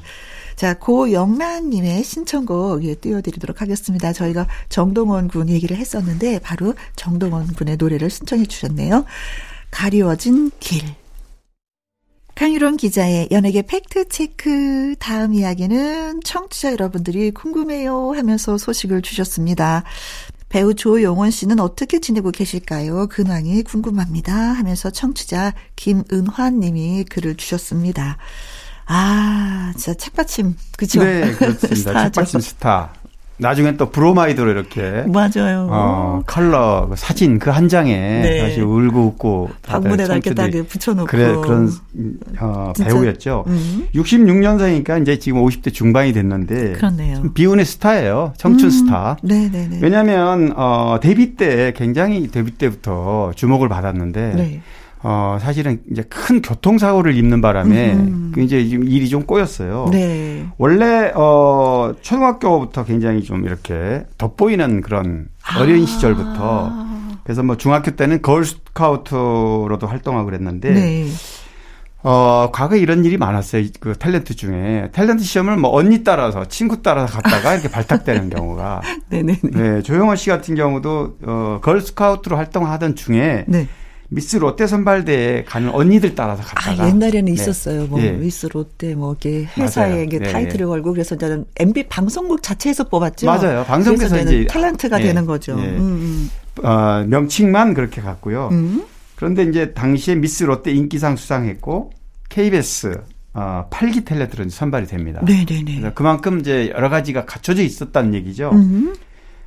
자, 0.57 0.73
고영란님의 0.73 2.03
신청곡 2.03 2.83
예, 2.85 2.95
띄워드리도록 2.95 3.61
하겠습니다. 3.61 4.15
저희가 4.15 4.47
정동원 4.71 5.29
군 5.29 5.51
얘기를 5.51 5.77
했었는데 5.77 6.39
바로 6.39 6.75
정동원 6.97 7.47
군의 7.53 7.77
노래를 7.77 8.09
신청해 8.09 8.47
주셨네요. 8.47 9.05
가리워진 9.71 10.51
길. 10.59 10.83
강일홍 12.35 12.79
기자의 12.79 13.29
연예계 13.31 13.63
팩트체크. 13.63 14.97
다음 14.99 15.35
이야기는 15.35 16.23
청취자 16.23 16.73
여러분들이 16.73 17.31
궁금해요 17.33 18.13
하면서 18.13 18.57
소식을 18.57 19.03
주셨습니다. 19.03 19.85
배우 20.49 20.75
조용원 20.75 21.31
씨는 21.31 21.61
어떻게 21.61 21.99
지내고 21.99 22.31
계실까요? 22.31 23.09
근황이 23.09 23.63
궁금합니다. 23.63 24.35
하면서 24.35 24.91
청취자 24.91 25.55
김은환 25.77 26.61
님이 26.61 27.05
글을 27.05 27.37
주셨습니다. 27.37 28.17
아, 28.87 29.73
진짜 29.77 29.95
책받침, 29.95 30.55
그죠? 30.77 31.03
네, 31.03 31.33
그렇습니다. 31.33 32.05
책받침 32.11 32.41
스타. 32.41 32.91
나중에 33.39 33.77
또 33.77 33.91
브로마이드로 33.91 34.51
이렇게 34.51 35.05
맞아요. 35.09 35.69
어, 35.71 36.23
컬러 36.27 36.87
그 36.89 36.97
사진 36.97 37.39
그 37.39 37.51
한 37.51 37.69
장에 37.69 37.95
네. 38.23 38.41
다시 38.41 38.63
울고 38.63 38.99
웃고 39.09 39.51
방문에다 39.61 40.15
이렇게 40.15 40.33
딱 40.33 40.49
붙여놓고 40.67 41.07
그래 41.07 41.35
그런 41.43 41.71
어, 42.41 42.73
배우였죠. 42.83 43.45
음. 43.47 43.89
66년생이니까 43.95 45.03
이제 45.03 45.19
지금 45.19 45.45
50대 45.45 45.71
중반이 45.75 46.15
됐는데 46.15 46.73
그렇네요. 46.73 47.25
비운의 47.35 47.67
스타예요. 47.67 48.33
청춘 48.39 48.69
음. 48.69 48.71
스타. 48.71 49.19
네네네. 49.23 49.81
왜냐하면 49.83 50.55
어, 50.57 50.99
데뷔 51.03 51.35
때 51.37 51.75
굉장히 51.77 52.29
데뷔 52.29 52.53
때부터 52.53 53.33
주목을 53.37 53.69
받았는데. 53.69 54.33
네. 54.35 54.63
어, 55.09 55.39
사실은 55.41 55.81
이제 55.89 56.03
큰 56.03 56.43
교통사고를 56.43 57.17
입는 57.17 57.41
바람에 57.41 57.93
음. 57.93 58.33
이제 58.39 58.67
지금 58.67 58.89
일이 58.89 59.09
좀 59.09 59.23
꼬였어요. 59.23 59.87
네. 59.93 60.45
원래, 60.59 61.13
어, 61.15 61.95
초등학교부터 62.03 62.85
굉장히 62.85 63.23
좀 63.23 63.45
이렇게 63.45 64.05
돋보이는 64.19 64.81
그런 64.81 65.29
어린 65.61 65.85
아. 65.85 65.87
시절부터 65.87 66.73
그래서 67.23 67.45
뭐 67.45 67.57
중학교 67.57 67.93
때는 67.93 68.21
걸스카우트로도 68.21 69.87
활동하고 69.87 70.27
그랬는데 70.27 70.71
네. 70.73 71.07
어, 72.03 72.51
과거에 72.51 72.81
이런 72.81 73.05
일이 73.05 73.17
많았어요. 73.17 73.63
그 73.79 73.93
탤런트 73.93 74.37
중에. 74.37 74.91
탤런트 74.93 75.23
시험을 75.23 75.57
뭐 75.57 75.73
언니 75.73 76.03
따라서, 76.03 76.47
친구 76.47 76.83
따라서 76.83 77.21
갔다가 77.21 77.55
이렇게 77.55 77.69
발탁되는 77.71 78.31
경우가. 78.31 78.83
네네. 79.09 79.41
네. 79.55 79.83
조영원 79.83 80.17
씨 80.17 80.31
같은 80.31 80.57
경우도, 80.57 81.19
어, 81.23 81.61
걸스카우트로 81.63 82.37
활동하던 82.37 82.97
중에. 82.97 83.45
네. 83.47 83.69
미스 84.09 84.37
롯데 84.37 84.67
선발대에 84.67 85.45
가는 85.45 85.71
언니들 85.71 86.15
따라서 86.15 86.43
갔다가 86.43 86.85
아, 86.85 86.89
옛날에는 86.89 87.25
네. 87.25 87.33
있었어요. 87.33 87.87
뭐 87.87 88.01
네. 88.01 88.13
미스 88.13 88.47
롯데 88.47 88.95
뭐 88.95 89.13
이렇게 89.13 89.49
회사에 89.57 90.07
네. 90.07 90.19
타이틀을 90.19 90.67
걸고 90.67 90.93
그래서 90.93 91.17
저는 91.17 91.45
MB 91.57 91.85
방송국 91.89 92.43
자체에서 92.43 92.85
뽑았죠. 92.89 93.27
맞아요. 93.27 93.65
방송국에서 93.65 94.21
이제 94.21 94.45
탤런트가 94.47 94.99
네. 94.99 95.05
되는 95.05 95.27
거죠. 95.27 95.57
네. 95.57 95.69
음, 95.77 96.31
음. 96.59 96.65
어, 96.65 97.05
명칭만 97.07 97.75
그렇게 97.75 98.01
갔고요. 98.01 98.49
음. 98.53 98.85
그런데 99.17 99.45
이제 99.45 99.73
당시에 99.73 100.15
미스 100.15 100.45
롯데 100.45 100.73
인기상 100.73 101.17
수상했고 101.17 101.91
KBS 102.29 103.01
어, 103.35 103.67
8기 103.71 104.05
탤런트로 104.05 104.49
선발이 104.49 104.87
됩니다. 104.87 105.21
네네네. 105.27 105.65
그래서 105.65 105.95
그만큼 105.95 106.41
이제 106.41 106.71
여러 106.75 106.89
가지가 106.89 107.27
갖춰져 107.27 107.63
있었다는 107.63 108.15
얘기죠. 108.15 108.51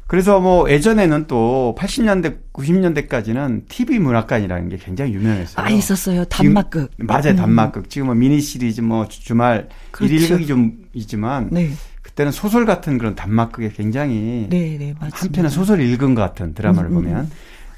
음. 0.10 0.12
그래서 0.12 0.40
뭐 0.40 0.70
예전에는 0.70 1.28
또 1.28 1.76
80년대, 1.78 2.40
90년대까지는 2.52 3.68
TV 3.70 4.00
문학관이라는 4.00 4.70
게 4.70 4.78
굉장히 4.78 5.14
유명했어요. 5.14 5.64
아, 5.64 5.70
있었어요. 5.70 6.26
단막극. 6.26 6.92
지금, 6.92 7.06
맞아요. 7.06 7.30
음. 7.30 7.36
단막극. 7.36 7.90
지금은 7.92 8.18
미니 8.18 8.42
시리즈 8.42 8.82
뭐 8.82 9.08
주말 9.08 9.70
그렇죠. 9.92 10.14
일일극이 10.16 10.48
좀 10.48 10.84
있지만 10.94 11.50
네. 11.52 11.70
그때는 12.02 12.32
소설 12.32 12.66
같은 12.66 12.98
그런 12.98 13.14
단막극에 13.14 13.70
굉장히 13.70 14.48
네, 14.50 14.78
네, 14.80 14.96
한편은 15.00 15.52
소설 15.52 15.80
읽은 15.80 16.16
것 16.16 16.22
같은 16.22 16.56
드라마를 16.56 16.90
음, 16.90 16.98
음, 16.98 17.04
보면 17.04 17.32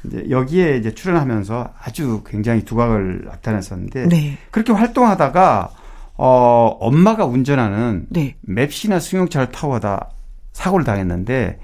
이제 0.05 0.25
여기에 0.29 0.77
이제 0.77 0.93
출연하면서 0.93 1.73
아주 1.77 2.23
굉장히 2.25 2.63
두각을 2.63 3.23
나타냈었는데 3.25 4.07
네. 4.07 4.37
그렇게 4.51 4.71
활동하다가 4.71 5.69
어 6.15 6.77
엄마가 6.79 7.25
운전하는 7.25 8.05
네. 8.09 8.35
맵시나 8.41 9.01
승용차를 9.01 9.51
타고 9.51 9.73
가다 9.73 10.11
사고를 10.53 10.85
당했는데 10.85 11.59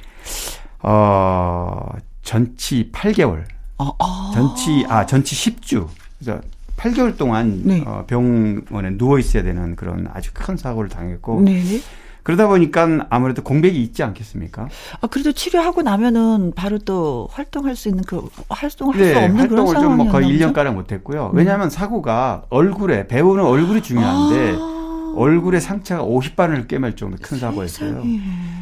어, 0.89 1.89
전치 2.23 2.89
8개월. 2.93 3.43
어, 3.77 3.89
어. 3.99 4.31
전치, 4.33 4.85
아, 4.87 5.05
전치 5.05 5.35
10주. 5.35 5.85
그래서 6.17 6.39
8개월 6.77 7.17
동안 7.17 7.61
네. 7.65 7.83
어, 7.85 8.05
병원에 8.07 8.91
누워 8.97 9.19
있어야 9.19 9.43
되는 9.43 9.75
그런 9.75 10.07
아주 10.13 10.31
큰 10.33 10.55
사고를 10.55 10.89
당했고. 10.89 11.41
네. 11.41 11.81
그러다 12.23 12.47
보니까 12.47 13.05
아무래도 13.09 13.41
공백이 13.41 13.81
있지 13.81 14.03
않겠습니까? 14.03 14.67
아, 14.99 15.07
그래도 15.07 15.31
치료하고 15.31 15.81
나면은 15.81 16.53
바로 16.55 16.77
또 16.77 17.27
활동할 17.31 17.75
수 17.75 17.89
있는 17.89 18.03
그 18.03 18.27
활동을 18.49 18.95
할수 18.95 19.13
네, 19.13 19.25
없는 19.25 19.39
활동을 19.39 19.65
그런 19.75 19.97
좀뭐 19.97 20.11
거의 20.11 20.27
1년가량 20.27 20.73
못 20.73 20.91
했고요. 20.91 21.31
왜냐하면 21.33 21.69
사고가 21.69 22.43
얼굴에 22.49 23.07
배우는 23.07 23.43
얼굴이 23.43 23.81
중요한데 23.81 24.55
아. 24.59 24.76
얼굴에 25.17 25.59
상처가 25.59 26.03
50반을 26.03 26.67
꿰맬 26.67 26.95
정도 26.95 27.17
큰 27.21 27.37
사고였어요. 27.39 28.03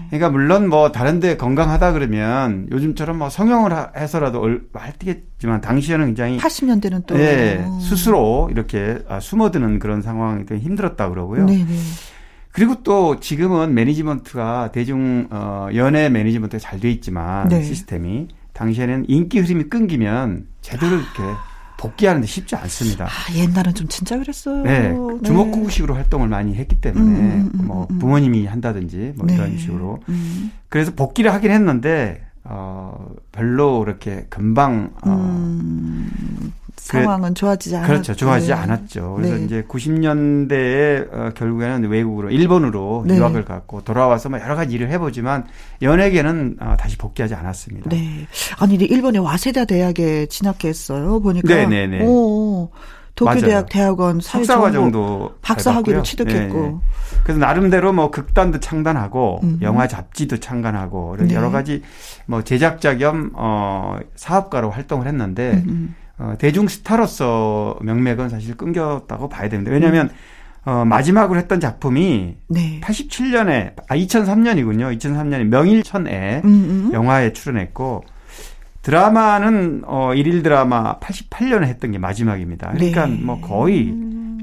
그러니까 0.09 0.29
물론 0.29 0.69
뭐 0.69 0.91
다른데 0.91 1.37
건강하다 1.37 1.93
그러면 1.93 2.67
요즘처럼 2.71 3.17
뭐 3.17 3.29
성형을 3.29 3.71
해서라도 3.97 4.47
할때겠지만 4.73 5.61
당시에는 5.61 6.05
굉장히 6.05 6.37
80년대는 6.37 7.05
또 7.07 7.17
네, 7.17 7.65
스스로 7.81 8.47
이렇게 8.51 8.99
아, 9.09 9.19
숨어드는 9.19 9.79
그런 9.79 10.01
상황이 10.01 10.45
되게 10.45 10.61
힘들었다 10.61 11.09
그러고요. 11.09 11.45
네네. 11.45 11.65
그리고 12.51 12.75
또 12.83 13.19
지금은 13.19 13.73
매니지먼트가 13.73 14.71
대중 14.71 15.27
어 15.29 15.67
연예 15.75 16.07
매니지먼트가 16.07 16.59
잘 16.61 16.79
돼 16.79 16.89
있지만 16.91 17.49
네. 17.49 17.61
시스템이 17.61 18.29
당시에는 18.53 19.05
인기 19.09 19.39
흐름이 19.39 19.65
끊기면 19.65 20.45
제대로 20.61 20.95
이렇게 20.95 21.21
복귀하는데 21.85 22.27
쉽지 22.27 22.55
않습니다. 22.55 23.05
아, 23.05 23.33
옛날은 23.35 23.73
좀 23.73 23.87
진짜 23.87 24.17
그랬어요. 24.17 24.63
네. 24.63 24.89
네. 24.89 24.95
주먹구구식으로 25.23 25.93
활동을 25.93 26.27
많이 26.27 26.55
했기 26.55 26.79
때문에 26.81 27.05
음, 27.05 27.51
음, 27.53 27.59
음, 27.59 27.67
뭐 27.67 27.87
음. 27.89 27.99
부모님이 27.99 28.45
한다든지 28.45 29.13
뭐 29.15 29.25
네. 29.27 29.35
이런 29.35 29.57
식으로. 29.57 29.99
음. 30.09 30.51
그래서 30.69 30.91
복귀를 30.95 31.33
하긴 31.33 31.51
했는데 31.51 32.25
어 32.43 33.09
별로 33.31 33.79
그렇게 33.79 34.25
금방 34.29 34.91
어 35.01 35.09
음. 35.09 36.53
상황은 36.77 37.33
좋아지지 37.35 37.75
않았죠. 37.75 37.91
그렇죠. 37.91 38.15
좋아지지 38.15 38.51
네. 38.51 38.57
않았죠. 38.57 39.13
그래서 39.17 39.35
네. 39.35 39.45
이제 39.45 39.63
90년대에 39.67 41.13
어, 41.13 41.31
결국에는 41.35 41.89
외국으로 41.89 42.29
일본으로 42.29 43.03
네. 43.07 43.17
유학을 43.17 43.45
갔고 43.45 43.81
돌아와서 43.83 44.29
뭐 44.29 44.39
여러 44.39 44.55
가지 44.55 44.75
일을 44.75 44.89
해보지만 44.91 45.45
연예계는 45.81 46.57
어, 46.59 46.75
다시 46.79 46.97
복귀하지 46.97 47.33
않았습니다. 47.35 47.89
네. 47.89 48.27
아니 48.59 48.77
근데 48.77 48.85
일본의 48.85 49.21
와세다 49.21 49.65
대학에 49.65 50.27
진학했어요. 50.27 51.19
보니까. 51.21 51.47
네네네. 51.53 52.05
오. 52.05 52.69
도쿄대학 53.15 53.69
대학원 53.69 54.19
석사과정도 54.19 55.35
박사학위를 55.41 56.03
취득했고 56.03 56.61
네. 56.61 56.75
그래서 57.23 57.39
나름대로 57.39 57.93
뭐 57.93 58.11
극단도 58.11 58.59
창단하고 58.59 59.39
음. 59.41 59.59
영화 59.61 59.87
잡지도 59.87 60.37
창간하고 60.37 61.15
네. 61.21 61.33
여러 61.33 61.49
가지 61.49 61.81
뭐 62.25 62.43
제작자 62.43 62.97
겸 62.97 63.31
어 63.33 63.97
사업가로 64.15 64.69
활동을 64.69 65.07
했는데 65.07 65.63
음. 65.65 65.95
어, 66.17 66.35
대중 66.39 66.67
스타로서 66.67 67.77
명맥은 67.81 68.29
사실 68.29 68.55
끊겼다고 68.55 69.29
봐야 69.29 69.49
됩니다. 69.49 69.71
왜냐하면 69.71 70.09
음. 70.09 70.69
어, 70.69 70.83
마지막으로 70.83 71.39
했던 71.39 71.59
작품이 71.59 72.37
네. 72.47 72.81
87년에 72.81 73.75
아 73.87 73.95
2003년이군요. 73.95 74.97
2003년에 74.97 75.43
명일천에 75.43 76.41
음, 76.43 76.49
음. 76.49 76.93
영화에 76.93 77.33
출연했고 77.33 78.03
드라마는 78.81 79.83
어 79.85 80.13
일일 80.13 80.43
드라마 80.43 80.99
88년에 80.99 81.63
했던 81.63 81.91
게 81.91 81.97
마지막입니다. 81.97 82.71
그러니까 82.71 83.05
네. 83.07 83.19
뭐 83.21 83.39
거의 83.41 83.93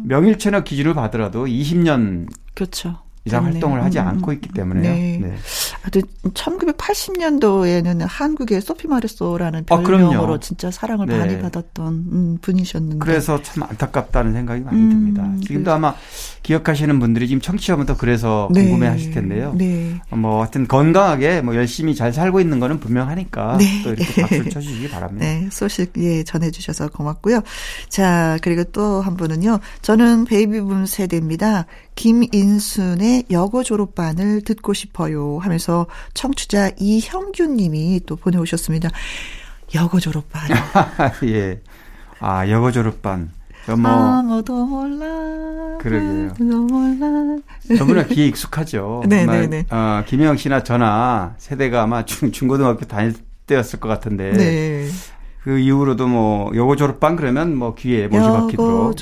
명일천의 0.04 0.64
기준을 0.64 0.94
봐더라도 0.94 1.46
20년 1.46 2.28
그렇죠. 2.54 2.98
이상 3.24 3.44
네. 3.44 3.52
활동을 3.52 3.82
하지 3.84 3.98
음. 3.98 4.08
않고 4.08 4.32
있기 4.32 4.48
때문에요. 4.50 4.82
네. 4.82 5.18
네. 5.22 5.34
하여튼 5.82 6.02
1980년도에는 6.34 8.04
한국의 8.08 8.60
소피 8.60 8.88
마르소라는 8.88 9.66
아, 9.68 9.76
별명으로 9.80 10.34
아, 10.34 10.40
진짜 10.40 10.70
사랑을 10.70 11.06
네. 11.06 11.18
많이 11.18 11.40
받았던 11.40 11.94
음, 12.12 12.38
분이셨는데. 12.40 12.98
그래서 12.98 13.40
참 13.42 13.64
안타깝다는 13.64 14.32
생각이 14.32 14.62
많이 14.62 14.80
음, 14.80 14.90
듭니다. 14.90 15.22
지금도 15.42 15.64
그래서. 15.64 15.74
아마 15.74 15.94
기억하시는 16.42 16.98
분들이 16.98 17.28
지금 17.28 17.40
청취자분도 17.40 17.96
그래서 17.96 18.48
네. 18.52 18.64
궁금해 18.64 18.88
하실 18.88 19.12
텐데요. 19.12 19.54
네. 19.56 20.00
뭐 20.10 20.40
하여튼 20.40 20.66
건강하게 20.66 21.42
뭐 21.42 21.54
열심히 21.54 21.94
잘 21.94 22.12
살고 22.12 22.40
있는 22.40 22.60
거는 22.60 22.80
분명하니까 22.80 23.58
네. 23.58 23.82
또 23.84 23.90
이렇게 23.92 24.04
박수를 24.22 24.50
쳐주시기 24.50 24.88
바랍니다. 24.90 25.24
네. 25.26 25.48
소식 25.50 25.92
예 25.98 26.24
전해주셔서 26.24 26.88
고맙고요. 26.88 27.42
자 27.88 28.38
그리고 28.42 28.64
또 28.64 29.02
한 29.02 29.16
분은요. 29.16 29.58
저는 29.82 30.24
베이비붐 30.24 30.86
세대입니다. 30.86 31.66
김인순의 32.02 33.26
여고 33.30 33.62
졸업반을 33.62 34.40
듣고 34.40 34.72
싶어요 34.72 35.38
하면서 35.38 35.86
청취자 36.14 36.72
이형균 36.76 37.54
님이 37.54 38.00
또 38.06 38.16
보내오셨습니다. 38.16 38.90
여고 39.76 40.00
졸업반. 40.00 40.42
예. 41.26 41.60
아, 42.18 42.48
여고 42.48 42.72
졸업반. 42.72 43.30
뭐 43.78 43.88
아무도 43.88 44.66
몰라. 44.66 45.78
그러게요. 45.78 46.32
아무도 46.40 46.74
몰라. 46.74 47.38
저분은 47.78 48.08
귀에 48.08 48.26
익숙하죠. 48.26 49.04
네네네. 49.06 49.66
어, 49.70 50.02
김영 50.04 50.36
씨나 50.38 50.64
저나 50.64 51.36
세대가 51.38 51.82
아마 51.82 52.04
중, 52.04 52.32
중고등학교 52.32 52.84
다닐 52.84 53.14
때였을 53.46 53.78
것 53.78 53.86
같은데. 53.86 54.32
네. 54.32 54.88
그 55.44 55.58
이후로도 55.58 56.06
뭐 56.06 56.52
요거 56.54 56.76
졸업반 56.76 57.16
그러면 57.16 57.56
뭐 57.56 57.74
귀에 57.74 58.06
못이 58.06 58.24
박히도록 58.24 58.96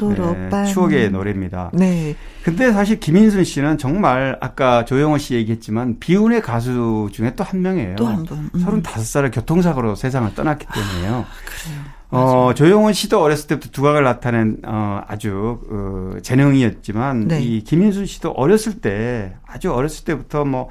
네, 0.50 0.64
추억의 0.72 1.10
노래입니다. 1.10 1.70
네. 1.74 2.16
근데 2.42 2.72
사실 2.72 2.98
김인순 2.98 3.44
씨는 3.44 3.76
정말 3.76 4.38
아까 4.40 4.86
조영호 4.86 5.18
씨 5.18 5.34
얘기했지만 5.34 5.98
비운의 6.00 6.40
가수 6.40 7.10
중에 7.12 7.34
또 7.34 7.44
한 7.44 7.60
명이에요. 7.60 7.96
또 7.96 8.06
한 8.06 8.24
분. 8.24 8.48
음. 8.54 8.64
35살에 8.82 9.34
교통사고로 9.34 9.94
세상을 9.96 10.34
떠났기 10.34 10.66
때문에요. 10.72 11.14
아, 11.16 11.24
그래요. 11.44 12.00
어, 12.12 12.52
조영원 12.54 12.92
씨도 12.92 13.22
어렸을 13.22 13.46
때부터 13.46 13.70
두각을 13.70 14.02
나타낸 14.02 14.56
어, 14.64 15.00
아주 15.06 15.60
어, 15.70 16.12
재능이었지만 16.22 17.28
네. 17.28 17.40
이 17.42 17.62
김인순 17.62 18.06
씨도 18.06 18.30
어렸을 18.30 18.80
때 18.80 19.34
아주 19.46 19.72
어렸을 19.72 20.04
때부터 20.04 20.44
뭐 20.44 20.70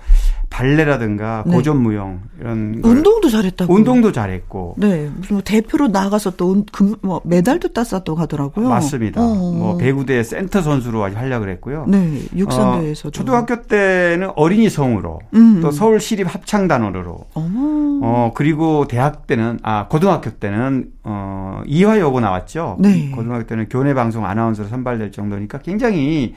발레라든가 0.50 1.43
네. 1.45 1.54
고전무용 1.54 2.22
이런 2.39 2.82
운동도 2.84 3.30
잘했다고 3.30 3.74
운동도 3.74 4.12
잘했고 4.12 4.76
네 4.78 5.10
무슨 5.16 5.36
뭐 5.36 5.41
대표로 5.43 5.89
나가서 5.89 6.32
또뭐 6.32 7.22
메달도 7.24 7.70
땄었다고 7.70 8.16
하더라고요. 8.16 8.68
맞습니다. 8.68 9.22
어어. 9.22 9.52
뭐 9.54 9.78
배구대 9.78 10.24
센터 10.24 10.62
선수로 10.62 11.04
아주 11.04 11.18
활약을 11.18 11.50
했고요. 11.50 11.86
네 11.88 12.22
육상대에서도 12.36 13.10
어, 13.10 13.12
초등학교 13.12 13.62
때는 13.62 14.32
어린이 14.36 14.70
성으로 14.70 15.20
음. 15.34 15.60
또 15.62 15.72
서울 15.72 16.00
시립 16.00 16.34
합창단원으로 16.34 17.28
어머. 17.34 18.00
어 18.02 18.32
그리고 18.34 18.88
대학 18.88 19.28
때는 19.28 19.60
아 19.62 19.88
고등학교 19.88 20.32
때는 20.32 20.88
어 21.04 21.62
이화여고 21.68 22.20
나왔죠. 22.20 22.78
네. 22.80 23.12
고등학교 23.12 23.45
때는 23.45 23.70
교내 23.70 23.93
방송 23.93 24.26
아나운서로 24.26 24.68
선발될 24.70 25.12
정도니까 25.12 25.60
굉장히 25.60 26.34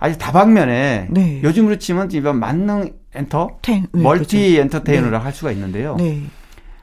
아주 0.00 0.18
다방면에 0.18 1.08
네. 1.10 1.40
요즘으로 1.42 1.78
치면 1.78 2.08
지금 2.08 2.40
만능 2.40 2.90
엔터, 3.14 3.58
텐, 3.62 3.86
네, 3.92 4.02
멀티 4.02 4.54
그렇죠. 4.54 4.60
엔터테이너를 4.62 5.10
네. 5.12 5.16
할 5.18 5.32
수가 5.32 5.52
있는데요. 5.52 5.96
네. 5.96 6.22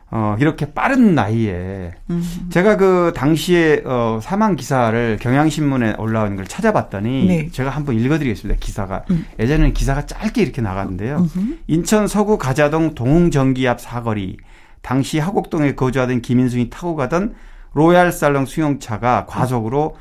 어, 0.09 0.37
이렇게 0.39 0.71
빠른 0.71 1.15
나이에 1.15 1.93
음. 2.09 2.23
제가 2.49 2.77
그 2.77 3.11
당시에 3.15 3.81
어, 3.85 4.19
사망 4.21 4.55
기사를 4.55 5.17
경향신문에 5.19 5.95
올라온 5.97 6.37
걸 6.37 6.45
찾아봤더니 6.45 7.25
네. 7.27 7.49
제가 7.51 7.71
한번 7.71 7.99
읽어드리겠습니다. 7.99 8.57
기사가 8.59 9.03
음. 9.09 9.25
예전에는 9.39 9.73
기사가 9.73 10.05
짧게 10.05 10.41
이렇게 10.41 10.61
나갔는데요. 10.61 11.17
음흠. 11.17 11.57
인천 11.67 12.07
서구 12.07 12.37
가좌동 12.37 12.95
동흥전기 12.95 13.67
앞 13.67 13.81
사거리 13.81 14.37
당시 14.81 15.19
화곡동에 15.19 15.75
거주하던 15.75 16.21
김인순이 16.21 16.69
타고 16.69 16.95
가던 16.95 17.35
로얄 17.73 18.11
살롱 18.11 18.45
승용차가 18.45 19.25
과속으로 19.27 19.97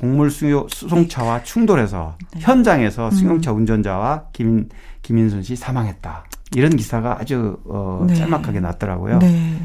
곡물 0.00 0.30
수송차와 0.30 1.42
충돌해서 1.42 2.16
네. 2.32 2.40
현장에서 2.40 3.06
음. 3.06 3.10
수용차 3.10 3.52
운전자와 3.52 4.24
김 4.32 4.68
김인순 5.02 5.42
씨 5.42 5.56
사망했다. 5.56 6.24
이런 6.56 6.74
기사가 6.74 7.18
아주 7.20 7.58
어 7.66 8.04
네. 8.08 8.14
짤막하게 8.14 8.60
났더라고요. 8.60 9.18
네. 9.18 9.60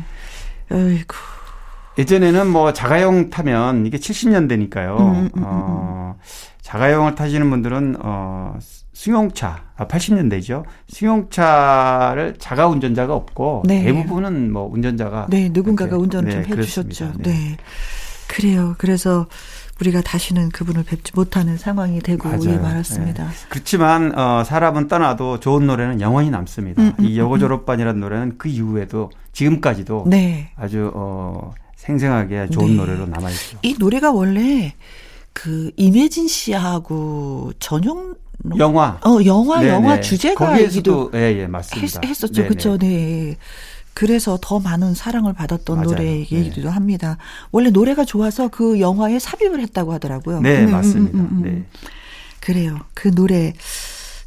아이고. 0.69 1.15
예전에는 1.97 2.49
뭐 2.49 2.73
자가용 2.73 3.29
타면 3.29 3.85
이게 3.85 3.97
70년대니까요. 3.97 4.99
음, 4.99 5.05
음, 5.05 5.29
음, 5.37 5.43
어 5.45 6.15
자가용을 6.61 7.15
타시는 7.15 7.49
분들은 7.49 7.95
어 8.01 8.57
승용차 8.91 9.63
아 9.77 9.87
80년대죠. 9.87 10.65
승용차를 10.89 12.35
자가 12.39 12.67
운전자가 12.67 13.15
없고 13.15 13.63
네. 13.65 13.83
대부분은 13.83 14.51
뭐 14.51 14.69
운전자가 14.69 15.27
네 15.29 15.47
누군가가 15.49 15.95
운전을 15.95 16.29
네, 16.29 16.43
좀 16.43 16.57
해주셨죠. 16.59 17.13
네. 17.19 17.31
네. 17.31 17.57
그래요. 18.27 18.75
그래서 18.77 19.27
우리가 19.79 20.01
다시는 20.01 20.49
그분을 20.49 20.83
뵙지 20.83 21.11
못하는 21.15 21.57
상황이 21.57 21.99
되고 21.99 22.29
예, 22.45 22.57
말았습니다. 22.57 23.25
네. 23.25 23.35
그렇지만 23.49 24.17
어, 24.17 24.43
사람은 24.45 24.87
떠나도 24.87 25.41
좋은 25.41 25.67
노래는 25.67 25.99
영원히 25.99 26.29
남습니다. 26.29 26.81
음, 26.81 26.93
음, 26.97 27.05
이 27.05 27.19
여고 27.19 27.33
음, 27.33 27.35
음. 27.35 27.39
졸업반이라는 27.39 27.99
노래는 27.99 28.37
그 28.37 28.47
이후에도 28.47 29.11
지금까지도 29.33 30.05
네. 30.07 30.51
아주 30.55 30.91
어, 30.93 31.53
생생하게 31.75 32.47
좋은 32.47 32.67
네. 32.67 32.73
노래로 32.75 33.07
남아 33.07 33.29
있죠. 33.31 33.57
이 33.63 33.75
노래가 33.77 34.11
원래 34.11 34.73
그 35.33 35.71
임혜진 35.75 36.29
씨하고 36.29 37.51
전용 37.59 38.15
영화 38.57 38.99
어 39.03 39.17
영화 39.25 39.59
네네. 39.59 39.73
영화 39.73 39.99
주제가 39.99 40.45
거기에서도 40.47 41.11
예, 41.15 41.37
예, 41.39 41.47
맞습니다. 41.47 42.01
했, 42.05 42.23
었죠 42.23 42.43
그렇죠. 42.43 42.77
네. 42.77 43.35
그래서 43.95 44.37
더 44.41 44.59
많은 44.59 44.93
사랑을 44.93 45.33
받았던 45.33 45.77
맞아요. 45.77 45.89
노래이기도 45.89 46.63
네. 46.63 46.67
합니다. 46.67 47.17
원래 47.51 47.69
노래가 47.69 48.03
좋아서 48.03 48.49
그 48.49 48.81
영화에 48.81 49.19
삽입을 49.19 49.61
했다고 49.61 49.93
하더라고요. 49.93 50.41
네, 50.41 50.65
음, 50.65 50.71
맞습니다. 50.71 51.17
음, 51.17 51.23
음, 51.23 51.29
음, 51.31 51.41
네. 51.43 51.65
그래요. 52.41 52.77
그 52.93 53.09
노래 53.09 53.53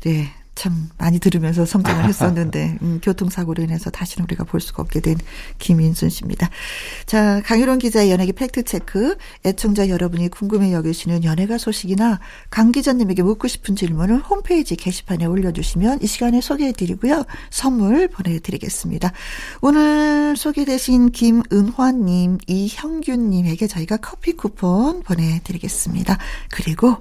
네. 0.01 0.33
참 0.59 0.89
많이 0.99 1.21
들으면서 1.21 1.65
성장을 1.65 2.05
했었는데 2.09 2.79
음, 2.83 2.99
교통사고로 3.01 3.63
인해서 3.63 3.91
다시는 3.91 4.25
우리가 4.25 4.43
볼 4.43 4.61
수가 4.61 4.83
없게 4.83 5.01
된 5.01 5.17
김인순 5.59 6.11
씨입니다. 6.11 6.51
자 7.07 7.41
강유론 7.45 7.79
기자의 7.79 8.11
연예계 8.11 8.33
팩트 8.33 8.65
체크 8.65 9.17
애청자 9.47 9.89
여러분이 9.89 10.29
궁금해 10.29 10.73
여기시는 10.73 11.23
연예가 11.23 11.59
소식이나 11.59 12.19
강 12.51 12.73
기자님에게 12.73 13.23
묻고 13.23 13.47
싶은 13.47 13.77
질문을 13.77 14.19
홈페이지 14.19 14.75
게시판에 14.75 15.27
올려주시면 15.27 16.01
이 16.03 16.07
시간에 16.09 16.41
소개해드리고요. 16.41 17.25
선물 17.51 18.09
보내드리겠습니다. 18.09 19.13
오늘 19.61 20.37
소개되신 20.37 21.13
김은화님, 21.13 22.39
이형균님에게 22.49 23.69
저희가 23.69 23.99
커피 23.99 24.33
쿠폰 24.33 25.03
보내드리겠습니다. 25.05 26.19
그리고 26.51 26.97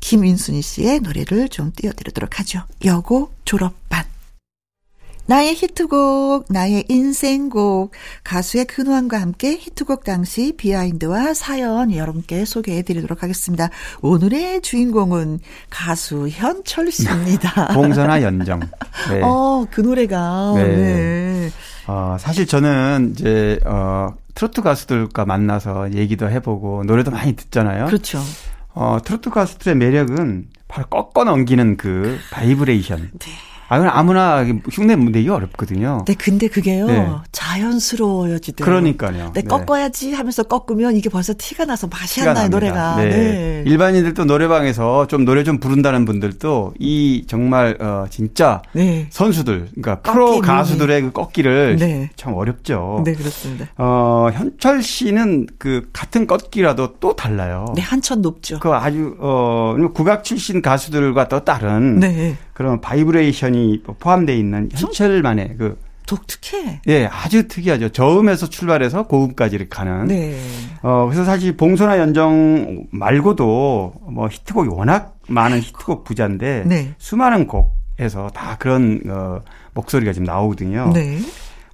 김인순이 0.00 0.62
씨의 0.62 1.00
노래를 1.00 1.48
좀 1.48 1.72
띄워드리도록 1.76 2.40
하죠. 2.40 2.62
여고 2.84 3.32
졸업반. 3.44 4.04
나의 5.30 5.54
히트곡, 5.54 6.46
나의 6.48 6.86
인생곡, 6.88 7.92
가수의 8.24 8.64
근황과 8.64 9.20
함께 9.20 9.56
히트곡 9.56 10.02
당시 10.02 10.54
비하인드와 10.56 11.34
사연 11.34 11.94
여러분께 11.94 12.44
소개해 12.44 12.82
드리도록 12.82 13.22
하겠습니다. 13.22 13.68
오늘의 14.02 14.60
주인공은 14.62 15.38
가수 15.70 16.26
현철 16.28 16.90
씨입니다. 16.90 17.68
봉선화 17.74 18.22
연정. 18.22 18.58
네. 19.08 19.20
어, 19.22 19.66
그 19.70 19.82
노래가. 19.82 20.54
네. 20.56 20.76
네. 20.76 21.50
어, 21.86 22.16
사실 22.18 22.48
저는 22.48 23.12
이제, 23.14 23.60
어, 23.64 24.12
트로트 24.34 24.62
가수들과 24.62 25.26
만나서 25.26 25.92
얘기도 25.94 26.28
해보고 26.28 26.82
노래도 26.86 27.12
많이 27.12 27.36
듣잖아요. 27.36 27.86
그렇죠. 27.86 28.18
어, 28.80 28.98
트로트 29.04 29.28
가수들의 29.28 29.76
매력은 29.76 30.46
바로 30.66 30.86
꺾어 30.86 31.24
넘기는 31.24 31.76
그 31.76 32.18
바이브레이션. 32.32 33.10
네. 33.12 33.49
아, 33.70 33.76
아무나 33.92 34.44
흉내 34.70 34.96
내기 34.96 35.28
어렵거든요. 35.28 36.04
네, 36.04 36.14
근데 36.14 36.48
그게요. 36.48 36.86
네. 36.88 37.08
자연스러워지더라고요. 37.30 38.64
그러니까요. 38.64 39.32
네, 39.32 39.42
꺾어야지 39.42 40.12
하면서 40.12 40.42
꺾으면 40.42 40.96
이게 40.96 41.08
벌써 41.08 41.32
티가 41.38 41.66
나서 41.66 41.86
맛이 41.86 42.20
안 42.20 42.34
나요, 42.34 42.48
노래가. 42.48 42.96
네. 42.96 43.08
네. 43.08 43.62
일반인들도 43.66 44.24
노래방에서 44.24 45.06
좀 45.06 45.24
노래 45.24 45.44
좀 45.44 45.58
부른다는 45.60 46.04
분들도 46.04 46.74
이 46.80 47.24
정말 47.28 47.80
어 47.80 48.06
진짜 48.10 48.60
네. 48.72 49.06
선수들, 49.10 49.68
그러니까 49.80 50.00
프로 50.00 50.40
가수들의 50.40 51.02
그 51.02 51.12
꺾기를 51.12 51.76
네. 51.76 52.10
참 52.16 52.34
어렵죠. 52.34 53.02
네, 53.04 53.12
그렇습니다. 53.14 53.66
어, 53.78 54.30
현철 54.32 54.82
씨는 54.82 55.46
그 55.58 55.88
같은 55.92 56.26
꺾기라도 56.26 56.94
또 56.98 57.14
달라요. 57.14 57.66
네, 57.76 57.82
한층 57.82 58.20
높죠. 58.20 58.58
그 58.58 58.70
아주 58.70 59.14
어 59.20 59.76
국악 59.94 60.24
출신 60.24 60.60
가수들과 60.60 61.28
또 61.28 61.44
다른 61.44 62.00
네. 62.00 62.36
그런 62.60 62.78
바이브레이션이 62.82 63.84
포함되어 64.00 64.36
있는 64.36 64.68
현철만의 64.74 65.54
그 65.56 65.78
독특해. 66.04 66.82
예, 66.88 67.06
아주 67.06 67.48
특이하죠. 67.48 67.88
저음에서 67.88 68.50
출발해서 68.50 69.04
고음까지 69.04 69.56
이렇게 69.56 69.70
가는. 69.70 70.04
네. 70.08 70.38
어, 70.82 71.06
그래서 71.06 71.24
사실 71.24 71.56
봉소나 71.56 71.98
연정 71.98 72.84
말고도 72.90 73.94
뭐 74.10 74.28
히트곡이 74.28 74.68
워낙 74.68 75.16
많은 75.26 75.60
히트곡 75.60 76.04
부자인데 76.04 76.64
네. 76.66 76.92
수많은 76.98 77.46
곡에서 77.46 78.28
다 78.34 78.56
그런 78.58 79.00
어, 79.08 79.40
목소리가 79.72 80.12
지금 80.12 80.26
나오거든요. 80.26 80.90
네. 80.92 81.18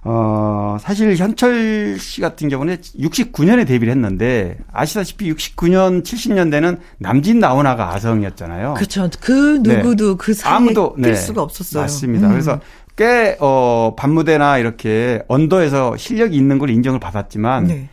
어, 0.03 0.77
사실 0.79 1.15
현철 1.15 1.97
씨 1.99 2.21
같은 2.21 2.49
경우는 2.49 2.77
69년에 2.77 3.67
데뷔를 3.67 3.91
했는데 3.91 4.57
아시다시피 4.71 5.33
69년, 5.33 6.03
70년대는 6.03 6.79
남진 6.99 7.39
나훈아가 7.39 7.93
아성이었잖아요. 7.93 8.75
그렇죠. 8.75 9.09
그 9.19 9.59
누구도 9.61 10.11
네. 10.11 10.15
그 10.17 10.33
사이에 10.33 10.55
아무도 10.55 10.95
네. 10.97 11.15
수가 11.15 11.41
없었어요. 11.41 11.83
맞습니다. 11.83 12.27
음. 12.27 12.31
그래서 12.31 12.59
꽤 12.95 13.37
어, 13.39 13.95
반무대나 13.97 14.57
이렇게 14.59 15.23
언더에서 15.27 15.97
실력이 15.97 16.35
있는 16.35 16.57
걸 16.57 16.69
인정을 16.69 16.99
받았지만 16.99 17.67
네. 17.67 17.89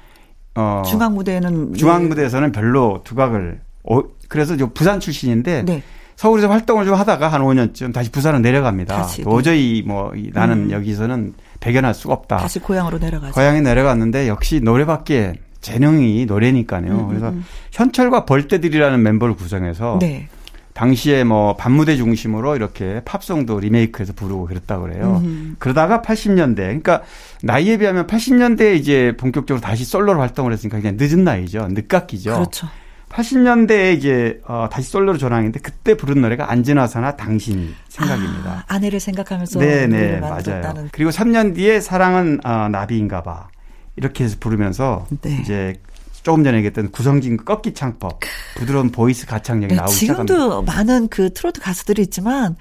어, 0.54 0.82
중앙 0.86 1.14
무대는 1.14 1.74
중앙 1.74 2.08
무대에서는 2.08 2.52
별로 2.52 3.00
두각을 3.04 3.60
어, 3.90 4.00
그래서 4.28 4.56
저 4.56 4.66
부산 4.72 5.00
출신인데 5.00 5.64
네. 5.64 5.82
서울에서 6.16 6.48
활동을 6.48 6.84
좀 6.84 6.94
하다가 6.94 7.28
한 7.28 7.42
5년쯤 7.42 7.92
다시 7.92 8.10
부산으로 8.10 8.40
내려갑니다. 8.40 8.96
다시, 8.96 9.18
네. 9.18 9.24
도저히 9.24 9.82
뭐 9.84 10.12
나는 10.32 10.66
음. 10.66 10.70
여기서는 10.70 11.34
배견할 11.60 11.94
수가 11.94 12.14
없다. 12.14 12.36
다시 12.38 12.58
고향으로 12.58 12.98
내려가죠. 12.98 13.32
고향에 13.32 13.60
내려갔는데 13.60 14.28
역시 14.28 14.60
노래밖에 14.60 15.34
재능이 15.60 16.26
노래니까요. 16.26 16.86
음, 16.86 16.98
음 16.98 17.08
그래서 17.08 17.28
음. 17.30 17.44
현철과 17.72 18.26
벌떼들이라는 18.26 19.02
멤버를 19.02 19.34
구성해서 19.34 19.98
네. 20.00 20.28
당시에 20.74 21.22
뭐 21.22 21.56
반무대 21.56 21.96
중심으로 21.96 22.56
이렇게 22.56 23.00
팝송도 23.04 23.60
리메이크해서 23.60 24.12
부르고 24.12 24.46
그랬다 24.46 24.80
그래요. 24.80 25.22
음. 25.24 25.54
그러다가 25.60 26.02
80년대, 26.02 26.56
그러니까 26.56 27.02
나이에 27.42 27.78
비하면 27.78 28.06
80년대에 28.08 28.74
이제 28.76 29.14
본격적으로 29.16 29.60
다시 29.60 29.84
솔로로 29.84 30.20
활동을 30.20 30.52
했으니까 30.52 30.80
그냥 30.80 30.96
늦은 30.98 31.22
나이죠. 31.22 31.68
늦깎이죠. 31.70 32.34
그렇죠. 32.34 32.66
80년대에 33.14 33.96
이제 33.96 34.40
어 34.44 34.68
다시 34.70 34.90
솔로로 34.90 35.18
전환했는데 35.18 35.60
그때 35.60 35.96
부른 35.96 36.20
노래가 36.20 36.50
앉으나 36.50 36.89
서나 36.89 37.16
당신 37.16 37.74
생각입니다. 37.88 38.64
아, 38.66 38.74
아내를 38.74 38.98
생각하면서 38.98 39.60
네네 39.60 40.18
맞아요. 40.18 40.88
그리고 40.90 41.10
3년 41.10 41.54
뒤에 41.54 41.80
사랑은 41.80 42.40
어, 42.44 42.68
나비인가봐 42.68 43.48
이렇게 43.96 44.24
해서 44.24 44.36
부르면서 44.40 45.06
네. 45.22 45.38
이제 45.40 45.80
조금 46.24 46.42
전에 46.42 46.56
얘기했던 46.58 46.90
구성진 46.90 47.36
꺾기 47.36 47.74
창법, 47.74 48.20
부드러운 48.56 48.90
보이스 48.90 49.26
가창력이 49.26 49.74
네, 49.74 49.76
나오기 49.76 49.94
지금도 49.94 50.34
시작합니다. 50.34 50.72
많은 50.72 51.08
그 51.08 51.32
트로트 51.32 51.60
가수들이 51.60 52.02
있지만 52.02 52.56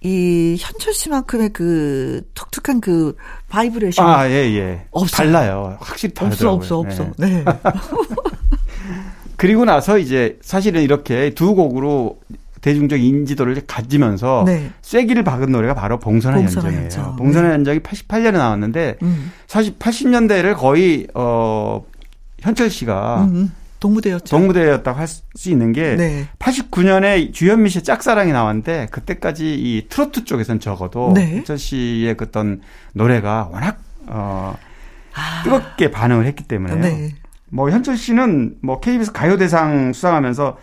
이 0.00 0.56
현철 0.58 0.94
씨만큼의 0.94 1.50
그 1.52 2.22
독특한 2.34 2.80
그 2.80 3.16
바이브레이션 3.48 4.06
아, 4.06 4.30
예, 4.30 4.34
예. 4.56 4.86
없어. 4.92 5.16
달라요. 5.16 5.76
확실히 5.80 6.14
다르더라고요. 6.14 6.56
없어, 6.56 6.78
없어, 6.78 7.02
없어. 7.02 7.12
네. 7.18 7.44
네. 9.38 9.46
그리고 9.46 9.64
나서 9.64 9.98
이제 9.98 10.36
사실은 10.42 10.82
이렇게 10.82 11.30
두 11.30 11.54
곡으로 11.54 12.18
대중적 12.60 13.00
인지도를 13.00 13.62
가지면서 13.68 14.42
네. 14.44 14.70
쐐기를 14.82 15.22
박은 15.22 15.52
노래가 15.52 15.74
바로 15.74 15.98
봉선화 16.00 16.42
연정이에요. 16.42 16.82
연정. 16.82 17.16
봉선화 17.16 17.50
네. 17.50 17.54
연정이 17.54 17.78
88년에 17.78 18.32
나왔는데 18.32 18.96
음. 19.02 19.32
사실 19.46 19.78
80년대를 19.78 20.56
거의 20.56 21.06
어 21.14 21.84
현철 22.40 22.68
씨가 22.68 23.28
음, 23.30 23.52
독무대였죠. 23.78 24.24
독무대였다고 24.36 24.98
할 24.98 25.06
수 25.06 25.50
있는 25.50 25.72
게 25.72 25.94
네. 25.94 26.26
89년에 26.40 27.32
주현미 27.32 27.70
씨의 27.70 27.84
짝사랑이 27.84 28.32
나왔는데 28.32 28.88
그때까지 28.90 29.54
이 29.54 29.86
트로트 29.88 30.24
쪽에선 30.24 30.58
적어도 30.58 31.12
네. 31.14 31.36
현철 31.36 31.58
씨의 31.58 32.16
그 32.16 32.24
어떤 32.28 32.60
노래가 32.92 33.48
워낙 33.52 33.78
어 34.06 34.56
아. 35.14 35.42
뜨겁게 35.44 35.92
반응을 35.92 36.26
했기 36.26 36.42
때문에 36.42 36.74
네. 36.74 37.10
뭐 37.50 37.70
현철 37.70 37.96
씨는 37.96 38.56
뭐 38.62 38.80
KBS 38.80 39.12
가요대상 39.12 39.92
수상하면서 39.92 40.56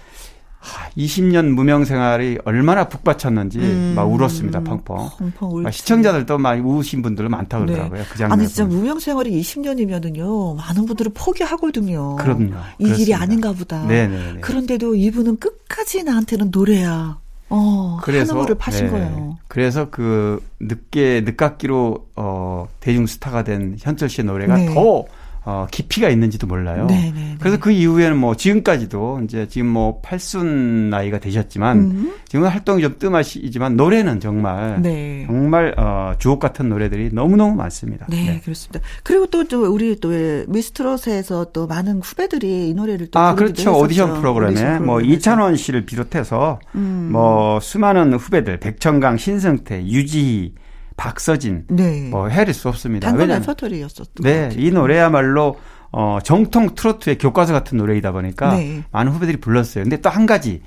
20년 0.98 1.50
무명 1.50 1.86
생활이 1.86 2.40
얼마나 2.44 2.88
북받쳤는지 2.88 3.60
음. 3.60 3.94
막 3.96 4.04
울었습니다, 4.06 4.62
펑펑. 4.62 5.10
펑펑 5.20 5.62
막 5.64 5.72
시청자들도 5.72 6.38
많이 6.40 6.62
우신 6.62 7.02
분들 7.04 7.30
많다 7.30 7.60
네. 7.60 7.66
그러더라고요. 7.66 8.00
네. 8.02 8.06
그 8.10 8.18
장면. 8.18 8.40
아니 8.40 8.48
진짜 8.48 8.66
무명 8.66 9.00
생활이 9.00 9.40
20년이면은요 9.42 10.56
많은 10.58 10.86
분들은 10.86 11.12
포기하거든요. 11.14 12.16
그럼요. 12.16 12.46
이 12.46 12.84
그렇습니다. 12.86 12.96
길이 12.96 13.14
아닌가 13.14 13.52
보다. 13.54 13.86
네네 13.86 14.40
그런데도 14.42 14.96
이분은 14.96 15.38
끝까지 15.38 16.04
나한테는 16.04 16.50
노래야. 16.52 17.20
어, 17.50 18.00
그래서 18.02 18.36
하늘을 18.36 18.56
파신 18.56 18.86
네. 18.86 18.92
거예요. 18.92 19.38
그래서 19.48 19.90
그 19.92 20.42
늦게 20.60 21.22
늦깎이로 21.26 22.08
어 22.16 22.68
대중 22.80 23.06
스타가 23.06 23.44
된 23.44 23.76
현철 23.80 24.10
씨의 24.10 24.26
노래가 24.26 24.58
네. 24.58 24.74
더 24.74 25.06
어, 25.48 25.68
깊이가 25.70 26.10
있는지도 26.10 26.48
몰라요. 26.48 26.88
네네네. 26.88 27.12
네, 27.12 27.14
네. 27.14 27.36
그래서 27.40 27.60
그 27.60 27.70
이후에는 27.70 28.18
뭐 28.18 28.36
지금까지도 28.36 29.22
이제 29.24 29.48
지금 29.48 29.68
뭐 29.68 30.00
팔순 30.02 30.90
나이가 30.90 31.20
되셨지만 31.20 31.78
음. 31.78 32.14
지금 32.28 32.48
활동이 32.48 32.82
좀 32.82 32.96
뜸하시지만 32.98 33.78
노래는 33.78 34.20
정말 34.20 34.82
네. 34.82 35.24
정말 35.28 35.76
어, 35.78 36.14
주옥 36.18 36.40
같은 36.40 36.68
노래들이 36.68 37.12
너무너무 37.14 37.56
많습니다. 37.56 38.08
네, 38.10 38.26
네. 38.26 38.42
그렇습니다. 38.44 38.80
그리고 39.04 39.28
또, 39.28 39.48
또 39.48 39.72
우리 39.72 40.00
또 40.00 40.10
미스트롯에서 40.48 41.52
또 41.54 41.68
많은 41.68 42.00
후배들이 42.00 42.70
이 42.70 42.74
노래를 42.74 43.08
또 43.12 43.20
아, 43.20 43.36
그렇죠. 43.36 43.70
했었죠. 43.70 43.78
오디션 43.78 44.20
프로그램에 44.22 44.54
오디션 44.54 44.86
뭐 44.86 45.00
이찬원 45.00 45.58
씨를 45.58 45.86
비롯해서 45.86 46.60
음. 46.74 47.10
뭐 47.12 47.60
수많은 47.60 48.16
후배들 48.16 48.60
백천강, 48.60 49.18
신승태, 49.18 49.86
유지희 49.86 50.56
박서진, 50.98 51.66
네. 51.70 52.08
뭐 52.10 52.28
헤아릴 52.28 52.54
수 52.54 52.70
없습니다. 52.70 53.10
단독 53.10 53.26
레퍼토리였었던 53.26 54.08
네, 54.22 54.50
이 54.56 54.72
노래야말로 54.72 55.58
어, 55.92 56.20
정통 56.24 56.76
트로트의 56.76 57.18
교과서 57.18 57.54
같은 57.54 57.78
노래이다 57.78 58.12
보니까 58.12 58.56
네. 58.56 58.84
많은 58.92 59.12
후배들이 59.12 59.38
불렀어요. 59.38 59.84
근데 59.84 60.00
또 60.02 60.10
한 60.10 60.26
가지 60.26 60.62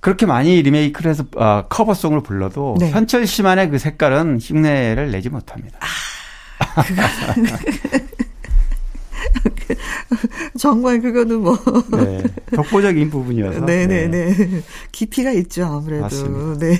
그렇게 0.00 0.26
많이 0.26 0.60
리메이크를 0.62 1.10
해서 1.10 1.24
어, 1.36 1.64
커버송을 1.68 2.22
불러도 2.22 2.76
네. 2.78 2.90
현철 2.90 3.26
씨만의 3.26 3.70
그 3.70 3.78
색깔은 3.78 4.38
흉내를 4.40 5.10
내지 5.10 5.28
못합니다. 5.30 5.78
아, 6.58 6.82
정말 10.58 11.00
그거는 11.00 11.40
뭐. 11.40 11.58
네. 11.92 12.22
독보적인 12.54 13.10
부분이어서. 13.10 13.60
네네네. 13.60 14.08
네. 14.08 14.34
네. 14.34 14.62
깊이가 14.92 15.32
있죠, 15.32 15.64
아무래도. 15.64 16.02
맞습니다. 16.02 16.66
네. 16.66 16.78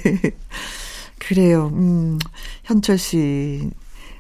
그래요. 1.27 1.72
음, 1.74 2.18
현철 2.64 2.99
씨. 2.99 3.68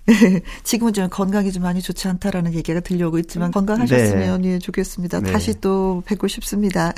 지금은 0.64 0.92
좀 0.92 1.08
건강이 1.08 1.52
좀 1.52 1.62
많이 1.62 1.82
좋지 1.82 2.06
않다라는 2.08 2.54
얘기가 2.54 2.80
들려오고 2.80 3.18
있지만 3.20 3.50
건강하셨으면 3.50 4.42
네. 4.42 4.54
예, 4.54 4.58
좋겠습니다. 4.58 5.20
네. 5.20 5.32
다시 5.32 5.60
또 5.60 6.02
뵙고 6.06 6.28
싶습니다. 6.28 6.92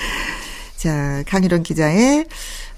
자, 0.76 1.22
강일원 1.26 1.62
기자의 1.62 2.26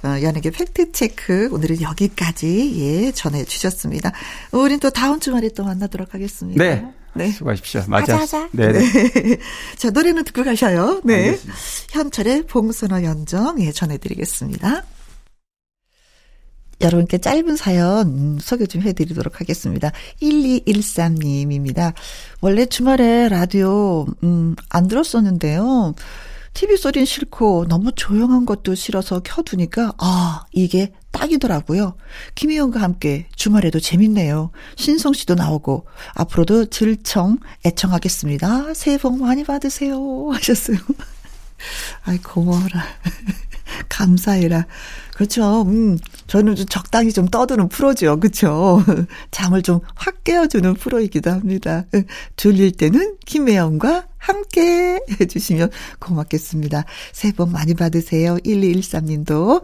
어, 0.04 0.22
연예계 0.22 0.50
팩트체크 0.50 1.48
오늘은 1.52 1.80
여기까지 1.82 2.74
예, 2.78 3.12
전해 3.12 3.44
주셨습니다. 3.44 4.12
우린 4.52 4.78
또 4.78 4.90
다음 4.90 5.18
주말에 5.18 5.48
또 5.50 5.64
만나도록 5.64 6.14
하겠습니다. 6.14 6.62
네. 6.62 6.86
네. 7.14 7.30
수고하십시오. 7.30 7.84
맞아. 7.88 8.18
하자, 8.18 8.48
네. 8.52 8.72
네. 8.72 9.38
자, 9.78 9.90
노래는 9.90 10.24
듣고 10.24 10.44
가셔요. 10.44 11.00
네. 11.04 11.14
알겠습니다. 11.26 11.54
현철의 11.90 12.46
봉선호 12.46 13.02
연정 13.02 13.60
예, 13.62 13.72
전해드리겠습니다. 13.72 14.84
여러분께 16.80 17.18
짧은 17.18 17.56
사연 17.56 18.38
소개 18.40 18.66
좀 18.66 18.82
해드리도록 18.82 19.40
하겠습니다. 19.40 19.92
1213님입니다. 20.20 21.94
원래 22.40 22.66
주말에 22.66 23.28
라디오, 23.28 24.06
음, 24.22 24.54
안 24.68 24.88
들었었는데요. 24.88 25.94
TV 26.52 26.78
소리는 26.78 27.04
싫고 27.04 27.66
너무 27.68 27.92
조용한 27.94 28.46
것도 28.46 28.74
싫어서 28.74 29.20
켜두니까, 29.20 29.92
아, 29.98 30.44
이게 30.52 30.92
딱이더라고요. 31.10 31.96
김희영과 32.34 32.80
함께 32.80 33.28
주말에도 33.36 33.78
재밌네요. 33.78 34.50
신성 34.76 35.12
씨도 35.12 35.34
나오고, 35.34 35.86
앞으로도 36.14 36.66
질청, 36.66 37.38
애청하겠습니다. 37.66 38.72
새해 38.72 38.96
복 38.96 39.18
많이 39.18 39.44
받으세요. 39.44 40.30
하셨어요. 40.30 40.78
아이, 42.04 42.18
고마워라. 42.18 42.84
감사해라. 43.88 44.66
그렇죠. 45.14 45.62
음, 45.62 45.98
저는 46.26 46.56
좀 46.56 46.66
적당히 46.66 47.12
좀 47.12 47.26
떠드는 47.26 47.68
프로죠. 47.68 48.20
그렇죠. 48.20 48.82
잠을 49.30 49.62
좀 49.62 49.80
확 50.06 50.22
깨워주는 50.24 50.74
프로이기도 50.74 51.30
합니다. 51.30 51.84
졸릴 52.36 52.72
때는 52.72 53.16
김혜영과 53.26 54.06
함께 54.18 55.00
해주시면 55.20 55.70
고맙겠습니다. 55.98 56.84
새해 57.12 57.32
복 57.32 57.50
많이 57.50 57.74
받으세요. 57.74 58.36
1213님도. 58.36 59.62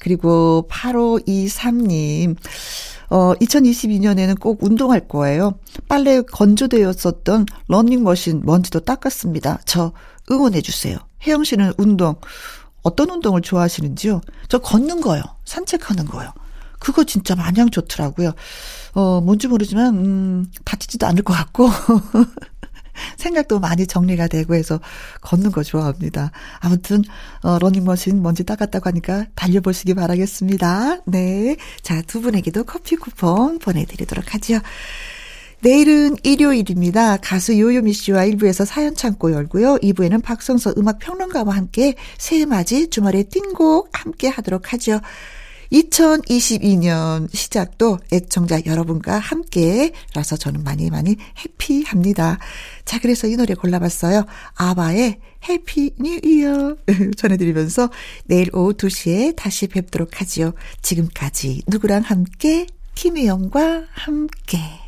그리고 0.00 0.66
8523님. 0.70 2.36
어, 3.10 3.34
2022년에는 3.34 4.40
꼭 4.40 4.62
운동할 4.62 5.08
거예요. 5.08 5.58
빨래 5.88 6.22
건조되었었던 6.22 7.46
러닝머신 7.68 8.42
먼지도 8.44 8.80
닦았습니다. 8.80 9.60
저 9.66 9.92
응원해주세요. 10.30 10.96
혜영 11.26 11.44
씨는 11.44 11.72
운동 11.76 12.16
어떤 12.82 13.10
운동을 13.10 13.40
좋아하시는지요? 13.42 14.20
저 14.48 14.58
걷는 14.58 15.00
거요. 15.00 15.22
산책하는 15.44 16.06
거요. 16.06 16.32
그거 16.78 17.04
진짜 17.04 17.36
마냥 17.36 17.70
좋더라고요. 17.70 18.32
어, 18.94 19.20
뭔지 19.20 19.46
모르지만, 19.46 19.94
음, 19.94 20.46
다치지도 20.64 21.06
않을 21.06 21.22
것 21.22 21.32
같고, 21.32 21.68
생각도 23.16 23.60
많이 23.60 23.86
정리가 23.86 24.26
되고 24.26 24.54
해서 24.54 24.80
걷는 25.20 25.52
거 25.52 25.62
좋아합니다. 25.62 26.32
아무튼, 26.58 27.04
어, 27.42 27.58
러닝머신 27.60 28.20
먼지 28.20 28.44
닦았다고 28.44 28.88
하니까 28.88 29.26
달려보시기 29.36 29.94
바라겠습니다. 29.94 31.02
네. 31.06 31.56
자, 31.82 32.02
두 32.02 32.20
분에게도 32.20 32.64
커피 32.64 32.96
쿠폰 32.96 33.60
보내드리도록 33.60 34.34
하죠. 34.34 34.58
내일은 35.62 36.16
일요일입니다. 36.24 37.18
가수 37.18 37.56
요요미 37.56 37.92
씨와 37.92 38.26
1부에서 38.26 38.64
사연 38.64 38.96
창고 38.96 39.30
열고요. 39.30 39.76
2부에는 39.76 40.20
박성서 40.20 40.74
음악 40.76 40.98
평론가와 40.98 41.54
함께 41.54 41.94
새해 42.18 42.46
맞이 42.46 42.90
주말에 42.90 43.22
띵곡 43.22 43.90
함께 43.92 44.26
하도록 44.26 44.72
하죠. 44.72 45.00
2022년 45.70 47.32
시작도 47.32 48.00
애청자 48.12 48.60
여러분과 48.66 49.20
함께라서 49.20 50.36
저는 50.36 50.64
많이 50.64 50.90
많이 50.90 51.16
happy합니다. 51.44 52.38
자, 52.84 52.98
그래서 52.98 53.28
이 53.28 53.36
노래 53.36 53.54
골라봤어요. 53.54 54.24
아바의 54.56 55.20
Happy 55.48 55.92
New 56.00 56.18
Year 56.24 56.76
전해드리면서 57.16 57.88
내일 58.24 58.50
오후 58.52 58.74
2시에 58.74 59.36
다시 59.36 59.68
뵙도록 59.68 60.20
하지요. 60.20 60.54
지금까지 60.82 61.62
누구랑 61.68 62.02
함께 62.02 62.66
김혜영과 62.96 63.84
함께 63.92 64.81